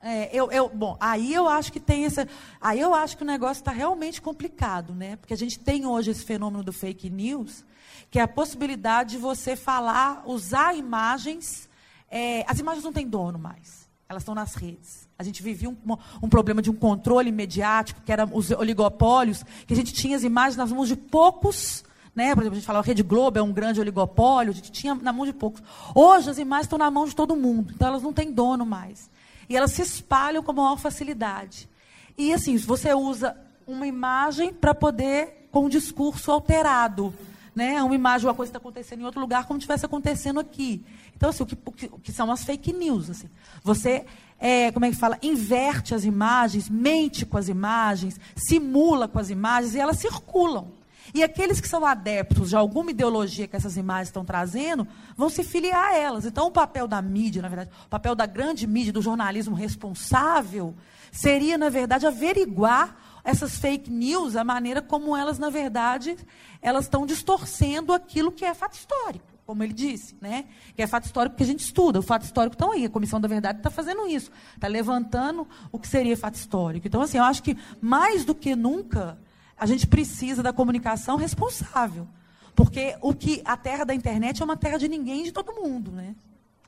[0.00, 2.28] É, eu, eu, bom, aí eu acho que tem essa.
[2.60, 5.16] Aí eu acho que o negócio está realmente complicado, né?
[5.16, 7.64] Porque a gente tem hoje esse fenômeno do fake news,
[8.10, 11.68] que é a possibilidade de você falar, usar imagens.
[12.10, 15.08] É, as imagens não têm dono mais, elas estão nas redes.
[15.18, 15.76] A gente vivia um,
[16.22, 20.22] um, problema de um controle mediático, que eram os oligopólios, que a gente tinha as
[20.22, 21.84] imagens nas mãos de poucos.
[22.14, 22.34] Né?
[22.34, 24.94] Por exemplo, a gente fala, a Rede Globo é um grande oligopólio, a gente tinha
[24.94, 25.62] na mão de poucos.
[25.94, 29.10] Hoje as imagens estão na mão de todo mundo, então elas não têm dono mais.
[29.48, 31.68] E elas se espalham com maior facilidade.
[32.16, 33.36] E assim, você usa
[33.66, 37.14] uma imagem para poder, com um discurso alterado
[37.58, 40.84] né, uma imagem, uma coisa está acontecendo em outro lugar, como estivesse acontecendo aqui.
[41.16, 43.10] Então, assim, o que, o que, o que são as fake news?
[43.10, 43.28] Assim.
[43.64, 44.06] Você,
[44.38, 49.28] é, como é que fala, inverte as imagens, mente com as imagens, simula com as
[49.28, 50.70] imagens e elas circulam.
[51.12, 54.86] E aqueles que são adeptos de alguma ideologia que essas imagens estão trazendo,
[55.16, 56.26] vão se filiar a elas.
[56.26, 60.76] Então, o papel da mídia, na verdade, o papel da grande mídia, do jornalismo responsável,
[61.10, 62.96] seria, na verdade, averiguar
[63.28, 66.16] essas fake news, a maneira como elas, na verdade,
[66.62, 70.46] elas estão distorcendo aquilo que é fato histórico, como ele disse, né?
[70.74, 71.98] Que é fato histórico que a gente estuda.
[71.98, 75.78] O fato histórico está aí, a Comissão da Verdade está fazendo isso, está levantando o
[75.78, 76.86] que seria fato histórico.
[76.86, 79.18] Então, assim, eu acho que mais do que nunca
[79.58, 82.08] a gente precisa da comunicação responsável.
[82.54, 85.92] Porque o que a terra da internet é uma terra de ninguém de todo mundo.
[85.92, 86.16] Né?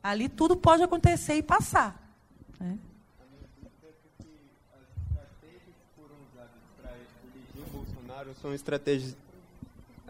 [0.02, 1.98] Ali tudo pode acontecer e passar.
[2.60, 2.78] Né?
[8.40, 9.16] São estratégias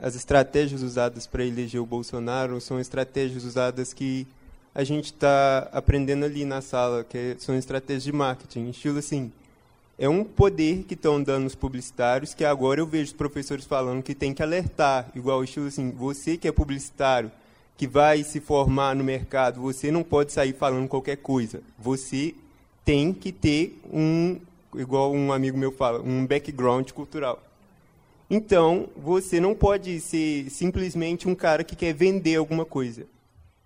[0.02, 4.26] as estratégias usadas para eleger o Bolsonaro são estratégias usadas que
[4.74, 9.30] a gente está aprendendo ali na sala, que são estratégias de marketing, estilo assim,
[9.98, 14.02] é um poder que estão dando os publicitários, que agora eu vejo os professores falando
[14.02, 17.30] que tem que alertar, igual estilo assim, você que é publicitário,
[17.76, 21.62] que vai se formar no mercado, você não pode sair falando qualquer coisa.
[21.78, 22.34] Você
[22.86, 24.38] tem que ter um,
[24.74, 27.49] igual um amigo meu fala, um background cultural.
[28.30, 33.04] Então, você não pode ser simplesmente um cara que quer vender alguma coisa.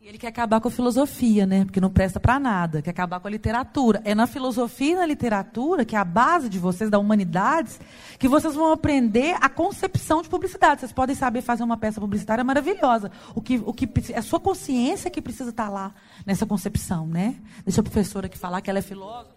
[0.01, 1.65] E ele quer acabar com a filosofia, né?
[1.65, 2.83] Porque não presta para nada.
[2.83, 4.03] Quer acabar com a literatura.
[4.05, 7.81] É na filosofia e na literatura, que é a base de vocês, da humanidades,
[8.19, 10.81] que vocês vão aprender a concepção de publicidade.
[10.81, 13.11] Vocês podem saber fazer uma peça publicitária maravilhosa.
[13.35, 15.95] O que, o que, é a sua consciência que precisa estar tá lá
[16.27, 17.37] nessa concepção, né?
[17.65, 19.35] Deixa a professora aqui falar que ela é filósofa.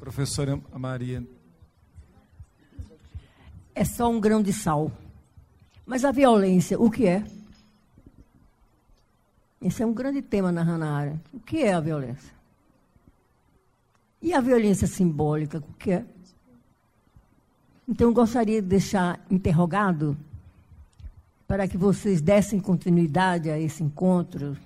[0.00, 1.24] Professora Maria.
[3.74, 4.90] É só um grão de sal.
[5.84, 7.24] Mas a violência, o que é?
[9.60, 11.20] Esse é um grande tema na Hannah Arendt.
[11.32, 12.32] O que é a violência?
[14.20, 16.04] E a violência simbólica, o que é?
[17.86, 20.16] Então, eu gostaria de deixar interrogado
[21.46, 24.56] para que vocês dessem continuidade a esse encontro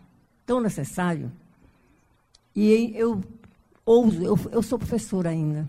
[0.46, 1.30] tão necessário.
[2.54, 3.22] E eu
[3.84, 5.68] ouso, eu, eu sou professora ainda,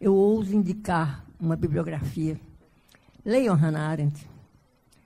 [0.00, 2.40] eu ouso indicar uma bibliografia.
[3.26, 4.26] Leiam Hannah Arendt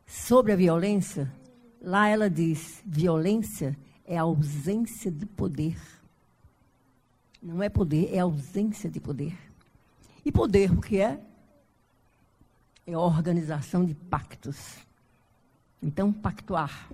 [0.07, 1.33] sobre a violência
[1.81, 5.81] Lá ela diz: violência é ausência de poder.
[7.43, 9.37] Não é poder, é ausência de poder.
[10.25, 11.19] E poder, o que é?
[12.87, 14.77] É organização de pactos.
[15.83, 16.91] Então, pactuar.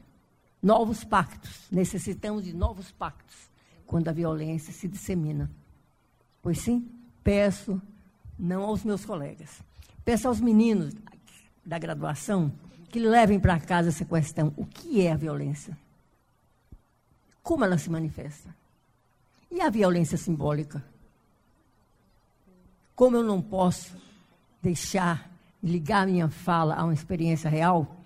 [0.63, 1.67] Novos pactos.
[1.71, 3.51] Necessitamos de novos pactos
[3.87, 5.51] quando a violência se dissemina.
[6.41, 6.89] Pois sim,
[7.25, 7.83] peço,
[8.39, 9.61] não aos meus colegas,
[10.05, 10.95] peço aos meninos
[11.67, 12.53] da graduação
[12.89, 15.77] que levem para casa essa questão: o que é a violência?
[17.43, 18.55] Como ela se manifesta?
[19.51, 20.83] E a violência simbólica?
[22.95, 23.95] Como eu não posso
[24.63, 25.31] deixar
[25.63, 27.97] de ligar minha fala a uma experiência real,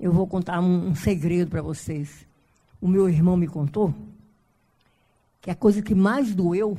[0.00, 2.26] eu vou contar um, um segredo para vocês.
[2.80, 3.94] O meu irmão me contou
[5.40, 6.76] que a coisa que mais doeu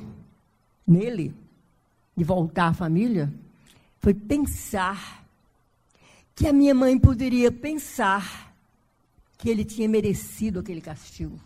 [0.85, 1.33] nele,
[2.15, 3.33] de voltar à família,
[3.99, 5.26] foi pensar
[6.37, 8.53] que a minha mãe poderia pensar
[9.39, 11.39] que ele tinha merecido aquele castigo.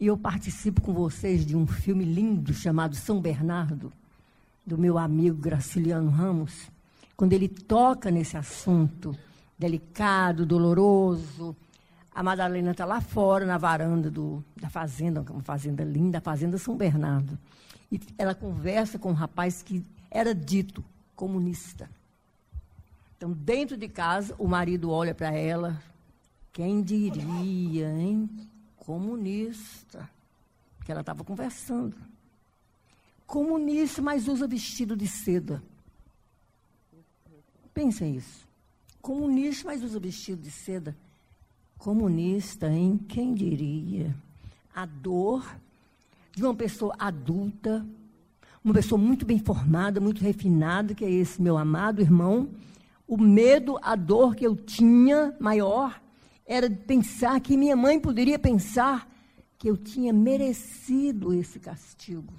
[0.00, 3.92] E eu participo com vocês de um filme lindo chamado São Bernardo,
[4.64, 6.70] do meu amigo Graciliano Ramos,
[7.14, 9.14] quando ele toca nesse assunto
[9.58, 11.54] delicado, doloroso.
[12.10, 16.56] A Madalena está lá fora, na varanda do, da fazenda, uma fazenda linda, a Fazenda
[16.56, 17.38] São Bernardo.
[17.92, 20.82] E ela conversa com um rapaz que era dito
[21.16, 21.90] comunista.
[23.16, 25.82] Então, dentro de casa, o marido olha para ela,
[26.52, 28.28] quem diria, hein?
[28.76, 30.08] Comunista.
[30.84, 31.96] Que ela estava conversando.
[33.26, 35.62] Comunista, mas usa vestido de seda.
[37.74, 38.46] Pensem isso.
[39.00, 40.96] Comunista, mas usa vestido de seda.
[41.78, 42.98] Comunista, hein?
[43.08, 44.14] Quem diria?
[44.74, 45.56] A dor
[46.32, 47.84] de uma pessoa adulta
[48.66, 52.48] uma pessoa muito bem formada, muito refinada, que é esse meu amado irmão.
[53.06, 56.02] O medo, a dor que eu tinha maior
[56.44, 59.08] era de pensar que minha mãe poderia pensar
[59.56, 62.34] que eu tinha merecido esse castigo.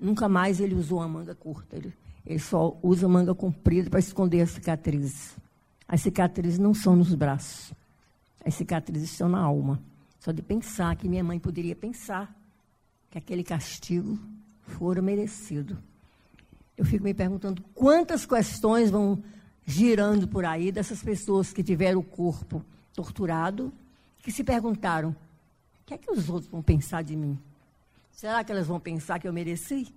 [0.00, 1.92] Nunca mais ele usou a manga curta, ele,
[2.24, 5.36] ele só usa manga comprida para esconder as cicatrizes.
[5.86, 7.74] As cicatrizes não são nos braços,
[8.42, 9.78] as cicatrizes estão na alma.
[10.18, 12.34] Só de pensar que minha mãe poderia pensar
[13.10, 14.18] que aquele castigo
[14.62, 15.78] fora merecido.
[16.76, 19.22] Eu fico me perguntando quantas questões vão
[19.64, 22.64] girando por aí dessas pessoas que tiveram o corpo
[22.94, 23.72] torturado,
[24.20, 27.38] que se perguntaram: o que é que os outros vão pensar de mim?
[28.10, 29.92] Será que elas vão pensar que eu mereci?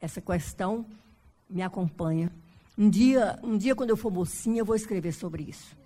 [0.00, 0.86] Essa questão
[1.48, 2.30] me acompanha.
[2.76, 5.76] Um dia, um dia quando eu for mocinha, eu vou escrever sobre isso.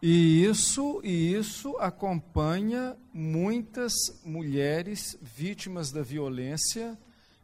[0.00, 3.92] E isso, e isso acompanha muitas
[4.24, 6.96] mulheres vítimas da violência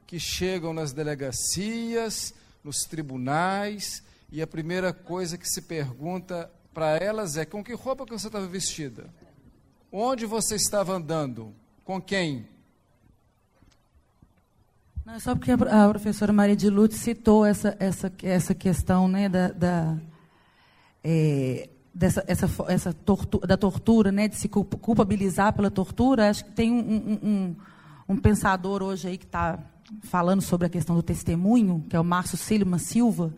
[0.06, 2.32] que chegam nas delegacias,
[2.62, 8.06] nos tribunais, e a primeira coisa que se pergunta para elas é: com que roupa
[8.06, 9.12] que você estava vestida?
[9.90, 11.52] Onde você estava andando?
[11.84, 12.46] Com quem?
[15.04, 19.28] Não, é só porque a, professora Maria de Lute citou essa, essa, essa questão né,
[19.28, 19.98] da, da
[21.02, 26.28] é, dessa, essa, essa tortura, da tortura, né, de se culpabilizar pela tortura.
[26.28, 27.56] Acho que tem um, um,
[28.08, 29.58] um, pensador hoje aí que está
[30.02, 33.32] falando sobre a questão do testemunho, que é o Márcio Silva Silva,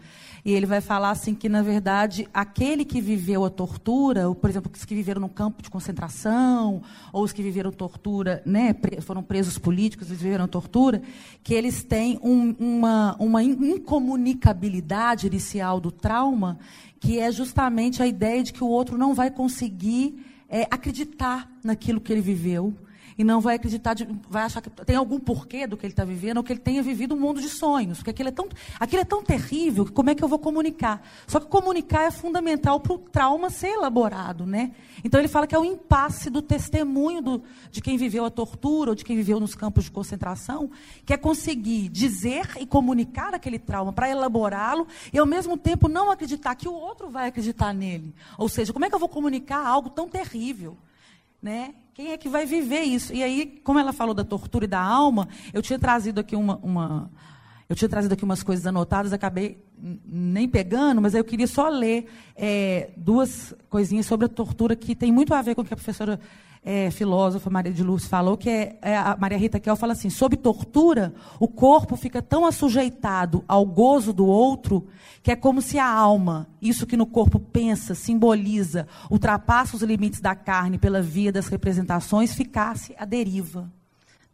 [0.46, 4.48] e ele vai falar assim que, na verdade, aquele que viveu a tortura, ou, por
[4.48, 6.82] exemplo, os que viveram no campo de concentração,
[7.12, 11.02] ou os que viveram tortura, né, foram presos políticos e viveram tortura,
[11.42, 16.60] que eles têm um, uma, uma incomunicabilidade inicial do trauma,
[17.00, 22.00] que é justamente a ideia de que o outro não vai conseguir é, acreditar naquilo
[22.00, 22.72] que ele viveu,
[23.18, 26.04] e não vai acreditar, de, vai achar que tem algum porquê do que ele está
[26.04, 28.48] vivendo, ou que ele tenha vivido um mundo de sonhos, porque aquilo é, tão,
[28.78, 31.02] aquilo é tão terrível como é que eu vou comunicar?
[31.26, 34.72] Só que comunicar é fundamental para o trauma ser elaborado, né?
[35.04, 38.90] Então ele fala que é o impasse do testemunho do, de quem viveu a tortura
[38.90, 40.70] ou de quem viveu nos campos de concentração,
[41.04, 46.10] que é conseguir dizer e comunicar aquele trauma para elaborá-lo e ao mesmo tempo não
[46.10, 48.14] acreditar que o outro vai acreditar nele.
[48.36, 50.76] Ou seja, como é que eu vou comunicar algo tão terrível?
[51.46, 51.76] Né?
[51.94, 53.14] Quem é que vai viver isso?
[53.14, 56.56] E aí, como ela falou da tortura e da alma, eu tinha trazido aqui uma,
[56.56, 57.08] uma
[57.68, 59.64] eu tinha trazido aqui umas coisas anotadas, acabei
[60.04, 65.12] nem pegando, mas eu queria só ler é, duas coisinhas sobre a tortura que tem
[65.12, 66.18] muito a ver com o que a professora
[66.68, 70.10] é, filósofa Maria de Luz falou, que é, é, a Maria Rita Kel fala assim,
[70.10, 74.84] sob tortura, o corpo fica tão assujeitado ao gozo do outro,
[75.22, 80.20] que é como se a alma, isso que no corpo pensa, simboliza, ultrapassa os limites
[80.20, 83.70] da carne pela via das representações, ficasse à deriva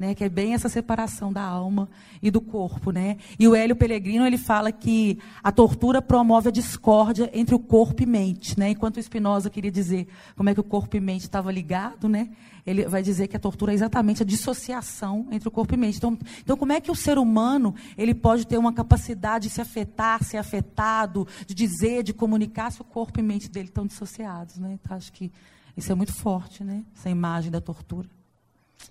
[0.03, 1.89] né, que é bem essa separação da alma
[2.21, 3.19] e do corpo, né?
[3.39, 8.03] E o Hélio Pellegrino ele fala que a tortura promove a discórdia entre o corpo
[8.03, 8.71] e mente, né?
[8.71, 12.31] Enquanto o Spinoza queria dizer como é que o corpo e mente estavam ligados, né?
[12.67, 15.99] Ele vai dizer que a tortura é exatamente a dissociação entre o corpo e mente.
[15.99, 19.61] Então, então como é que o ser humano ele pode ter uma capacidade de se
[19.61, 24.59] afetar, ser afetado, de dizer, de comunicar se o corpo e mente dele estão dissociados,
[24.59, 24.77] né?
[24.83, 25.31] Então acho que
[25.77, 26.83] isso é muito forte, né?
[26.93, 28.09] Essa imagem da tortura.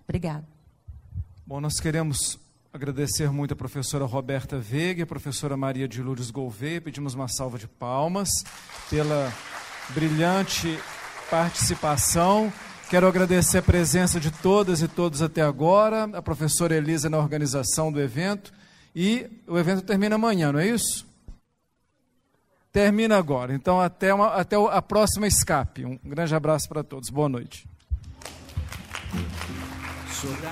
[0.05, 0.60] Obrigada.
[1.51, 2.39] Bom, nós queremos
[2.71, 6.79] agradecer muito a professora Roberta Veiga e a professora Maria de Lourdes Gouveia.
[6.79, 8.29] Pedimos uma salva de palmas
[8.89, 9.33] pela
[9.89, 10.79] brilhante
[11.29, 12.53] participação.
[12.89, 17.91] Quero agradecer a presença de todas e todos até agora, a professora Elisa na organização
[17.91, 18.53] do evento.
[18.95, 21.05] E o evento termina amanhã, não é isso?
[22.71, 23.53] Termina agora.
[23.53, 25.83] Então, até, uma, até a próxima escape.
[25.83, 27.09] Um grande abraço para todos.
[27.09, 27.67] Boa noite.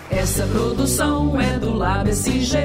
[0.09, 2.57] Essa produção é do Lab SG,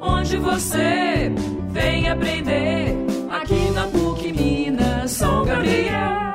[0.00, 1.32] onde você
[1.70, 2.94] vem aprender
[3.30, 6.31] aqui na PUC Minas São Gabriel.